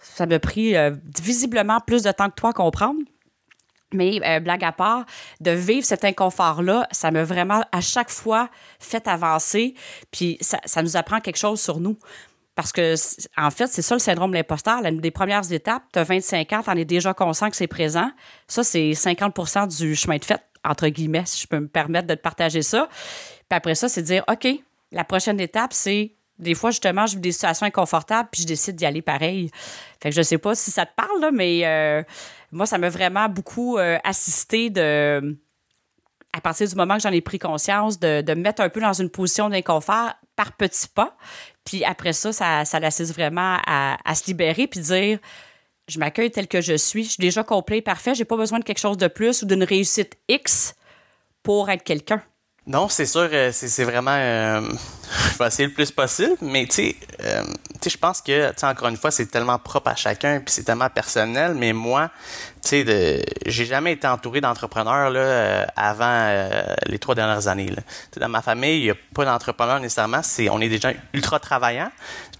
Ça 0.00 0.26
m'a 0.26 0.38
pris 0.38 0.76
euh, 0.76 0.92
visiblement 1.18 1.80
plus 1.80 2.02
de 2.02 2.12
temps 2.12 2.28
que 2.28 2.34
toi 2.34 2.50
à 2.50 2.52
comprendre. 2.52 3.00
Mais 3.92 4.40
blague 4.40 4.64
à 4.64 4.72
part, 4.72 5.04
de 5.40 5.52
vivre 5.52 5.86
cet 5.86 6.04
inconfort-là, 6.04 6.88
ça 6.90 7.12
m'a 7.12 7.22
vraiment 7.22 7.62
à 7.70 7.80
chaque 7.80 8.10
fois 8.10 8.48
fait 8.80 9.06
avancer. 9.06 9.74
Puis 10.10 10.36
ça, 10.40 10.58
ça 10.64 10.82
nous 10.82 10.96
apprend 10.96 11.20
quelque 11.20 11.36
chose 11.36 11.60
sur 11.60 11.78
nous. 11.78 11.96
Parce 12.54 12.70
que, 12.70 12.94
en 13.36 13.50
fait, 13.50 13.66
c'est 13.66 13.82
ça 13.82 13.94
le 13.94 14.00
syndrome 14.00 14.30
de 14.30 14.36
l'imposteur. 14.36 14.80
L'une 14.82 15.00
des 15.00 15.10
premières 15.10 15.50
étapes, 15.50 15.82
tu 15.92 15.98
as 15.98 16.04
25 16.04 16.52
ans, 16.52 16.62
tu 16.62 16.70
en 16.70 16.76
es 16.76 16.84
déjà 16.84 17.12
conscient 17.12 17.50
que 17.50 17.56
c'est 17.56 17.66
présent. 17.66 18.10
Ça, 18.46 18.62
c'est 18.62 18.90
50% 18.92 19.76
du 19.76 19.96
chemin 19.96 20.18
de 20.18 20.24
fait, 20.24 20.40
entre 20.64 20.88
guillemets, 20.88 21.24
si 21.26 21.42
je 21.42 21.46
peux 21.48 21.58
me 21.58 21.68
permettre 21.68 22.06
de 22.06 22.14
te 22.14 22.20
partager 22.20 22.62
ça. 22.62 22.88
Puis 23.48 23.56
après 23.56 23.74
ça, 23.74 23.88
c'est 23.88 24.02
de 24.02 24.06
dire, 24.06 24.24
OK, 24.30 24.46
la 24.92 25.04
prochaine 25.04 25.40
étape, 25.40 25.72
c'est 25.72 26.14
des 26.38 26.54
fois, 26.54 26.70
justement, 26.70 27.06
je 27.06 27.14
vis 27.14 27.20
des 27.20 27.32
situations 27.32 27.66
inconfortables, 27.66 28.28
puis 28.30 28.42
je 28.42 28.46
décide 28.46 28.76
d'y 28.76 28.86
aller 28.86 29.02
pareil. 29.02 29.50
Fait 30.00 30.10
que 30.10 30.14
je 30.14 30.22
sais 30.22 30.38
pas 30.38 30.54
si 30.54 30.70
ça 30.70 30.84
te 30.84 30.94
parle, 30.94 31.30
mais 31.32 31.60
euh, 31.64 32.02
moi, 32.50 32.66
ça 32.66 32.78
m'a 32.78 32.88
vraiment 32.88 33.28
beaucoup 33.28 33.78
euh, 33.78 33.98
assisté 34.04 34.70
de 34.70 35.36
à 36.34 36.40
partir 36.40 36.68
du 36.68 36.74
moment 36.74 36.96
que 36.96 37.02
j'en 37.02 37.12
ai 37.12 37.20
pris 37.20 37.38
conscience, 37.38 38.00
de, 38.00 38.20
de 38.20 38.34
me 38.34 38.42
mettre 38.42 38.60
un 38.60 38.68
peu 38.68 38.80
dans 38.80 38.92
une 38.92 39.08
position 39.08 39.48
d'inconfort 39.48 40.14
par 40.34 40.52
petits 40.56 40.88
pas. 40.88 41.16
Puis 41.64 41.84
après 41.84 42.12
ça, 42.12 42.32
ça, 42.64 42.80
l'assiste 42.80 43.14
vraiment 43.14 43.58
à, 43.64 43.96
à, 44.04 44.14
se 44.16 44.26
libérer 44.26 44.66
puis 44.66 44.80
dire 44.80 45.18
je 45.86 45.98
m'accueille 45.98 46.30
tel 46.30 46.48
que 46.48 46.60
je 46.60 46.76
suis. 46.76 47.04
Je 47.04 47.10
suis 47.10 47.20
déjà 47.20 47.44
complet, 47.44 47.82
parfait. 47.82 48.14
J'ai 48.14 48.24
pas 48.24 48.36
besoin 48.36 48.58
de 48.58 48.64
quelque 48.64 48.80
chose 48.80 48.96
de 48.96 49.06
plus 49.06 49.42
ou 49.42 49.46
d'une 49.46 49.62
réussite 49.62 50.16
X 50.28 50.74
pour 51.42 51.70
être 51.70 51.84
quelqu'un. 51.84 52.22
Non, 52.66 52.88
c'est 52.88 53.04
sûr, 53.04 53.28
euh, 53.30 53.50
c'est 53.52 53.84
vraiment. 53.84 54.16
Euh, 54.16 54.62
le 55.58 55.68
plus 55.68 55.90
possible, 55.90 56.36
mais 56.40 56.66
tu 56.66 56.74
sais, 56.74 56.96
euh, 57.22 57.42
je 57.90 57.96
pense 57.96 58.20
que, 58.20 58.52
tu 58.52 58.64
encore 58.64 58.88
une 58.88 58.96
fois, 58.96 59.10
c'est 59.10 59.26
tellement 59.26 59.58
propre 59.58 59.88
à 59.88 59.96
chacun, 59.96 60.40
puis 60.40 60.52
c'est 60.52 60.64
tellement 60.64 60.88
personnel, 60.88 61.54
mais 61.54 61.72
moi, 61.72 62.10
tu 62.62 62.84
sais, 62.84 63.24
j'ai 63.46 63.66
jamais 63.66 63.92
été 63.92 64.06
entouré 64.06 64.40
d'entrepreneurs 64.40 65.10
là, 65.10 65.20
euh, 65.20 65.64
avant 65.76 66.04
euh, 66.08 66.62
les 66.86 66.98
trois 66.98 67.14
dernières 67.14 67.48
années. 67.48 67.68
Là. 67.68 67.82
Dans 68.16 68.28
ma 68.28 68.42
famille, 68.42 68.78
il 68.78 68.84
n'y 68.84 68.90
a 68.90 68.96
pas 69.14 69.24
d'entrepreneurs 69.24 69.80
nécessairement, 69.80 70.22
c'est 70.22 70.48
on 70.48 70.60
est 70.60 70.68
des 70.68 70.78
gens 70.78 70.92
ultra 71.12 71.38
travaillants. 71.38 71.90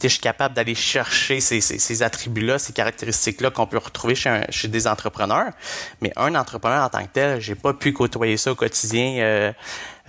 Je 0.03 0.09
suis 0.09 0.21
capable 0.21 0.55
d'aller 0.55 0.75
chercher 0.75 1.41
ces, 1.41 1.63
ces, 1.63 1.79
ces 1.79 2.03
attributs-là, 2.03 2.59
ces 2.59 2.75
caractéristiques-là 2.75 3.51
qu'on 3.51 3.67
peut 3.67 3.79
retrouver 3.79 4.15
chez, 4.15 4.29
un, 4.29 4.43
chez 4.51 4.69
des 4.69 4.87
entrepreneurs. 4.87 5.51
Mais 6.03 6.13
un 6.17 6.35
entrepreneur 6.35 6.85
en 6.85 6.89
tant 6.91 7.03
que 7.05 7.13
tel, 7.13 7.41
j'ai 7.41 7.55
pas 7.55 7.73
pu 7.73 7.93
côtoyer 7.95 8.37
ça 8.37 8.53
au 8.53 8.55
quotidien. 8.55 9.55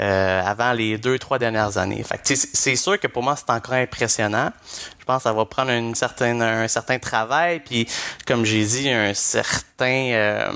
Euh, 0.02 0.42
avant 0.44 0.74
les 0.74 0.98
deux, 0.98 1.18
trois 1.18 1.40
dernières 1.40 1.78
années. 1.78 2.04
Fait 2.04 2.20
c'est 2.26 2.76
sûr 2.76 3.00
que 3.00 3.08
pour 3.08 3.24
moi, 3.24 3.38
c'est 3.38 3.50
encore 3.50 3.76
impressionnant. 3.76 4.52
Je 5.00 5.06
pense 5.06 5.20
que 5.20 5.24
ça 5.24 5.32
va 5.32 5.46
prendre 5.46 5.72
une 5.72 5.96
certaine, 5.96 6.42
un 6.42 6.68
certain 6.68 7.00
travail, 7.00 7.62
puis 7.62 7.88
comme 8.28 8.44
j'ai 8.44 8.66
dit, 8.66 8.90
un 8.90 9.14
certain, 9.14 10.12
euh, 10.12 10.52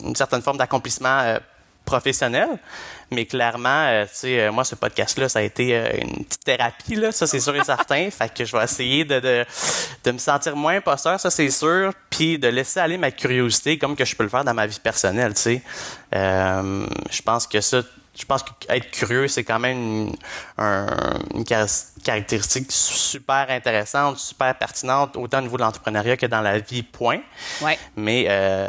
une 0.00 0.16
certaine 0.16 0.42
forme 0.42 0.56
d'accomplissement 0.56 1.20
euh, 1.20 1.38
professionnel. 1.84 2.48
Mais 3.12 3.26
clairement, 3.26 3.68
euh, 3.86 4.04
tu 4.06 4.10
sais, 4.14 4.40
euh, 4.40 4.50
moi, 4.50 4.64
ce 4.64 4.74
podcast-là, 4.74 5.28
ça 5.28 5.38
a 5.38 5.42
été 5.42 5.76
une 6.00 6.24
petite 6.24 6.44
thérapie, 6.44 6.96
là, 6.96 7.12
ça, 7.12 7.28
c'est 7.28 7.38
sûr 7.40 7.54
et 7.54 7.62
certain. 7.62 8.10
fait 8.10 8.34
que 8.34 8.44
je 8.44 8.56
vais 8.56 8.64
essayer 8.64 9.04
de, 9.04 9.20
de, 9.20 9.44
de 10.02 10.10
me 10.10 10.18
sentir 10.18 10.56
moins 10.56 10.78
imposteur, 10.78 11.20
ça, 11.20 11.30
c'est 11.30 11.50
sûr, 11.50 11.92
puis 12.08 12.40
de 12.40 12.48
laisser 12.48 12.80
aller 12.80 12.98
ma 12.98 13.12
curiosité 13.12 13.78
comme 13.78 13.94
que 13.94 14.04
je 14.04 14.16
peux 14.16 14.24
le 14.24 14.30
faire 14.30 14.42
dans 14.42 14.54
ma 14.54 14.66
vie 14.66 14.80
personnelle, 14.82 15.34
tu 15.34 15.42
sais. 15.42 15.62
je 16.12 17.22
pense 17.22 17.46
que 17.46 17.60
ça, 17.60 17.82
je 18.18 18.24
pense 18.24 18.42
qu'être 18.42 18.90
curieux, 18.90 19.28
c'est 19.28 19.44
quand 19.44 19.58
même 19.58 20.12
une, 20.58 21.44
caractéristique 22.04 22.70
super 22.70 23.46
intéressante, 23.48 24.18
super 24.18 24.56
pertinente, 24.56 25.16
autant 25.16 25.38
au 25.38 25.42
niveau 25.42 25.56
de 25.56 25.62
l'entrepreneuriat 25.62 26.16
que 26.16 26.26
dans 26.26 26.40
la 26.40 26.58
vie, 26.58 26.82
point. 26.82 27.20
Ouais. 27.62 27.78
Mais 27.96 28.26
euh, 28.28 28.68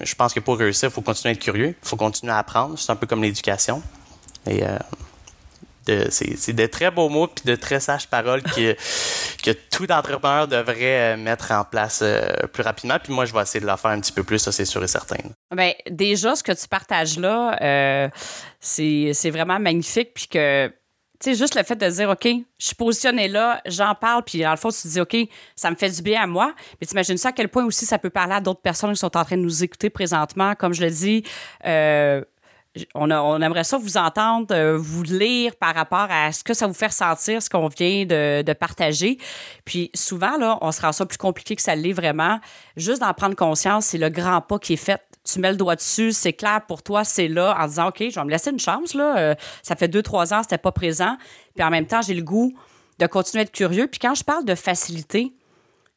je 0.00 0.14
pense 0.14 0.32
que 0.32 0.40
pour 0.40 0.58
réussir, 0.58 0.88
il 0.88 0.92
faut 0.92 1.02
continuer 1.02 1.30
à 1.30 1.32
être 1.34 1.42
curieux, 1.42 1.68
il 1.68 1.88
faut 1.88 1.96
continuer 1.96 2.32
à 2.32 2.38
apprendre. 2.38 2.78
C'est 2.78 2.90
un 2.90 2.96
peu 2.96 3.06
comme 3.06 3.22
l'éducation. 3.22 3.82
Et 4.46 4.64
euh, 4.64 4.76
c'est 6.10 6.52
de 6.52 6.66
très 6.66 6.90
beaux 6.90 7.08
mots 7.08 7.26
puis 7.26 7.44
de 7.44 7.54
très 7.56 7.80
sages 7.80 8.06
paroles 8.08 8.42
que, 8.42 8.74
que 9.42 9.50
tout 9.70 9.90
entrepreneur 9.90 10.46
devrait 10.48 11.14
euh, 11.14 11.16
mettre 11.16 11.50
en 11.52 11.64
place 11.64 12.00
euh, 12.02 12.46
plus 12.52 12.62
rapidement. 12.62 12.98
Puis 13.02 13.12
moi, 13.12 13.24
je 13.24 13.32
vais 13.32 13.42
essayer 13.42 13.60
de 13.60 13.70
le 13.70 13.76
faire 13.76 13.90
un 13.90 14.00
petit 14.00 14.12
peu 14.12 14.22
plus, 14.22 14.38
ça, 14.38 14.52
c'est 14.52 14.64
sûr 14.64 14.82
et 14.82 14.88
certain. 14.88 15.18
Bien, 15.54 15.72
déjà, 15.90 16.34
ce 16.36 16.42
que 16.42 16.52
tu 16.52 16.68
partages 16.68 17.18
là, 17.18 17.58
euh, 17.60 18.08
c'est 18.60 19.30
vraiment 19.30 19.58
magnifique. 19.58 20.14
Puis 20.14 20.28
que, 20.28 20.68
tu 20.68 21.30
sais, 21.30 21.34
juste 21.34 21.54
le 21.54 21.62
fait 21.62 21.76
de 21.76 21.88
dire, 21.88 22.10
OK, 22.10 22.26
je 22.26 22.66
suis 22.66 22.74
positionné 22.74 23.28
là, 23.28 23.60
j'en 23.66 23.94
parle, 23.94 24.22
puis 24.24 24.40
dans 24.40 24.50
le 24.50 24.56
fond, 24.56 24.70
tu 24.70 24.82
te 24.82 24.88
dis, 24.88 25.00
OK, 25.00 25.16
ça 25.56 25.70
me 25.70 25.76
fait 25.76 25.90
du 25.90 26.02
bien 26.02 26.22
à 26.22 26.26
moi. 26.26 26.54
Mais 26.80 26.86
tu 26.86 26.92
imagines 26.92 27.16
ça 27.16 27.28
à 27.28 27.32
quel 27.32 27.48
point 27.48 27.64
aussi 27.64 27.86
ça 27.86 27.98
peut 27.98 28.10
parler 28.10 28.34
à 28.34 28.40
d'autres 28.40 28.62
personnes 28.62 28.92
qui 28.92 28.98
sont 28.98 29.16
en 29.16 29.24
train 29.24 29.36
de 29.36 29.42
nous 29.42 29.64
écouter 29.64 29.90
présentement. 29.90 30.54
Comme 30.54 30.74
je 30.74 30.84
le 30.84 30.90
dis, 30.90 31.24
euh, 31.66 32.22
on, 32.94 33.42
aimerait 33.42 33.64
ça 33.64 33.76
vous 33.76 33.96
entendre, 33.96 34.54
euh, 34.54 34.76
vous 34.78 35.02
lire 35.02 35.56
par 35.56 35.74
rapport 35.74 36.06
à 36.10 36.32
ce 36.32 36.42
que 36.42 36.54
ça 36.54 36.66
vous 36.66 36.74
fait 36.74 36.86
ressentir, 36.86 37.42
ce 37.42 37.50
qu'on 37.50 37.68
vient 37.68 38.06
de, 38.06 38.52
partager. 38.54 39.18
Puis 39.64 39.90
souvent, 39.94 40.36
là, 40.38 40.58
on 40.60 40.72
se 40.72 40.80
rend 40.80 40.92
ça 40.92 41.04
plus 41.04 41.18
compliqué 41.18 41.56
que 41.56 41.62
ça 41.62 41.74
l'est 41.74 41.92
vraiment. 41.92 42.40
Juste 42.76 43.00
d'en 43.00 43.12
prendre 43.12 43.36
conscience, 43.36 43.86
c'est 43.86 43.98
le 43.98 44.08
grand 44.08 44.40
pas 44.40 44.58
qui 44.58 44.74
est 44.74 44.76
fait. 44.76 45.00
Tu 45.24 45.38
mets 45.38 45.50
le 45.50 45.56
doigt 45.56 45.76
dessus, 45.76 46.12
c'est 46.12 46.32
clair 46.32 46.62
pour 46.66 46.82
toi, 46.82 47.04
c'est 47.04 47.28
là, 47.28 47.56
en 47.58 47.66
disant, 47.66 47.88
OK, 47.88 47.98
je 48.00 48.14
vais 48.14 48.24
me 48.24 48.30
laisser 48.30 48.50
une 48.50 48.58
chance, 48.58 48.94
là. 48.94 49.18
Euh, 49.18 49.34
ça 49.62 49.76
fait 49.76 49.88
deux, 49.88 50.02
trois 50.02 50.34
ans, 50.34 50.42
c'était 50.42 50.58
pas 50.58 50.72
présent. 50.72 51.16
Puis 51.54 51.64
en 51.64 51.70
même 51.70 51.86
temps, 51.86 52.02
j'ai 52.02 52.14
le 52.14 52.22
goût 52.22 52.52
de 52.98 53.06
continuer 53.06 53.42
à 53.42 53.44
être 53.44 53.52
curieux. 53.52 53.86
Puis 53.86 54.00
quand 54.00 54.14
je 54.14 54.24
parle 54.24 54.44
de 54.44 54.54
facilité, 54.54 55.32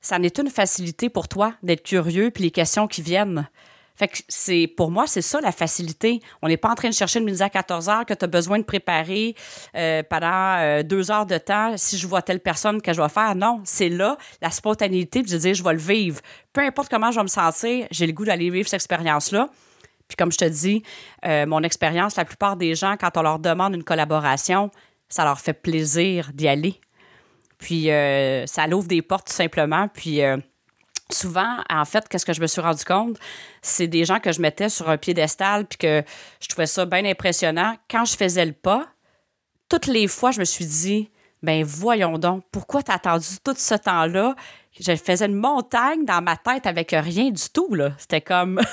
ça 0.01 0.19
n'est 0.19 0.39
une 0.39 0.49
facilité 0.49 1.09
pour 1.09 1.27
toi 1.27 1.53
d'être 1.63 1.83
curieux, 1.83 2.29
puis 2.29 2.43
les 2.43 2.51
questions 2.51 2.87
qui 2.87 3.01
viennent. 3.01 3.47
Fait 3.95 4.09
que 4.09 4.17
c'est, 4.27 4.67
pour 4.67 4.91
moi, 4.91 5.07
c'est 5.07 5.21
ça 5.21 5.39
la 5.39 5.53
facilité. 5.53 6.19
On 6.41 6.49
n'est 6.49 6.57
pas 6.57 6.69
en 6.69 6.75
train 6.75 6.89
de 6.89 6.93
chercher 6.93 7.19
une 7.19 7.25
midi 7.25 7.41
à 7.41 7.49
14 7.49 7.87
heures 7.87 8.05
que 8.05 8.13
tu 8.13 8.25
as 8.25 8.27
besoin 8.27 8.59
de 8.59 8.63
préparer 8.63 9.35
euh, 9.75 10.03
pendant 10.03 10.57
euh, 10.57 10.83
deux 10.83 11.11
heures 11.11 11.25
de 11.25 11.37
temps 11.37 11.77
si 11.77 11.97
je 11.97 12.05
vois 12.05 12.21
telle 12.21 12.41
personne 12.41 12.81
que 12.81 12.91
je 12.91 13.01
vais 13.01 13.09
faire? 13.09 13.35
Non, 13.35 13.61
c'est 13.63 13.89
là 13.89 14.17
la 14.41 14.51
spontanéité 14.51 15.21
de 15.21 15.37
dire 15.37 15.53
je 15.53 15.63
vais 15.63 15.73
le 15.73 15.79
vivre. 15.79 16.19
Peu 16.51 16.61
importe 16.61 16.89
comment 16.89 17.11
je 17.11 17.17
vais 17.17 17.23
me 17.23 17.29
sentir, 17.29 17.87
j'ai 17.89 18.05
le 18.05 18.11
goût 18.11 18.25
d'aller 18.25 18.49
vivre 18.49 18.67
cette 18.67 18.81
expérience-là. 18.81 19.49
Puis 20.07 20.17
comme 20.17 20.31
je 20.31 20.37
te 20.37 20.45
dis, 20.45 20.83
euh, 21.25 21.45
mon 21.45 21.63
expérience, 21.63 22.17
la 22.17 22.25
plupart 22.25 22.57
des 22.57 22.75
gens, 22.75 22.95
quand 22.99 23.15
on 23.15 23.21
leur 23.21 23.39
demande 23.39 23.73
une 23.75 23.83
collaboration, 23.83 24.71
ça 25.07 25.23
leur 25.23 25.39
fait 25.39 25.53
plaisir 25.53 26.31
d'y 26.33 26.47
aller. 26.47 26.79
Puis 27.57 27.85
ça 28.45 28.67
l'ouvre 28.67 28.87
des 28.87 29.01
portes 29.01 29.27
tout 29.27 29.33
simplement. 29.33 29.87
Puis 29.87 30.21
souvent, 31.11 31.57
en 31.69 31.85
fait, 31.85 32.07
qu'est-ce 32.07 32.25
que 32.25 32.33
je 32.33 32.41
me 32.41 32.47
suis 32.47 32.61
rendu 32.61 32.83
compte? 32.83 33.17
C'est 33.61 33.87
des 33.87 34.05
gens 34.05 34.19
que 34.19 34.31
je 34.31 34.41
mettais 34.41 34.69
sur 34.69 34.89
un 34.89 34.97
piédestal 34.97 35.65
puis 35.65 35.77
que 35.77 36.03
je 36.39 36.47
trouvais 36.47 36.67
ça 36.67 36.85
bien 36.85 37.05
impressionnant. 37.05 37.75
Quand 37.89 38.05
je 38.05 38.15
faisais 38.15 38.45
le 38.45 38.53
pas, 38.53 38.87
toutes 39.69 39.87
les 39.87 40.07
fois, 40.07 40.31
je 40.31 40.39
me 40.39 40.45
suis 40.45 40.65
dit, 40.65 41.09
ben 41.43 41.63
voyons 41.63 42.17
donc, 42.17 42.43
pourquoi 42.51 42.81
t'as 42.81 42.95
attendu 42.95 43.27
tout 43.43 43.55
ce 43.57 43.75
temps-là? 43.75 44.35
Je 44.79 44.95
faisais 44.95 45.25
une 45.25 45.35
montagne 45.35 46.03
dans 46.03 46.21
ma 46.21 46.35
tête 46.35 46.65
avec 46.65 46.91
rien 46.91 47.29
du 47.29 47.49
tout, 47.53 47.73
là. 47.75 47.91
C'était 47.97 48.21
comme... 48.21 48.59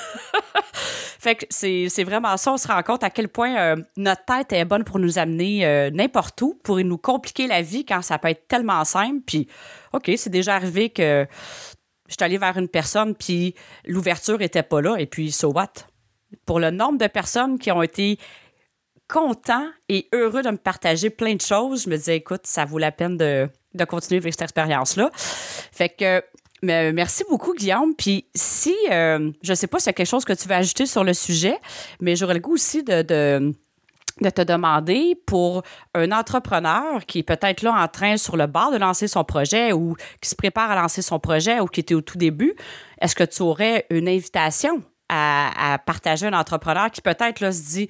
fait 1.19 1.35
que 1.35 1.45
c'est 1.49 2.03
vraiment 2.03 2.35
ça, 2.35 2.51
on 2.51 2.57
se 2.57 2.67
rend 2.67 2.83
compte 2.83 3.03
à 3.03 3.09
quel 3.09 3.29
point 3.29 3.55
euh, 3.55 3.75
notre 3.95 4.25
tête 4.25 4.51
est 4.51 4.65
bonne 4.65 4.83
pour 4.83 4.99
nous 4.99 5.17
amener 5.17 5.65
euh, 5.65 5.89
n'importe 5.91 6.41
où, 6.41 6.59
pour 6.63 6.77
nous 6.79 6.97
compliquer 6.97 7.47
la 7.47 7.61
vie 7.61 7.85
quand 7.85 8.01
ça 8.01 8.17
peut 8.17 8.27
être 8.27 8.47
tellement 8.49 8.83
simple. 8.83 9.21
Puis, 9.25 9.47
OK, 9.93 10.11
c'est 10.17 10.29
déjà 10.29 10.55
arrivé 10.55 10.89
que 10.89 11.25
je 12.13 12.17
suis 12.17 12.23
allée 12.23 12.37
vers 12.37 12.57
une 12.57 12.67
personne, 12.67 13.15
puis 13.15 13.55
l'ouverture 13.85 14.37
n'était 14.37 14.61
pas 14.61 14.81
là, 14.81 14.97
et 14.97 15.07
puis 15.07 15.31
so 15.31 15.51
what? 15.51 15.73
Pour 16.45 16.59
le 16.59 16.69
nombre 16.69 16.99
de 16.99 17.07
personnes 17.07 17.57
qui 17.57 17.71
ont 17.71 17.81
été 17.81 18.19
contents 19.07 19.67
et 19.89 20.07
heureux 20.13 20.43
de 20.43 20.51
me 20.51 20.57
partager 20.57 21.09
plein 21.09 21.33
de 21.33 21.41
choses, 21.41 21.85
je 21.85 21.89
me 21.89 21.97
disais, 21.97 22.17
écoute, 22.17 22.41
ça 22.43 22.65
vaut 22.65 22.77
la 22.77 22.91
peine 22.91 23.17
de, 23.17 23.49
continuer 23.87 24.19
avec 24.19 24.33
cette 24.33 24.43
expérience-là. 24.43 25.09
Fait 25.15 25.89
que 25.89 26.21
merci 26.61 27.23
beaucoup, 27.27 27.55
Guillaume. 27.55 27.95
Puis 27.95 28.27
si, 28.35 28.75
euh, 28.91 29.31
je 29.41 29.51
ne 29.51 29.55
sais 29.55 29.67
pas 29.67 29.79
s'il 29.79 29.87
y 29.87 29.89
a 29.89 29.93
quelque 29.93 30.07
chose 30.07 30.25
que 30.25 30.33
tu 30.33 30.47
veux 30.47 30.55
ajouter 30.55 30.85
sur 30.85 31.03
le 31.03 31.13
sujet, 31.13 31.57
mais 31.99 32.15
j'aurais 32.15 32.35
le 32.35 32.41
goût 32.41 32.53
aussi 32.53 32.83
de 32.83 33.01
de 33.01 33.53
te 34.21 34.41
demander 34.41 35.15
pour 35.25 35.63
un 35.93 36.11
entrepreneur 36.11 37.05
qui 37.05 37.19
est 37.19 37.23
peut-être 37.23 37.61
là 37.61 37.73
en 37.73 37.87
train 37.87 38.17
sur 38.17 38.37
le 38.37 38.47
bord 38.47 38.71
de 38.71 38.77
lancer 38.77 39.07
son 39.07 39.23
projet 39.23 39.73
ou 39.73 39.95
qui 40.21 40.29
se 40.29 40.35
prépare 40.35 40.71
à 40.71 40.75
lancer 40.75 41.01
son 41.01 41.19
projet 41.19 41.59
ou 41.59 41.65
qui 41.65 41.79
était 41.79 41.95
au 41.95 42.01
tout 42.01 42.17
début, 42.17 42.53
est-ce 43.01 43.15
que 43.15 43.23
tu 43.23 43.41
aurais 43.41 43.85
une 43.89 44.07
invitation 44.07 44.83
à, 45.09 45.77
partager 45.85 46.25
un 46.27 46.33
entrepreneur 46.33 46.89
qui 46.89 47.01
peut-être 47.01 47.39
là, 47.39 47.51
se 47.51 47.61
dit 47.61 47.87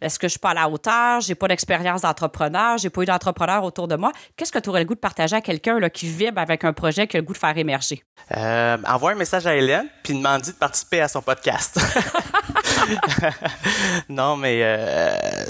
est-ce 0.00 0.18
que 0.18 0.26
je 0.26 0.32
suis 0.32 0.38
pas 0.38 0.50
à 0.50 0.54
la 0.54 0.68
hauteur, 0.68 1.20
j'ai 1.20 1.34
pas 1.34 1.48
d'expérience 1.48 2.02
d'entrepreneur, 2.02 2.78
j'ai 2.78 2.90
pas 2.90 3.02
eu 3.02 3.06
d'entrepreneur 3.06 3.64
autour 3.64 3.88
de 3.88 3.96
moi. 3.96 4.12
Qu'est-ce 4.36 4.52
que 4.52 4.58
tu 4.58 4.68
aurais 4.68 4.80
le 4.80 4.86
goût 4.86 4.94
de 4.94 5.00
partager 5.00 5.36
à 5.36 5.40
quelqu'un 5.40 5.78
qui 5.88 6.08
vibre 6.08 6.40
avec 6.40 6.64
un 6.64 6.72
projet 6.72 7.06
qui 7.06 7.16
a 7.16 7.20
le 7.20 7.26
goût 7.26 7.32
de 7.32 7.38
faire 7.38 7.56
émerger? 7.56 8.02
Euh, 8.36 8.76
envoie 8.86 9.12
un 9.12 9.14
message 9.14 9.46
à 9.46 9.56
Hélène 9.56 9.86
puis 10.02 10.14
demande 10.14 10.42
de 10.42 10.52
participer 10.52 11.00
à 11.00 11.08
son 11.08 11.22
podcast. 11.22 11.80
non, 14.08 14.36
mais 14.36 14.60
euh, 14.62 15.44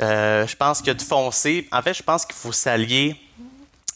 euh, 0.00 0.46
je 0.46 0.56
pense 0.56 0.82
que 0.82 0.90
de 0.90 1.02
foncer, 1.02 1.68
en 1.72 1.82
fait, 1.82 1.94
je 1.94 2.02
pense 2.02 2.24
qu'il 2.24 2.34
faut 2.34 2.52
s'allier 2.52 3.16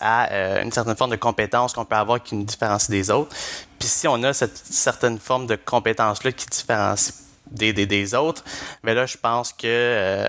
à 0.01 0.63
une 0.63 0.73
certaine 0.73 0.97
forme 0.97 1.11
de 1.11 1.17
compétence 1.17 1.75
qu'on 1.75 1.85
peut 1.85 1.97
avoir 1.97 2.23
qui 2.23 2.35
nous 2.35 2.45
différencie 2.45 2.89
des 2.89 3.11
autres. 3.11 3.37
Puis 3.79 3.89
si 3.89 4.09
on 4.09 4.23
a 4.23 4.33
cette 4.33 4.57
certaine 4.57 5.19
forme 5.19 5.47
de 5.47 5.57
compétence-là 5.57 6.33
qui 6.33 6.47
différencie 6.47 7.31
des, 7.51 7.73
des, 7.73 7.87
des, 7.87 8.15
autres. 8.15 8.45
Mais 8.83 8.95
là, 8.95 9.07
je 9.07 9.17
pense 9.17 9.53
que 9.53 9.67
euh, 9.67 10.29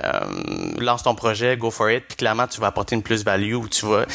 lance 0.79 1.03
ton 1.03 1.15
projet, 1.15 1.55
go 1.57 1.71
for 1.71 1.89
it, 1.89 2.05
puis 2.07 2.17
clairement, 2.17 2.47
tu 2.47 2.59
vas 2.59 2.67
apporter 2.67 2.95
une 2.95 3.03
plus-value 3.03 3.53
ou 3.53 3.67
tu 3.67 3.85
vas 3.85 4.05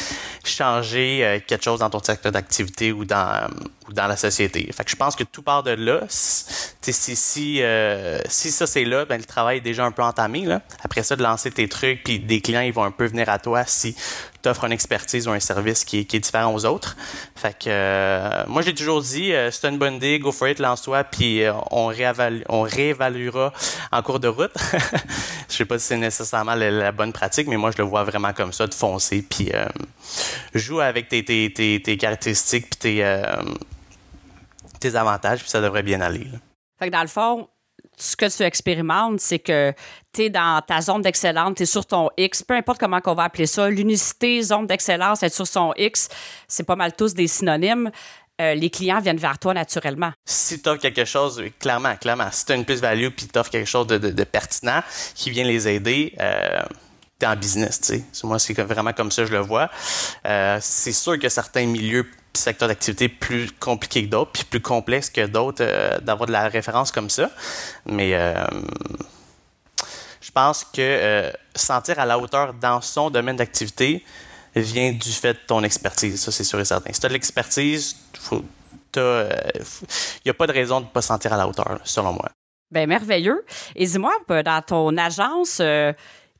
changer 0.43 1.23
euh, 1.23 1.39
quelque 1.45 1.63
chose 1.63 1.79
dans 1.79 1.89
ton 1.89 2.03
secteur 2.03 2.31
d'activité 2.31 2.91
ou 2.91 3.05
dans, 3.05 3.49
ou 3.87 3.93
dans 3.93 4.07
la 4.07 4.17
société. 4.17 4.69
Fait 4.73 4.83
que 4.83 4.91
je 4.91 4.95
pense 4.95 5.15
que 5.15 5.23
tout 5.23 5.41
part 5.41 5.63
de 5.63 5.71
là. 5.71 6.01
Si, 6.09 7.15
si, 7.15 7.61
euh, 7.61 8.19
si 8.27 8.49
ça 8.51 8.65
c'est 8.67 8.85
là, 8.85 9.05
ben, 9.05 9.17
le 9.17 9.25
travail 9.25 9.57
est 9.57 9.61
déjà 9.61 9.85
un 9.85 9.91
peu 9.91 10.01
entamé. 10.01 10.45
Là. 10.45 10.61
Après 10.83 11.03
ça, 11.03 11.15
de 11.15 11.23
lancer 11.23 11.51
tes 11.51 11.67
trucs, 11.67 12.03
puis 12.03 12.19
des 12.19 12.41
clients, 12.41 12.61
ils 12.61 12.73
vont 12.73 12.83
un 12.83 12.91
peu 12.91 13.05
venir 13.05 13.29
à 13.29 13.39
toi 13.39 13.63
si 13.65 13.95
tu 14.41 14.49
offres 14.49 14.65
une 14.65 14.71
expertise 14.71 15.27
ou 15.27 15.31
un 15.31 15.39
service 15.39 15.83
qui 15.83 15.99
est, 15.99 16.19
différent 16.19 16.53
aux 16.53 16.65
autres. 16.65 16.95
Fait 17.35 17.53
que 17.53 17.67
euh, 17.67 18.43
moi, 18.47 18.61
j'ai 18.61 18.73
toujours 18.73 19.01
dit, 19.01 19.33
euh, 19.33 19.51
c'est 19.51 19.67
une 19.67 19.77
bonne 19.77 19.95
idée, 19.95 20.19
go 20.19 20.31
for 20.31 20.47
it, 20.47 20.59
lance-toi, 20.59 21.03
puis 21.03 21.43
on, 21.71 21.87
réévalue, 21.87 22.41
on 22.47 22.61
réévaluera 22.61 23.53
en 23.91 24.01
cours 24.01 24.19
de 24.19 24.27
route. 24.27 24.53
je 25.49 25.55
sais 25.55 25.65
pas 25.65 25.79
si 25.79 25.87
c'est 25.87 25.97
nécessairement 25.97 26.55
la, 26.55 26.91
bonne 26.91 27.13
pratique, 27.13 27.47
mais 27.47 27.57
moi, 27.57 27.71
je 27.71 27.77
le 27.81 27.87
vois 27.87 28.03
vraiment 28.03 28.33
comme 28.33 28.53
ça, 28.53 28.67
de 28.67 28.73
foncer, 28.73 29.25
puis 29.27 29.51
joue 30.53 30.79
avec 30.79 31.09
tes, 31.09 31.23
tes, 31.23 31.51
tes, 31.51 31.81
tes 31.81 31.97
caractéristiques, 31.97 32.69
puis 32.69 32.79
tes 32.79 33.03
tes 34.79 34.95
avantages, 34.95 35.39
puis 35.39 35.49
ça 35.49 35.61
devrait 35.61 35.83
bien 35.83 36.01
aller. 36.01 36.27
Fait 36.79 36.87
que 36.87 36.91
dans 36.91 37.01
le 37.01 37.07
fond, 37.07 37.47
ce 37.97 38.15
que 38.15 38.35
tu 38.35 38.43
expérimentes, 38.43 39.19
c'est 39.19 39.39
que 39.39 39.73
tu 40.13 40.23
es 40.23 40.29
dans 40.29 40.61
ta 40.61 40.81
zone 40.81 41.01
d'excellence, 41.01 41.55
tu 41.55 41.63
es 41.63 41.65
sur 41.65 41.85
ton 41.85 42.09
X, 42.17 42.43
peu 42.43 42.53
importe 42.53 42.79
comment 42.79 42.99
on 43.05 43.13
va 43.13 43.23
appeler 43.23 43.47
ça, 43.47 43.69
l'unicité, 43.69 44.41
zone 44.41 44.67
d'excellence, 44.67 45.23
être 45.23 45.33
sur 45.33 45.47
son 45.47 45.73
X, 45.77 46.09
c'est 46.47 46.63
pas 46.63 46.75
mal 46.75 46.95
tous 46.95 47.13
des 47.13 47.27
synonymes. 47.27 47.91
Euh, 48.39 48.53
les 48.53 48.69
clients 48.69 48.99
viennent 48.99 49.17
vers 49.17 49.39
toi 49.39 49.55
naturellement. 49.55 50.11
Si 50.23 50.61
tu 50.61 50.69
offres 50.69 50.79
quelque 50.79 51.05
chose, 51.05 51.43
clairement, 51.59 51.95
clairement, 51.95 52.29
si 52.31 52.45
tu 52.45 52.51
as 52.51 52.55
une 52.55 52.65
plus-value 52.65 53.09
puis 53.09 53.27
tu 53.27 53.39
offres 53.39 53.49
quelque 53.49 53.67
chose 53.67 53.87
de, 53.87 54.23
pertinent 54.23 54.83
qui 55.15 55.31
vient 55.31 55.43
les 55.43 55.67
aider, 55.67 56.13
euh, 56.19 56.61
tu 57.19 57.25
es 57.25 57.27
en 57.27 57.35
business. 57.35 57.79
sais. 57.81 58.03
Moi, 58.23 58.37
c'est 58.37 58.53
vraiment 58.61 58.93
comme 58.93 59.09
ça 59.09 59.23
que 59.23 59.29
je 59.29 59.33
le 59.33 59.39
vois. 59.39 59.71
Euh, 60.27 60.59
c'est 60.61 60.91
sûr 60.91 61.17
que 61.17 61.29
certains 61.29 61.65
milieux 61.65 62.05
secteurs 62.37 62.67
d'activité 62.67 63.09
plus 63.09 63.51
compliqués 63.51 64.05
que 64.05 64.09
d'autres, 64.09 64.31
puis 64.31 64.43
plus 64.43 64.61
complexes 64.61 65.09
que 65.09 65.25
d'autres, 65.25 65.61
euh, 65.61 65.97
d'avoir 65.99 66.27
de 66.27 66.31
la 66.31 66.47
référence 66.47 66.91
comme 66.91 67.09
ça. 67.09 67.29
Mais 67.85 68.13
euh, 68.13 68.33
je 70.21 70.31
pense 70.31 70.63
que 70.63 70.79
euh, 70.79 71.31
sentir 71.55 71.99
à 71.99 72.05
la 72.05 72.17
hauteur 72.17 72.53
dans 72.53 72.81
son 72.81 73.09
domaine 73.09 73.35
d'activité 73.35 74.03
vient 74.55 74.91
du 74.91 75.11
fait 75.11 75.33
de 75.33 75.39
ton 75.47 75.63
expertise. 75.63 76.21
Ça, 76.21 76.31
c'est 76.31 76.43
sûr 76.43 76.59
et 76.59 76.65
certain. 76.65 76.91
Si 76.93 76.99
tu 76.99 77.05
as 77.05 77.09
de 77.09 77.13
l'expertise, 77.13 77.95
il 78.31 78.41
n'y 80.25 80.31
a 80.31 80.33
pas 80.33 80.47
de 80.47 80.53
raison 80.53 80.79
de 80.79 80.85
ne 80.85 80.89
pas 80.89 81.01
sentir 81.01 81.33
à 81.33 81.37
la 81.37 81.47
hauteur, 81.47 81.79
selon 81.83 82.13
moi. 82.13 82.29
Bien, 82.71 82.85
merveilleux. 82.87 83.45
Et 83.75 83.85
dis-moi, 83.85 84.13
dans 84.27 84.61
ton 84.65 84.97
agence, 84.97 85.61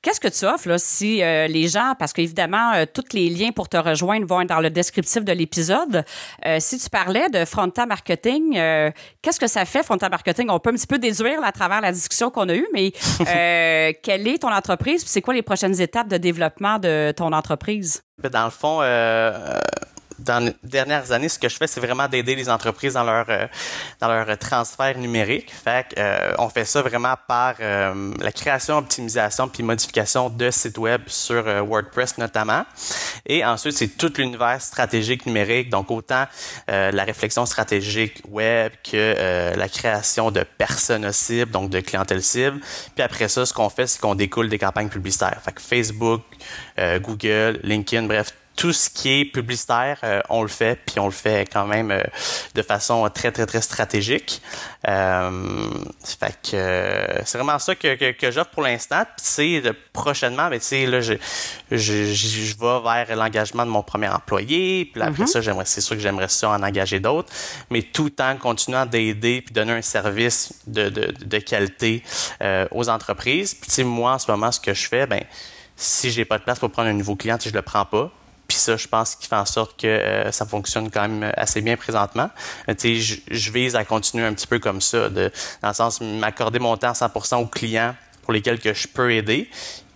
Qu'est-ce 0.01 0.19
que 0.19 0.27
tu 0.27 0.45
offres 0.45 0.69
là, 0.69 0.77
si 0.77 1.23
euh, 1.23 1.47
les 1.47 1.67
gens, 1.67 1.93
parce 1.97 2.13
qu'évidemment, 2.13 2.73
euh, 2.73 2.85
tous 2.91 3.13
les 3.13 3.29
liens 3.29 3.51
pour 3.51 3.69
te 3.69 3.77
rejoindre 3.77 4.25
vont 4.25 4.41
être 4.41 4.49
dans 4.49 4.59
le 4.59 4.69
descriptif 4.69 5.23
de 5.23 5.31
l'épisode. 5.31 6.03
Euh, 6.45 6.57
si 6.59 6.77
tu 6.77 6.89
parlais 6.89 7.29
de 7.29 7.45
Fronta 7.45 7.85
Marketing, 7.85 8.53
qu'est-ce 9.21 9.39
que 9.39 9.47
ça 9.47 9.65
fait, 9.65 9.83
Fronta 9.83 10.09
Marketing? 10.09 10.47
On 10.49 10.59
peut 10.59 10.69
un 10.69 10.73
petit 10.73 10.87
peu 10.87 10.99
déduire 10.99 11.43
à 11.43 11.51
travers 11.51 11.81
la 11.81 11.91
discussion 11.91 12.29
qu'on 12.29 12.49
a 12.49 12.55
eue, 12.55 12.67
mais 12.73 12.91
quelle 14.03 14.27
est 14.27 14.41
ton 14.41 14.51
entreprise? 14.51 15.03
C'est 15.05 15.21
quoi 15.21 15.33
les 15.33 15.41
prochaines 15.41 15.79
étapes 15.81 16.07
de 16.07 16.17
développement 16.17 16.79
de 16.79 17.13
ton 17.15 17.31
entreprise? 17.33 18.01
Dans 18.31 18.45
le 18.45 18.51
fond, 18.51 18.81
dans 20.19 20.43
les 20.43 20.55
dernières 20.63 21.11
années, 21.11 21.29
ce 21.29 21.37
que 21.37 21.49
je 21.49 21.55
fais, 21.55 21.67
c'est 21.67 21.79
vraiment 21.79 22.07
d'aider 22.07 22.35
les 22.35 22.49
entreprises 22.49 22.93
dans 22.93 23.03
leur 23.03 23.25
euh, 23.29 23.47
dans 23.99 24.07
leur 24.07 24.37
transfert 24.37 24.97
numérique. 24.97 25.51
Fait 25.51 25.85
euh, 25.97 26.33
on 26.39 26.49
fait 26.49 26.65
ça 26.65 26.81
vraiment 26.81 27.13
par 27.27 27.55
euh, 27.59 28.13
la 28.19 28.31
création, 28.31 28.77
optimisation 28.77 29.47
puis 29.47 29.63
modification 29.63 30.29
de 30.29 30.49
sites 30.51 30.77
web 30.77 31.01
sur 31.07 31.43
WordPress 31.65 32.17
notamment. 32.17 32.65
Et 33.25 33.45
ensuite, 33.45 33.73
c'est 33.73 33.97
tout 33.97 34.11
l'univers 34.17 34.61
stratégique 34.61 35.25
numérique, 35.25 35.69
donc 35.69 35.91
autant 35.91 36.25
la 36.67 37.03
réflexion 37.03 37.45
stratégique 37.45 38.21
web 38.29 38.71
que 38.83 39.55
la 39.55 39.69
création 39.69 40.31
de 40.31 40.43
personnes 40.43 41.11
cibles, 41.11 41.51
donc 41.51 41.69
de 41.69 41.79
clientèle 41.79 42.23
cible. 42.23 42.59
Puis 42.95 43.03
après 43.03 43.27
ça, 43.27 43.45
ce 43.45 43.53
qu'on 43.53 43.69
fait, 43.69 43.87
c'est 43.87 43.99
qu'on 43.99 44.15
découle 44.15 44.49
des 44.49 44.57
campagnes 44.57 44.89
publicitaires. 44.89 45.39
Fait 45.43 45.51
que 45.51 45.61
Facebook, 45.61 46.21
Google, 46.77 47.59
LinkedIn, 47.63 48.07
bref, 48.07 48.33
tout 48.57 48.73
ce 48.73 48.89
qui 48.89 49.21
est 49.21 49.25
publicitaire, 49.25 49.99
euh, 50.03 50.19
on 50.29 50.41
le 50.41 50.47
fait, 50.47 50.79
puis 50.83 50.99
on 50.99 51.05
le 51.05 51.11
fait 51.11 51.47
quand 51.47 51.67
même 51.67 51.91
euh, 51.91 52.01
de 52.55 52.63
façon 52.63 53.07
très, 53.13 53.31
très, 53.31 53.45
très 53.45 53.61
stratégique. 53.61 54.41
Euh, 54.87 55.69
fait 56.03 56.35
que 56.41 57.21
c'est 57.23 57.37
vraiment 57.37 57.59
ça 57.59 57.75
que, 57.75 57.93
que, 57.95 58.11
que 58.11 58.31
j'offre 58.31 58.49
pour 58.49 58.63
l'instant. 58.63 59.03
C'est 59.17 59.61
prochainement, 59.93 60.49
ben, 60.49 60.59
tu 60.59 60.65
sais, 60.65 60.85
là, 60.87 61.01
je, 61.01 61.13
je, 61.69 62.11
je, 62.11 62.57
vais 62.57 63.05
vers 63.05 63.15
l'engagement 63.15 63.63
de 63.63 63.69
mon 63.69 63.83
premier 63.83 64.09
employé. 64.09 64.89
Puis 64.91 65.01
après 65.03 65.25
mm-hmm. 65.25 65.27
ça, 65.27 65.41
j'aimerais, 65.41 65.65
c'est 65.65 65.81
sûr 65.81 65.95
que 65.95 66.01
j'aimerais 66.01 66.27
ça 66.27 66.49
en 66.49 66.63
engager 66.63 66.99
d'autres, 66.99 67.31
mais 67.69 67.83
tout 67.83 68.11
en 68.19 68.37
continuant 68.37 68.87
d'aider 68.87 69.43
puis 69.43 69.53
donner 69.53 69.73
un 69.73 69.83
service 69.83 70.51
de, 70.65 70.89
de, 70.89 71.13
de 71.23 71.37
qualité 71.37 72.01
aux 72.71 72.89
entreprises. 72.89 73.53
Puis 73.53 73.67
tu 73.67 73.75
sais, 73.75 73.83
moi, 73.83 74.13
en 74.13 74.19
ce 74.19 74.31
moment, 74.31 74.51
ce 74.51 74.59
que 74.59 74.73
je 74.73 74.87
fais, 74.87 75.05
ben 75.05 75.23
si 75.75 76.09
j'ai 76.09 76.25
pas 76.25 76.39
de 76.39 76.43
place 76.43 76.57
pour 76.57 76.71
prendre 76.71 76.89
un 76.89 76.93
nouveau 76.93 77.15
client, 77.15 77.37
je 77.39 77.51
le 77.51 77.61
prends 77.61 77.85
pas 77.85 78.11
puis 78.47 78.57
ça, 78.57 78.77
je 78.77 78.87
pense 78.87 79.15
qu'il 79.15 79.27
fait 79.27 79.35
en 79.35 79.45
sorte 79.45 79.79
que 79.79 79.87
euh, 79.87 80.31
ça 80.31 80.45
fonctionne 80.45 80.89
quand 80.89 81.07
même 81.07 81.31
assez 81.35 81.61
bien 81.61 81.75
présentement. 81.75 82.29
Euh, 82.69 82.73
je, 82.79 83.15
je 83.29 83.51
vise 83.51 83.75
à 83.75 83.83
continuer 83.83 84.25
un 84.25 84.33
petit 84.33 84.47
peu 84.47 84.59
comme 84.59 84.81
ça, 84.81 85.09
dans 85.09 85.29
le 85.63 85.73
sens 85.73 86.01
m'accorder 86.01 86.59
mon 86.59 86.77
temps 86.77 86.93
100% 86.93 87.41
aux 87.41 87.47
clients 87.47 87.95
pour 88.23 88.33
lesquels 88.33 88.59
que 88.59 88.73
je 88.73 88.87
peux 88.87 89.11
aider. 89.13 89.49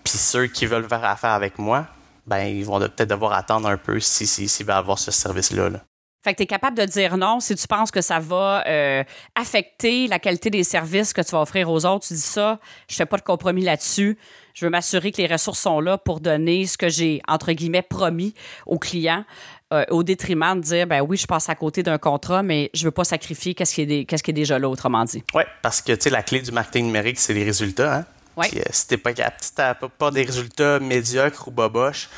Puis 0.04 0.18
ceux 0.18 0.48
qui 0.48 0.66
veulent 0.66 0.88
faire 0.88 1.04
affaire 1.06 1.32
avec 1.32 1.60
moi, 1.60 1.88
ben 2.26 2.44
ils 2.46 2.66
vont 2.66 2.80
peut-être 2.80 3.10
devoir 3.10 3.34
attendre 3.34 3.68
un 3.68 3.78
peu 3.78 4.00
s'ils 4.00 4.28
si, 4.28 4.48
si, 4.48 4.64
veulent 4.64 4.76
avoir 4.76 5.00
ce 5.00 5.12
service-là. 5.12 5.70
Là. 5.70 5.80
Fait 6.24 6.34
que 6.34 6.38
tu 6.38 6.44
es 6.44 6.48
capable 6.48 6.78
de 6.78 6.86
dire 6.86 7.18
non 7.18 7.40
si 7.40 7.56
tu 7.56 7.68
penses 7.68 7.90
que 7.90 8.02
ça 8.02 8.20
va 8.20 8.64
euh, 8.68 9.04
affecter 9.34 10.08
la 10.08 10.20
qualité 10.20 10.52
des 10.52 10.64
services 10.64 11.14
que 11.14 11.22
tu 11.22 11.32
vas 11.32 11.42
offrir 11.42 11.70
aux 11.70 11.86
autres. 11.86 12.08
Tu 12.08 12.14
dis 12.14 12.22
ça, 12.22 12.60
je 12.88 12.96
fais 12.96 13.08
pas 13.08 13.18
de 13.18 13.24
compromis 13.24 13.64
là-dessus. 13.64 14.18
Je 14.54 14.66
veux 14.66 14.72
m'assurer 14.72 15.12
que 15.12 15.22
les 15.22 15.28
ressources 15.28 15.60
sont 15.60 15.80
là 15.80 15.98
pour 15.98 16.20
donner 16.20 16.66
ce 16.66 16.78
que 16.78 16.90
j'ai, 16.90 17.22
entre 17.28 17.52
guillemets, 17.54 17.82
promis 17.82 18.34
aux 18.66 18.80
clients, 18.80 19.26
euh, 19.74 19.86
au 19.90 20.04
détriment 20.04 20.56
de 20.56 20.64
dire, 20.64 20.88
ben 20.88 21.02
oui, 21.02 21.18
je 21.18 21.26
passe 21.26 21.50
à 21.50 21.56
côté 21.56 21.84
d'un 21.84 21.98
contrat, 21.98 22.44
mais 22.44 22.70
je 22.74 22.84
veux 22.84 22.92
pas 22.92 23.04
sacrifier 23.04 23.54
qu'est-ce 23.54 23.74
qui, 23.74 23.82
est 23.82 24.06
qui 24.06 24.32
est 24.32 24.34
déjà 24.34 24.60
là, 24.60 24.68
autrement 24.70 25.06
dit. 25.06 25.24
Oui, 25.34 25.44
parce 25.62 25.82
que, 25.82 25.94
tu 25.94 26.02
sais, 26.02 26.10
la 26.10 26.24
clé 26.24 26.42
du 26.42 26.52
marketing 26.52 26.86
numérique, 26.86 27.20
c'est 27.20 27.34
les 27.34 27.44
résultats. 27.44 27.98
Hein? 27.98 28.06
Ouais. 28.36 28.48
Puis, 28.50 28.60
euh, 28.60 28.64
si 28.72 28.88
tu 28.88 28.98
pas, 28.98 29.14
pas, 29.14 29.76
pas 29.76 30.12
des 30.12 30.24
résultats 30.24 30.80
médiocres 30.80 31.48
ou 31.48 31.52
boboches, 31.52 32.10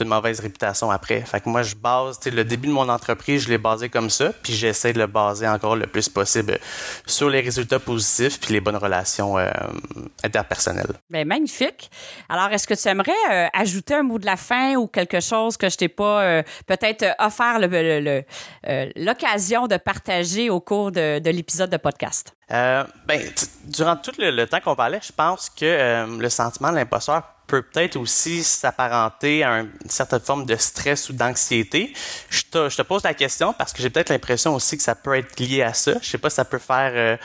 une 0.00 0.08
mauvaise 0.08 0.40
réputation 0.40 0.90
après. 0.90 1.20
Fait 1.22 1.40
que 1.40 1.48
moi, 1.48 1.62
je 1.62 1.74
base, 1.74 2.20
le 2.26 2.44
début 2.44 2.68
de 2.68 2.72
mon 2.72 2.88
entreprise, 2.88 3.44
je 3.44 3.48
l'ai 3.48 3.58
basé 3.58 3.88
comme 3.88 4.10
ça, 4.10 4.32
puis 4.42 4.52
j'essaie 4.52 4.92
de 4.92 4.98
le 4.98 5.06
baser 5.06 5.48
encore 5.48 5.76
le 5.76 5.86
plus 5.86 6.08
possible 6.08 6.58
sur 7.06 7.28
les 7.28 7.40
résultats 7.40 7.78
positifs 7.78 8.40
puis 8.40 8.54
les 8.54 8.60
bonnes 8.60 8.76
relations 8.76 9.38
euh, 9.38 9.50
interpersonnelles. 10.24 10.92
Bien, 11.10 11.24
magnifique. 11.24 11.90
Alors, 12.28 12.48
est-ce 12.50 12.66
que 12.66 12.74
tu 12.74 12.88
aimerais 12.88 13.12
euh, 13.30 13.46
ajouter 13.52 13.94
un 13.94 14.02
mot 14.02 14.18
de 14.18 14.26
la 14.26 14.36
fin 14.36 14.76
ou 14.76 14.86
quelque 14.86 15.20
chose 15.20 15.56
que 15.56 15.68
je 15.68 15.76
t'ai 15.76 15.88
pas 15.88 16.22
euh, 16.22 16.42
peut-être 16.66 17.04
offert 17.18 17.58
l'occasion 18.96 19.66
de 19.66 19.76
partager 19.76 20.50
au 20.50 20.60
cours 20.60 20.92
de, 20.92 21.30
l'épisode 21.30 21.70
de 21.70 21.76
podcast? 21.76 22.34
ben, 22.50 23.20
durant 23.64 23.96
tout 23.96 24.12
le, 24.18 24.30
le 24.30 24.46
temps 24.46 24.60
qu'on 24.60 24.74
parlait, 24.74 25.00
je 25.02 25.12
pense 25.12 25.50
que 25.50 26.18
le 26.18 26.28
sentiment 26.30 26.70
de 26.70 26.76
l'imposteur 26.76 27.22
peut 27.48 27.62
peut-être 27.62 27.96
aussi 27.96 28.44
s'apparenter 28.44 29.42
à 29.42 29.60
une 29.60 29.70
certaine 29.88 30.20
forme 30.20 30.44
de 30.46 30.54
stress 30.56 31.08
ou 31.08 31.14
d'anxiété. 31.14 31.92
Je 32.28 32.42
te, 32.42 32.82
pose 32.82 33.02
la 33.02 33.14
question 33.14 33.52
parce 33.52 33.72
que 33.72 33.82
j'ai 33.82 33.90
peut-être 33.90 34.10
l'impression 34.10 34.54
aussi 34.54 34.76
que 34.76 34.82
ça 34.82 34.94
peut 34.94 35.16
être 35.16 35.40
lié 35.40 35.62
à 35.62 35.72
ça. 35.72 35.94
Je 36.00 36.08
sais 36.08 36.18
pas 36.18 36.30
ça 36.30 36.44
peut 36.44 36.58
faire, 36.58 37.18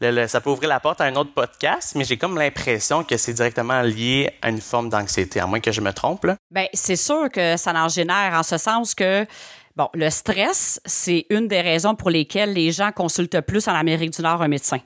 euh, 0.00 0.26
ça 0.28 0.40
peut 0.40 0.50
ouvrir 0.50 0.68
la 0.68 0.78
porte 0.78 1.00
à 1.00 1.04
un 1.04 1.16
autre 1.16 1.32
podcast, 1.34 1.94
mais 1.96 2.04
j'ai 2.04 2.18
comme 2.18 2.38
l'impression 2.38 3.02
que 3.02 3.16
c'est 3.16 3.32
directement 3.32 3.80
lié 3.82 4.30
à 4.42 4.50
une 4.50 4.60
forme 4.60 4.90
d'anxiété, 4.90 5.40
à 5.40 5.46
moins 5.46 5.60
que 5.60 5.72
je 5.72 5.80
me 5.80 5.92
trompe. 5.92 6.24
Là. 6.24 6.36
Ben, 6.50 6.66
c'est 6.74 6.96
sûr 6.96 7.30
que 7.30 7.56
ça 7.56 7.72
en 7.72 7.88
génère 7.88 8.34
en 8.34 8.42
ce 8.42 8.58
sens 8.58 8.94
que 8.94 9.26
Bon, 9.74 9.88
le 9.94 10.10
stress, 10.10 10.82
c'est 10.84 11.24
une 11.30 11.48
des 11.48 11.62
raisons 11.62 11.94
pour 11.94 12.10
lesquelles 12.10 12.52
les 12.52 12.72
gens 12.72 12.92
consultent 12.92 13.40
plus 13.40 13.68
en 13.68 13.72
Amérique 13.72 14.10
du 14.10 14.20
Nord 14.20 14.42
un 14.42 14.48
médecin. 14.48 14.80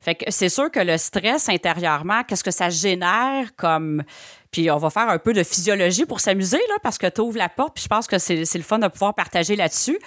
Fait 0.00 0.14
que 0.14 0.30
c'est 0.30 0.48
sûr 0.48 0.70
que 0.70 0.80
le 0.80 0.96
stress 0.96 1.48
intérieurement, 1.48 2.22
qu'est-ce 2.24 2.44
que 2.44 2.50
ça 2.50 2.70
génère 2.70 3.54
comme. 3.56 4.04
Puis 4.50 4.70
on 4.70 4.78
va 4.78 4.90
faire 4.90 5.08
un 5.08 5.18
peu 5.18 5.32
de 5.32 5.42
physiologie 5.42 6.06
pour 6.06 6.20
s'amuser, 6.20 6.60
là, 6.68 6.76
parce 6.82 6.98
que 6.98 7.06
tu 7.06 7.20
ouvres 7.20 7.38
la 7.38 7.48
porte, 7.48 7.74
puis 7.74 7.84
je 7.84 7.88
pense 7.88 8.06
que 8.06 8.18
c'est 8.18 8.54
le 8.54 8.62
fun 8.62 8.78
de 8.78 8.88
pouvoir 8.88 9.14
partager 9.14 9.56
là-dessus. 9.56 9.98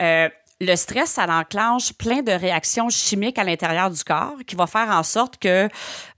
Euh, 0.00 0.28
le 0.60 0.76
stress, 0.76 1.12
ça 1.12 1.26
enclenche 1.26 1.94
plein 1.94 2.20
de 2.20 2.32
réactions 2.32 2.90
chimiques 2.90 3.38
à 3.38 3.44
l'intérieur 3.44 3.90
du 3.90 4.04
corps 4.04 4.36
qui 4.46 4.56
va 4.56 4.66
faire 4.66 4.90
en 4.90 5.02
sorte 5.02 5.38
que, 5.38 5.68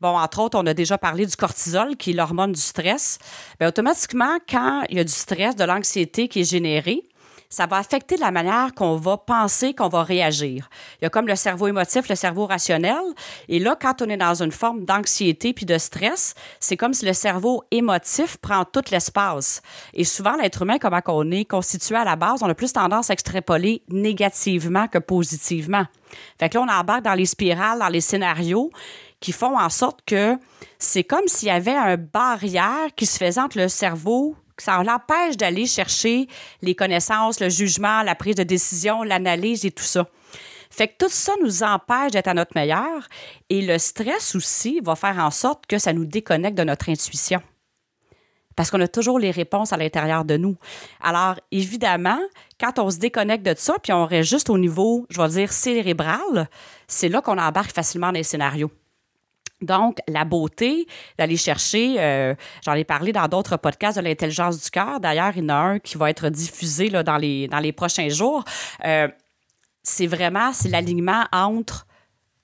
bon, 0.00 0.18
entre 0.18 0.40
autres, 0.40 0.58
on 0.58 0.66
a 0.66 0.74
déjà 0.74 0.98
parlé 0.98 1.26
du 1.26 1.36
cortisol, 1.36 1.96
qui 1.96 2.10
est 2.10 2.14
l'hormone 2.14 2.50
du 2.50 2.60
stress. 2.60 3.18
Bien, 3.60 3.68
automatiquement, 3.68 4.38
quand 4.50 4.82
il 4.90 4.96
y 4.96 5.00
a 5.00 5.04
du 5.04 5.12
stress, 5.12 5.54
de 5.54 5.64
l'anxiété 5.64 6.26
qui 6.26 6.40
est 6.40 6.50
générée, 6.50 7.04
ça 7.52 7.66
va 7.66 7.76
affecter 7.76 8.16
la 8.16 8.30
manière 8.30 8.72
qu'on 8.74 8.96
va 8.96 9.18
penser, 9.18 9.74
qu'on 9.74 9.88
va 9.88 10.02
réagir. 10.02 10.70
Il 10.98 11.04
y 11.04 11.06
a 11.06 11.10
comme 11.10 11.28
le 11.28 11.36
cerveau 11.36 11.66
émotif, 11.68 12.08
le 12.08 12.14
cerveau 12.14 12.46
rationnel. 12.46 13.02
Et 13.50 13.58
là, 13.58 13.76
quand 13.78 14.00
on 14.00 14.08
est 14.08 14.16
dans 14.16 14.42
une 14.42 14.52
forme 14.52 14.86
d'anxiété 14.86 15.52
puis 15.52 15.66
de 15.66 15.76
stress, 15.76 16.34
c'est 16.60 16.78
comme 16.78 16.94
si 16.94 17.04
le 17.04 17.12
cerveau 17.12 17.62
émotif 17.70 18.38
prend 18.38 18.64
tout 18.64 18.84
l'espace. 18.90 19.60
Et 19.92 20.04
souvent, 20.04 20.34
l'être 20.36 20.62
humain, 20.62 20.78
comment 20.78 21.02
on 21.08 21.30
est 21.30 21.44
constitué 21.44 21.94
à 21.96 22.04
la 22.04 22.16
base, 22.16 22.42
on 22.42 22.48
a 22.48 22.54
plus 22.54 22.72
tendance 22.72 23.10
à 23.10 23.12
extrapoler 23.12 23.82
négativement 23.90 24.88
que 24.88 24.98
positivement. 24.98 25.84
Fait 26.38 26.48
que 26.48 26.56
là, 26.56 26.64
on 26.66 26.72
embarque 26.72 27.02
dans 27.02 27.12
les 27.12 27.26
spirales, 27.26 27.80
dans 27.80 27.88
les 27.88 28.00
scénarios 28.00 28.70
qui 29.20 29.32
font 29.32 29.58
en 29.58 29.68
sorte 29.68 30.00
que 30.06 30.36
c'est 30.78 31.04
comme 31.04 31.28
s'il 31.28 31.48
y 31.48 31.52
avait 31.52 31.76
un 31.76 31.98
barrière 31.98 32.88
qui 32.96 33.04
se 33.04 33.18
faisait 33.18 33.40
entre 33.40 33.58
le 33.58 33.68
cerveau 33.68 34.36
ça 34.62 34.82
l'empêche 34.82 35.36
d'aller 35.36 35.66
chercher 35.66 36.28
les 36.62 36.74
connaissances, 36.74 37.40
le 37.40 37.48
jugement, 37.48 38.02
la 38.02 38.14
prise 38.14 38.36
de 38.36 38.42
décision, 38.42 39.02
l'analyse 39.02 39.64
et 39.64 39.70
tout 39.70 39.84
ça. 39.84 40.06
Fait 40.70 40.88
que 40.88 40.94
tout 40.98 41.10
ça 41.10 41.32
nous 41.42 41.62
empêche 41.62 42.12
d'être 42.12 42.28
à 42.28 42.34
notre 42.34 42.52
meilleur 42.54 43.06
et 43.50 43.60
le 43.60 43.76
stress 43.78 44.34
aussi 44.34 44.80
va 44.82 44.96
faire 44.96 45.18
en 45.18 45.30
sorte 45.30 45.66
que 45.66 45.78
ça 45.78 45.92
nous 45.92 46.06
déconnecte 46.06 46.56
de 46.56 46.64
notre 46.64 46.88
intuition. 46.88 47.42
Parce 48.56 48.70
qu'on 48.70 48.80
a 48.80 48.88
toujours 48.88 49.18
les 49.18 49.30
réponses 49.30 49.72
à 49.72 49.76
l'intérieur 49.76 50.24
de 50.24 50.36
nous. 50.36 50.56
Alors, 51.00 51.36
évidemment, 51.50 52.20
quand 52.60 52.78
on 52.78 52.90
se 52.90 52.98
déconnecte 52.98 53.44
de 53.44 53.54
ça, 53.56 53.74
puis 53.82 53.92
on 53.92 54.06
reste 54.06 54.30
juste 54.30 54.50
au 54.50 54.58
niveau, 54.58 55.06
je 55.10 55.20
vais 55.20 55.28
dire, 55.28 55.52
cérébral, 55.52 56.48
c'est 56.86 57.08
là 57.08 57.20
qu'on 57.20 57.38
embarque 57.38 57.74
facilement 57.74 58.08
dans 58.08 58.12
les 58.12 58.22
scénarios. 58.22 58.70
Donc, 59.62 59.98
la 60.08 60.24
beauté 60.24 60.86
d'aller 61.18 61.36
chercher, 61.36 61.96
euh, 61.98 62.34
j'en 62.64 62.74
ai 62.74 62.84
parlé 62.84 63.12
dans 63.12 63.26
d'autres 63.28 63.56
podcasts 63.56 63.96
de 63.96 64.02
l'intelligence 64.02 64.62
du 64.62 64.70
cœur. 64.70 65.00
D'ailleurs, 65.00 65.32
il 65.36 65.42
y 65.42 65.46
en 65.46 65.48
a 65.50 65.54
un 65.54 65.78
qui 65.78 65.96
va 65.96 66.10
être 66.10 66.28
diffusé 66.28 66.90
là, 66.90 67.02
dans, 67.02 67.16
les, 67.16 67.48
dans 67.48 67.60
les 67.60 67.72
prochains 67.72 68.08
jours. 68.08 68.44
Euh, 68.84 69.08
c'est 69.82 70.06
vraiment 70.06 70.50
l'alignement 70.68 71.24
entre 71.32 71.86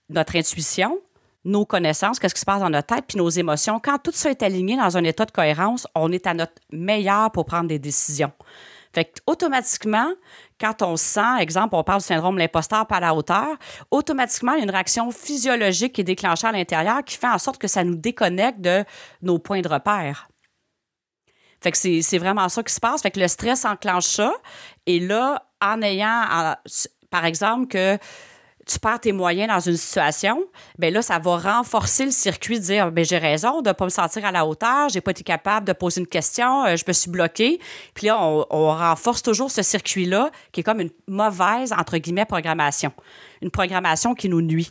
notre 0.08 0.36
intuition, 0.36 0.98
nos 1.44 1.64
connaissances, 1.64 2.18
qu'est-ce 2.18 2.34
qui 2.34 2.40
se 2.40 2.46
passe 2.46 2.60
dans 2.60 2.70
notre 2.70 2.94
tête, 2.94 3.04
puis 3.06 3.18
nos 3.18 3.28
émotions. 3.28 3.80
Quand 3.82 3.98
tout 3.98 4.12
ça 4.12 4.30
est 4.30 4.42
aligné 4.42 4.76
dans 4.76 4.96
un 4.96 5.04
état 5.04 5.24
de 5.24 5.30
cohérence, 5.30 5.86
on 5.94 6.10
est 6.12 6.26
à 6.26 6.34
notre 6.34 6.54
meilleur 6.72 7.30
pour 7.30 7.44
prendre 7.44 7.68
des 7.68 7.78
décisions. 7.78 8.32
Fait 8.94 9.20
automatiquement, 9.26 10.08
quand 10.60 10.82
on 10.82 10.96
sent, 10.96 11.40
exemple, 11.40 11.74
on 11.74 11.84
parle 11.84 12.00
du 12.00 12.06
syndrome 12.06 12.34
de 12.34 12.40
l'imposteur 12.40 12.86
par 12.86 13.00
la 13.00 13.14
hauteur, 13.14 13.56
automatiquement, 13.90 14.52
il 14.52 14.58
y 14.58 14.60
a 14.60 14.64
une 14.64 14.70
réaction 14.70 15.10
physiologique 15.10 15.94
qui 15.94 16.00
est 16.00 16.04
déclenchée 16.04 16.46
à 16.46 16.52
l'intérieur 16.52 17.04
qui 17.04 17.16
fait 17.16 17.28
en 17.28 17.38
sorte 17.38 17.58
que 17.58 17.68
ça 17.68 17.84
nous 17.84 17.96
déconnecte 17.96 18.60
de 18.60 18.84
nos 19.22 19.38
points 19.38 19.60
de 19.60 19.68
repère. 19.68 20.28
Fait 21.60 21.72
que 21.72 21.78
c'est 21.78 22.18
vraiment 22.18 22.48
ça 22.48 22.62
qui 22.62 22.72
se 22.72 22.80
passe. 22.80 23.02
Fait 23.02 23.10
que 23.10 23.20
le 23.20 23.28
stress 23.28 23.64
enclenche 23.64 24.06
ça. 24.06 24.32
Et 24.86 25.00
là, 25.00 25.44
en 25.60 25.82
ayant, 25.82 26.54
par 27.10 27.24
exemple, 27.24 27.66
que 27.66 27.98
tu 28.68 28.78
perds 28.78 29.00
tes 29.00 29.12
moyens 29.12 29.48
dans 29.48 29.60
une 29.60 29.76
situation, 29.76 30.44
bien 30.78 30.90
là, 30.90 31.00
ça 31.00 31.18
va 31.18 31.38
renforcer 31.38 32.04
le 32.04 32.10
circuit 32.10 32.60
de 32.60 32.64
dire 32.64 32.92
ben 32.92 33.04
j'ai 33.04 33.18
raison 33.18 33.62
de 33.62 33.68
ne 33.68 33.72
pas 33.72 33.84
me 33.86 33.90
sentir 33.90 34.24
à 34.24 34.30
la 34.30 34.46
hauteur, 34.46 34.90
j'ai 34.90 35.00
pas 35.00 35.10
été 35.10 35.24
capable 35.24 35.66
de 35.66 35.72
poser 35.72 36.00
une 36.00 36.06
question, 36.06 36.64
euh, 36.66 36.76
je 36.76 36.84
me 36.86 36.92
suis 36.92 37.10
bloqué. 37.10 37.60
Puis 37.94 38.06
là, 38.06 38.20
on, 38.20 38.68
renforce 38.68 39.22
toujours 39.22 39.50
ce 39.50 39.62
circuit-là 39.62 40.30
qui 40.52 40.60
est 40.60 40.62
comme 40.62 40.80
une 40.80 40.90
mauvaise, 41.06 41.72
entre 41.72 41.96
guillemets, 41.96 42.26
programmation. 42.26 42.92
Une 43.40 43.50
programmation 43.50 44.14
qui 44.14 44.28
nous 44.28 44.42
nuit. 44.42 44.70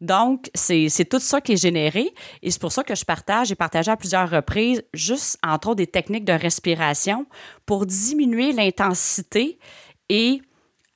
Donc, 0.00 0.50
c'est 0.54 1.08
tout 1.08 1.18
ça 1.18 1.40
qui 1.40 1.52
est 1.52 1.56
généré 1.56 2.12
et 2.42 2.50
c'est 2.50 2.60
pour 2.60 2.72
ça 2.72 2.82
que 2.82 2.94
je 2.94 3.04
partage 3.04 3.52
et 3.52 3.54
partagé 3.54 3.90
à 3.90 3.96
plusieurs 3.96 4.30
reprises, 4.30 4.82
juste 4.94 5.38
entre 5.46 5.68
autres 5.68 5.76
des 5.76 5.86
techniques 5.86 6.24
de 6.24 6.32
respiration 6.32 7.26
pour 7.66 7.86
diminuer 7.86 8.52
l'intensité 8.52 9.58
et 10.08 10.40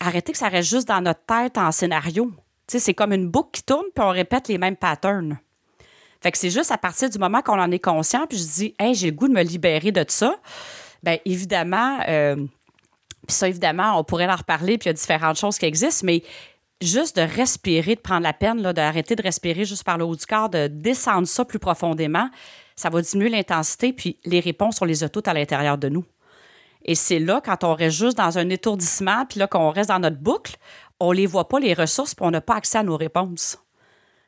arrêter 0.00 0.32
que 0.32 0.38
ça 0.38 0.48
reste 0.48 0.68
juste 0.68 0.88
dans 0.88 1.00
notre 1.00 1.24
tête 1.26 1.58
en 1.58 1.70
scénario. 1.70 2.32
c'est 2.66 2.94
comme 2.94 3.12
une 3.12 3.28
boucle 3.28 3.50
qui 3.52 3.62
tourne, 3.62 3.86
puis 3.94 4.04
on 4.04 4.10
répète 4.10 4.48
les 4.48 4.58
mêmes 4.58 4.76
patterns. 4.76 5.38
Fait 6.22 6.32
que 6.32 6.38
c'est 6.38 6.50
juste 6.50 6.70
à 6.70 6.78
partir 6.78 7.08
du 7.08 7.18
moment 7.18 7.40
qu'on 7.40 7.58
en 7.58 7.70
est 7.70 7.78
conscient, 7.78 8.26
puis 8.26 8.38
je 8.38 8.44
dis, 8.44 8.74
hey, 8.78 8.94
j'ai 8.94 9.10
le 9.10 9.16
goût 9.16 9.28
de 9.28 9.32
me 9.32 9.42
libérer 9.42 9.92
de 9.92 10.04
ça. 10.08 10.36
Bien, 11.02 11.16
évidemment, 11.24 11.98
euh, 12.08 12.36
puis 13.26 13.36
ça, 13.36 13.48
évidemment, 13.48 13.98
on 13.98 14.04
pourrait 14.04 14.26
en 14.26 14.36
reparler, 14.36 14.76
puis 14.76 14.86
il 14.86 14.90
y 14.90 14.90
a 14.90 14.94
différentes 14.94 15.38
choses 15.38 15.58
qui 15.58 15.66
existent, 15.66 16.04
mais 16.04 16.22
juste 16.82 17.16
de 17.16 17.22
respirer, 17.22 17.94
de 17.94 18.00
prendre 18.00 18.22
la 18.22 18.32
peine, 18.32 18.60
d'arrêter 18.72 19.14
de 19.14 19.22
respirer 19.22 19.64
juste 19.64 19.84
par 19.84 19.98
le 19.98 20.04
haut 20.04 20.16
du 20.16 20.26
corps, 20.26 20.48
de 20.48 20.66
descendre 20.66 21.26
ça 21.26 21.44
plus 21.44 21.58
profondément, 21.58 22.28
ça 22.76 22.88
va 22.88 23.02
diminuer 23.02 23.30
l'intensité, 23.30 23.92
puis 23.92 24.18
les 24.24 24.40
réponses, 24.40 24.80
on 24.80 24.86
les 24.86 25.04
a 25.04 25.08
toutes 25.08 25.28
à 25.28 25.34
l'intérieur 25.34 25.76
de 25.76 25.88
nous. 25.88 26.04
Et 26.84 26.94
c'est 26.94 27.18
là, 27.18 27.40
quand 27.44 27.64
on 27.64 27.74
reste 27.74 27.96
juste 27.96 28.16
dans 28.16 28.38
un 28.38 28.48
étourdissement, 28.48 29.26
puis 29.26 29.38
là, 29.38 29.46
qu'on 29.46 29.70
reste 29.70 29.90
dans 29.90 29.98
notre 29.98 30.18
boucle, 30.18 30.56
on 30.98 31.12
les 31.12 31.26
voit 31.26 31.48
pas, 31.48 31.58
les 31.58 31.74
ressources, 31.74 32.14
puis 32.14 32.24
on 32.26 32.30
n'a 32.30 32.40
pas 32.40 32.56
accès 32.56 32.78
à 32.78 32.82
nos 32.82 32.96
réponses. 32.96 33.58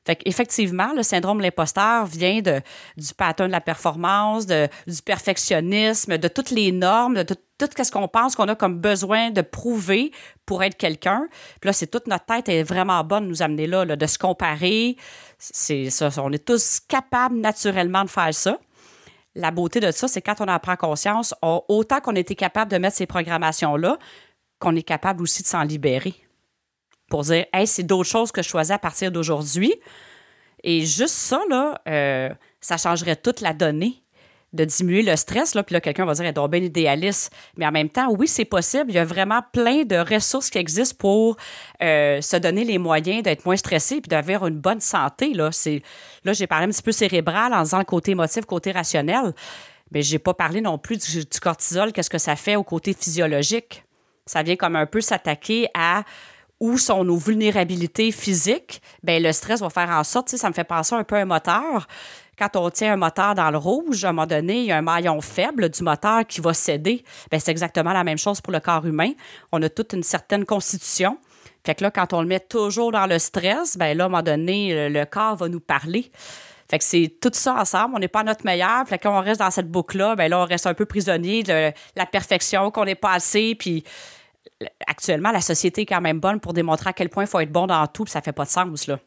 Fait 0.05 0.19
effectivement, 0.25 0.93
le 0.97 1.05
syndrome 1.05 1.39
de 1.39 1.45
l'imposteur 1.45 2.07
vient 2.07 2.41
du 2.41 3.15
pattern 3.17 3.47
de 3.47 3.53
la 3.53 3.61
performance, 3.61 4.47
du 4.47 5.03
perfectionnisme, 5.05 6.19
de 6.19 6.27
toutes 6.27 6.51
les 6.51 6.73
normes, 6.73 7.23
de 7.23 7.23
tout, 7.23 7.37
ce 7.61 7.93
qu'on 7.93 8.09
pense 8.09 8.35
qu'on 8.35 8.49
a 8.49 8.57
comme 8.57 8.81
besoin 8.81 9.31
de 9.31 9.43
prouver 9.43 10.11
pour 10.45 10.65
être 10.65 10.77
quelqu'un. 10.77 11.29
Puis 11.61 11.69
là, 11.69 11.73
c'est 11.73 11.87
toute 11.87 12.09
notre 12.09 12.25
tête 12.25 12.49
est 12.49 12.65
vraiment 12.65 13.05
bonne 13.05 13.25
de 13.25 13.29
nous 13.29 13.43
amener 13.43 13.69
là, 13.69 13.85
là 13.85 13.95
de 13.95 14.07
se 14.07 14.19
comparer. 14.19 14.97
C'est 15.39 15.89
ça, 15.91 16.09
on 16.19 16.33
est 16.33 16.45
tous 16.45 16.81
capables 16.81 17.37
naturellement 17.37 18.03
de 18.03 18.11
faire 18.11 18.35
ça 18.35 18.59
la 19.35 19.51
beauté 19.51 19.81
de 19.81 19.91
ça, 19.91 20.09
c'est 20.09 20.23
quand 20.23 20.41
on 20.41 20.49
en 20.49 20.59
prend 20.59 20.77
conscience, 20.77 21.35
autant 21.43 22.01
qu'on 22.01 22.15
était 22.15 22.35
capable 22.35 22.71
de 22.71 22.79
mettre 22.79 22.97
ces 22.97 23.07
programmations-là, 23.07 23.99
qu'on 24.59 24.77
est 24.77 24.83
capable 24.83 25.23
aussi 25.23 25.43
de 25.43 25.49
s'en 25.49 25.63
libérer. 25.63 26.15
Pour 27.09 27.23
dire, 27.23 27.47
hey, 27.53 27.67
c'est 27.67 27.83
d'autres 27.83 28.09
choses 28.09 28.33
que 28.33 28.43
je 28.43 28.49
choisis 28.49 28.73
à 28.73 28.79
partir 28.79 29.11
d'aujourd'hui. 29.11 29.75
Et 30.63 30.85
juste 30.85 31.15
ça, 31.15 31.41
là, 31.51 31.81
euh, 31.89 32.31
ça 32.61 32.77
changerait 32.77 33.17
toute 33.17 33.41
la 33.41 33.53
donnée 33.53 34.03
de 34.53 34.65
diminuer 34.65 35.03
le 35.03 35.17
stress. 35.17 35.55
Là, 35.55 35.63
puis 35.63 35.73
là, 35.73 35.81
quelqu'un 35.81 36.05
va 36.05 36.15
dire, 36.15 36.25
elle 36.25 36.37
est 36.37 36.49
bien 36.49 36.61
idéaliste. 36.61 37.33
Mais 37.57 37.67
en 37.67 37.73
même 37.73 37.89
temps, 37.89 38.11
oui, 38.11 38.29
c'est 38.29 38.45
possible. 38.45 38.87
Il 38.89 38.95
y 38.95 38.99
a 38.99 39.05
vraiment 39.05 39.41
plein 39.53 39.85
de 39.85 39.97
ressources 39.97 40.51
qui 40.51 40.59
existent 40.59 40.97
pour 40.99 41.37
euh, 41.83 42.21
se 42.21 42.37
donner 42.37 42.65
les 42.65 42.79
moyens 42.79 43.23
d'être 43.23 43.45
moins 43.45 43.57
stressé 43.57 44.01
puis 44.01 44.09
d'avoir 44.09 44.47
une 44.47 44.59
bonne 44.59 44.81
santé. 44.81 45.33
Là, 45.33 45.51
là 46.25 46.33
j'ai 46.33 46.47
parlé 46.47 46.67
un 46.67 46.71
petit 46.71 46.83
peu 46.83 46.93
cérébral 46.93 47.53
en 47.55 47.63
disant 47.63 47.79
le 47.79 47.85
côté 47.85 48.13
émotif, 48.13 48.45
côté 48.45 48.73
rationnel. 48.73 49.33
Mais 49.91 50.03
j'ai 50.03 50.19
pas 50.19 50.35
parlé 50.35 50.61
non 50.61 50.79
plus 50.79 50.99
du, 50.99 51.25
du 51.25 51.41
cortisol, 51.41 51.93
qu'est-ce 51.93 52.11
que 52.11 52.19
ça 52.19 52.37
fait 52.37 52.57
au 52.57 52.63
côté 52.63 52.95
physiologique. 52.95 53.85
Ça 54.25 54.43
vient 54.43 54.57
comme 54.57 54.77
un 54.77 54.87
peu 54.87 55.01
s'attaquer 55.01 55.69
à 55.75 56.05
où 56.63 56.79
sont 56.79 57.03
nos 57.03 57.17
vulnérabilités 57.17 58.13
physiques, 58.13 58.81
ben 59.03 59.21
le 59.21 59.33
stress 59.33 59.61
va 59.61 59.69
faire 59.69 59.91
en 59.91 60.05
sorte, 60.05 60.29
ça 60.29 60.49
me 60.49 60.55
fait 60.55 60.63
penser 60.63 60.95
un 60.95 61.03
peu 61.03 61.17
à 61.17 61.19
un 61.19 61.25
moteur 61.25 61.89
quand 62.39 62.57
on 62.57 62.71
tient 62.71 62.95
un 62.95 62.97
moteur 62.97 63.35
dans 63.35 63.51
le 63.51 63.59
rouge, 63.59 64.05
à 64.05 64.09
un 64.09 64.13
moment 64.13 64.27
donné, 64.27 64.61
il 64.61 64.67
y 64.67 64.73
a 64.73 64.79
un 64.79 64.83
maillon 64.83 65.21
faible 65.21 65.69
du 65.69 65.83
moteur 65.83 66.27
qui 66.27 66.41
va 66.41 66.55
céder. 66.55 67.05
Bien, 67.31 67.39
c'est 67.39 67.51
exactement 67.51 67.93
la 67.93 68.05
même 68.05 68.19
chose 68.19 68.41
pour 68.41 68.53
le 68.53 68.61
corps 68.61 68.87
humain. 68.87 69.13
On 69.53 69.63
a 69.63 69.69
toute 69.69 69.93
une 69.93 70.03
certaine 70.03 70.45
constitution. 70.45 71.19
Fait 71.65 71.75
que 71.75 71.85
là, 71.85 71.91
quand 71.91 72.13
on 72.13 72.23
le 72.23 72.27
met 72.27 72.41
toujours 72.41 72.91
dans 72.91 73.07
le 73.07 73.19
stress, 73.19 73.77
bien 73.77 73.95
là, 73.95 74.05
à 74.05 74.07
un 74.07 74.11
moment 74.11 74.23
donné, 74.23 74.89
le, 74.89 75.05
corps 75.05 75.37
va 75.37 75.49
nous 75.49 75.61
parler. 75.61 76.11
Fait 76.69 76.79
que 76.79 76.85
c'est 76.85 77.19
tout 77.21 77.31
ça 77.35 77.55
ensemble. 77.55 77.95
On 77.95 77.99
n'est 77.99 78.09
pas 78.09 78.25
notre 78.25 78.45
meilleur. 78.45 78.87
Fait 78.89 78.99
que 78.99 79.05
quand 79.05 79.17
on 79.17 79.21
reste 79.21 79.41
dans 79.41 79.51
cette 79.51 79.71
boucle-là, 79.71 80.17
bien 80.17 80.29
là, 80.29 80.41
on 80.41 80.47
reste 80.47 80.67
un 80.67 80.75
peu 80.75 80.87
prisonnier 80.87 81.43
de 81.43 81.71
la 81.95 82.07
perfection, 82.07 82.71
qu'on 82.71 82.87
n'est 82.87 82.95
pas 82.95 83.13
assez. 83.13 83.55
Puis 83.55 83.85
actuellement, 84.87 85.31
la 85.31 85.41
société 85.41 85.83
est 85.83 85.87
quand 85.87 86.01
même 86.01 86.19
bonne 86.19 86.41
pour 86.41 86.53
démontrer 86.53 86.91
à 86.91 86.93
quel 86.93 87.11
point 87.11 87.25
il 87.25 87.29
faut 87.29 87.41
être 87.41 87.53
bon 87.53 87.67
dans 87.67 87.87
tout, 87.87 88.05
puis 88.05 88.13
ça 88.13 88.23
fait 88.23 88.33
pas 88.33 88.45
de 88.45 88.51
sens, 88.51 88.87
là. 88.87 88.99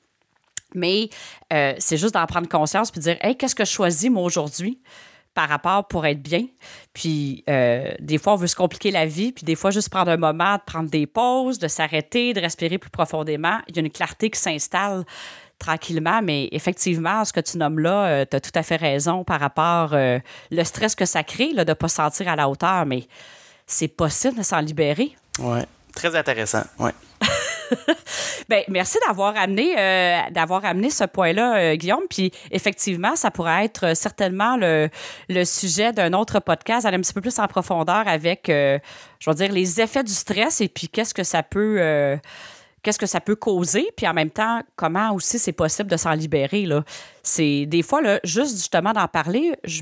Mais 0.76 1.10
euh, 1.54 1.74
c'est 1.78 1.98
juste 1.98 2.14
d'en 2.14 2.26
prendre 2.26 2.48
conscience 2.48 2.92
puis 2.92 3.02
dire, 3.02 3.18
hey, 3.22 3.36
qu'est-ce 3.36 3.56
que 3.56 3.66
je 3.66 3.72
choisis 3.72 4.10
moi 4.10 4.24
aujourd'hui? 4.24 4.80
par 5.36 5.50
rapport 5.50 5.86
pour 5.88 6.06
être 6.06 6.22
bien? 6.24 6.46
Puis 6.94 7.44
euh, 7.50 7.92
des 8.00 8.18
fois, 8.18 8.34
on 8.34 8.38
veut 8.38 8.48
se 8.48 8.56
compliquer 8.56 8.90
la 8.90 9.06
vie, 9.06 9.34
puis 9.34 9.44
des 9.44 9.56
fois, 9.56 9.70
juste 9.70 9.90
prendre 9.90 10.10
un 10.10 10.18
moment, 10.18 10.56
de 10.56 10.62
prendre 10.66 10.90
des 10.90 11.06
pauses, 11.06 11.60
de 11.60 11.68
s'arrêter, 11.68 12.34
de 12.34 12.40
respirer 12.40 12.78
plus 12.78 12.90
profondément. 12.90 13.60
Il 13.68 13.76
y 13.76 13.80
a 13.80 13.82
une 13.82 13.92
clarté 13.92 14.30
qui 14.30 14.40
s'installe 14.40 15.04
tranquillement, 15.60 16.22
mais 16.22 16.50
effectivement, 16.52 17.24
ce 17.26 17.34
que 17.34 17.40
tu 17.40 17.58
nommes 17.58 17.80
là, 17.80 18.08
euh, 18.08 18.26
tu 18.30 18.36
as 18.36 18.40
tout 18.40 18.52
à 18.56 18.64
fait 18.64 18.76
raison 18.78 19.24
par 19.24 19.40
rapport 19.40 19.94
euh, 19.94 20.20
le 20.52 20.64
stress 20.64 20.96
que 20.96 21.06
ça 21.06 21.24
crée 21.24 21.54
là, 21.54 21.66
de 21.66 21.72
ne 21.72 21.76
pas 21.76 21.88
se 21.88 21.96
sentir 21.96 22.28
à 22.28 22.36
la 22.36 22.50
hauteur, 22.50 22.86
mais 22.86 23.08
c'est 23.68 23.88
possible 23.88 24.38
de 24.38 24.44
s'en 24.44 24.60
libérer. 24.60 25.16
Oui, 25.40 25.60
très 25.96 26.16
intéressant, 26.16 26.64
oui. 26.80 26.92
ben, 28.50 28.64
merci 28.68 28.98
d'avoir 29.08 29.36
amené, 29.38 29.76
euh, 29.78 30.20
d'avoir 30.32 30.66
amené 30.66 30.90
ce 30.90 31.04
point-là, 31.06 31.58
euh, 31.58 31.76
Guillaume. 31.76 32.04
Puis 32.10 32.32
effectivement, 32.52 33.16
ça 33.16 33.32
pourrait 33.32 33.66
être 33.66 33.96
certainement 33.96 34.58
le, 34.58 34.90
sujet 35.46 35.92
d'un 35.94 36.14
autre 36.14 36.40
podcast, 36.40 36.86
aller 36.86 36.98
un 36.98 37.02
petit 37.02 37.14
peu 37.14 37.22
plus 37.22 37.40
en 37.40 37.48
profondeur 37.48 38.08
avec, 38.08 38.50
euh, 38.50 38.80
je 39.20 39.30
veux 39.30 39.36
dire, 39.36 39.52
les 39.52 39.82
effets 39.82 40.04
du 40.04 40.14
stress 40.14 40.62
et 40.62 40.68
puis 40.68 40.90
qu'est-ce 40.90 41.14
que 41.14 41.24
ça 41.24 41.44
peut 41.44 42.20
qu'est-ce 42.84 43.00
que 43.00 43.08
ça 43.08 43.20
peut 43.20 43.36
causer, 43.36 43.88
puis 43.98 44.08
en 44.08 44.14
même 44.14 44.30
temps, 44.30 44.62
comment 44.76 45.12
aussi 45.14 45.40
c'est 45.40 45.54
possible 45.54 45.90
de 45.90 45.98
s'en 45.98 46.12
libérer. 46.12 46.68
C'est 47.24 47.66
des 47.66 47.82
fois, 47.82 48.00
là, 48.00 48.20
juste 48.24 48.58
justement 48.58 48.94
d'en 48.94 49.08
parler, 49.08 49.54
je, 49.64 49.82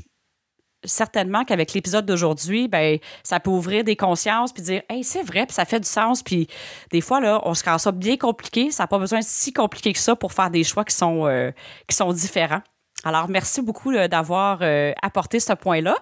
certainement 0.84 1.44
qu'avec 1.44 1.72
l'épisode 1.72 2.06
d'aujourd'hui, 2.06 2.68
ben 2.68 2.98
ça 3.22 3.40
peut 3.40 3.50
ouvrir 3.50 3.84
des 3.84 3.96
consciences 3.96 4.52
puis 4.52 4.62
dire 4.62 4.82
hey 4.88 5.04
c'est 5.04 5.22
vrai 5.22 5.46
puis 5.46 5.54
ça 5.54 5.64
fait 5.64 5.80
du 5.80 5.88
sens 5.88 6.22
puis 6.22 6.48
des 6.90 7.00
fois 7.00 7.20
là 7.20 7.40
on 7.44 7.54
se 7.54 7.64
rend 7.64 7.78
ça 7.78 7.92
bien 7.92 8.16
compliqué, 8.16 8.70
ça 8.70 8.84
n'a 8.84 8.86
pas 8.86 8.98
besoin 8.98 9.20
de 9.20 9.24
si 9.26 9.52
compliqué 9.52 9.92
que 9.92 9.98
ça 9.98 10.16
pour 10.16 10.32
faire 10.32 10.50
des 10.50 10.64
choix 10.64 10.84
qui 10.84 10.94
sont 10.94 11.26
euh, 11.26 11.50
qui 11.88 11.96
sont 11.96 12.12
différents. 12.12 12.62
Alors, 13.04 13.28
merci 13.28 13.60
beaucoup 13.60 13.92
d'avoir 13.92 14.58
euh, 14.62 14.92
apporté 15.02 15.38
ce 15.38 15.52
point-là. 15.52 15.94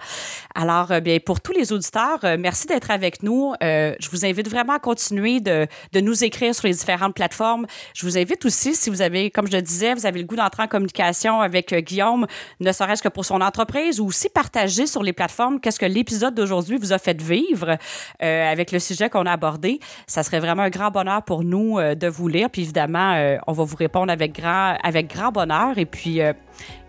Alors, 0.55 0.93
euh, 0.93 1.01
bien, 1.01 1.19
pour 1.19 1.41
tous 1.41 1.53
les 1.53 1.73
auditeurs, 1.73 2.21
euh, 2.23 2.37
merci 2.39 2.69
d'être 2.69 2.93
avec 2.93 3.25
nous. 3.25 3.55
je 3.61 4.11
vous 4.11 4.25
invite 4.25 4.49
vraiment 4.49 4.75
à 4.75 4.79
continuer 4.79 5.41
de, 5.41 5.67
de, 5.93 6.01
nous 6.01 6.25
écrire 6.25 6.55
sur 6.55 6.69
les 6.69 6.75
différentes 6.75 7.15
plateformes. 7.15 7.67
Je 7.95 8.07
vous 8.07 8.17
invite 8.19 8.45
aussi, 8.45 8.75
si 8.75 8.89
vous 8.89 9.03
avez, 9.03 9.31
comme 9.31 9.49
je 9.49 9.53
le 9.53 9.63
disais, 9.63 9.95
vous 9.95 10.07
avez 10.07 10.21
le 10.21 10.27
goût 10.27 10.37
d'entrer 10.37 10.63
en 10.63 10.69
communication 10.69 11.41
avec 11.41 11.75
Guillaume, 11.75 12.27
ne 12.61 12.73
serait-ce 12.73 13.03
que 13.03 13.09
pour 13.09 13.25
son 13.25 13.41
entreprise, 13.41 13.99
ou 14.01 14.07
aussi 14.07 14.29
partager 14.29 14.87
sur 14.87 15.03
les 15.03 15.13
plateformes 15.13 15.61
qu'est-ce 15.61 15.81
que 15.81 15.87
l'épisode 15.87 16.35
d'aujourd'hui 16.35 16.79
vous 16.79 16.93
a 16.93 16.99
fait 16.99 17.21
vivre 17.21 17.77
avec 18.21 18.73
le 18.73 18.79
sujet 18.79 19.11
qu'on 19.11 19.27
a 19.27 19.33
abordé. 19.33 19.81
Ça 20.07 20.23
serait 20.23 20.41
vraiment 20.41 20.63
un 20.63 20.71
grand 20.71 20.91
bonheur 20.91 21.23
pour 21.23 21.43
nous 21.43 21.79
de 21.81 22.07
vous 22.07 22.29
lire. 22.29 22.51
Puis 22.51 22.63
évidemment, 22.63 23.39
on 23.47 23.53
va 23.53 23.65
vous 23.65 23.77
répondre 23.77 24.13
avec 24.13 24.35
grand, 24.35 24.77
avec 24.83 25.13
grand 25.13 25.33
bonheur. 25.33 25.79
Et 25.79 25.87
puis, 25.87 26.21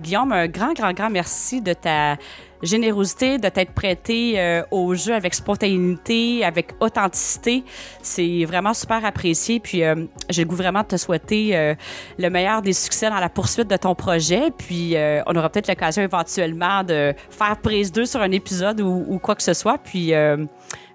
Guillaume, 0.02 0.32
un 0.32 0.48
grand, 0.48 0.74
grand, 0.74 0.94
grand 0.94 1.10
merci 1.10 1.62
de 1.62 1.74
ta 1.74 2.18
générosité, 2.64 3.38
de 3.38 3.50
t'être 3.50 3.74
prêté 3.74 4.40
euh, 4.40 4.64
au 4.72 4.96
jeu 4.96 5.14
avec 5.14 5.34
spontanéité, 5.34 6.44
avec 6.44 6.72
authenticité. 6.80 7.64
C'est 8.02 8.46
vraiment 8.46 8.74
super 8.74 9.06
apprécié. 9.06 9.60
Puis 9.60 9.84
euh, 9.84 10.06
j'ai 10.30 10.44
le 10.44 10.48
goût 10.48 10.56
vraiment 10.56 10.82
de 10.82 10.88
te 10.88 10.98
souhaiter 10.98 11.56
euh, 11.56 11.76
le 12.18 12.30
meilleur 12.30 12.62
des 12.62 12.74
succès 12.74 13.10
dans 13.10 13.20
la 13.20 13.30
poursuite 13.30 13.68
de 13.68 13.78
ton 13.78 13.94
projet. 13.94 14.52
Puis 14.58 14.96
on 15.28 15.36
aura 15.36 15.50
peut-être 15.50 15.68
l'occasion 15.68 16.02
éventuellement 16.02 16.84
de 16.84 17.14
faire 17.30 17.58
prise 17.62 17.92
2 17.92 18.06
sur 18.06 18.22
un 18.22 18.32
épisode 18.32 18.80
ou, 18.80 19.06
ou, 19.08 19.20
quoi 19.20 19.36
que 19.36 19.44
ce 19.44 19.54
soit. 19.54 19.78
Puis 19.78 20.14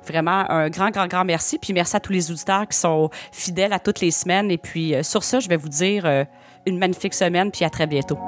vraiment 0.06 0.50
un 0.50 0.70
grand, 0.70 0.90
grand, 0.90 1.06
grand 1.06 1.24
merci. 1.24 1.58
Puis 1.58 1.72
merci 1.72 1.96
à 1.96 2.00
tous 2.00 2.12
les 2.12 2.30
auditeurs 2.30 2.66
qui 2.66 2.78
sont 2.78 3.10
fidèles 3.30 3.72
à 3.74 3.78
toutes 3.78 4.00
les 4.00 4.10
semaines. 4.10 4.50
Et 4.50 4.58
puis 4.58 4.94
sur 5.02 5.22
ça, 5.22 5.40
je 5.40 5.48
vais 5.48 5.56
vous 5.56 5.68
dire 5.68 6.06
une 6.66 6.78
magnifique 6.78 7.14
semaine. 7.14 7.50
Puis 7.50 7.64
à 7.64 7.70
très 7.70 7.86
bientôt. 7.86 8.18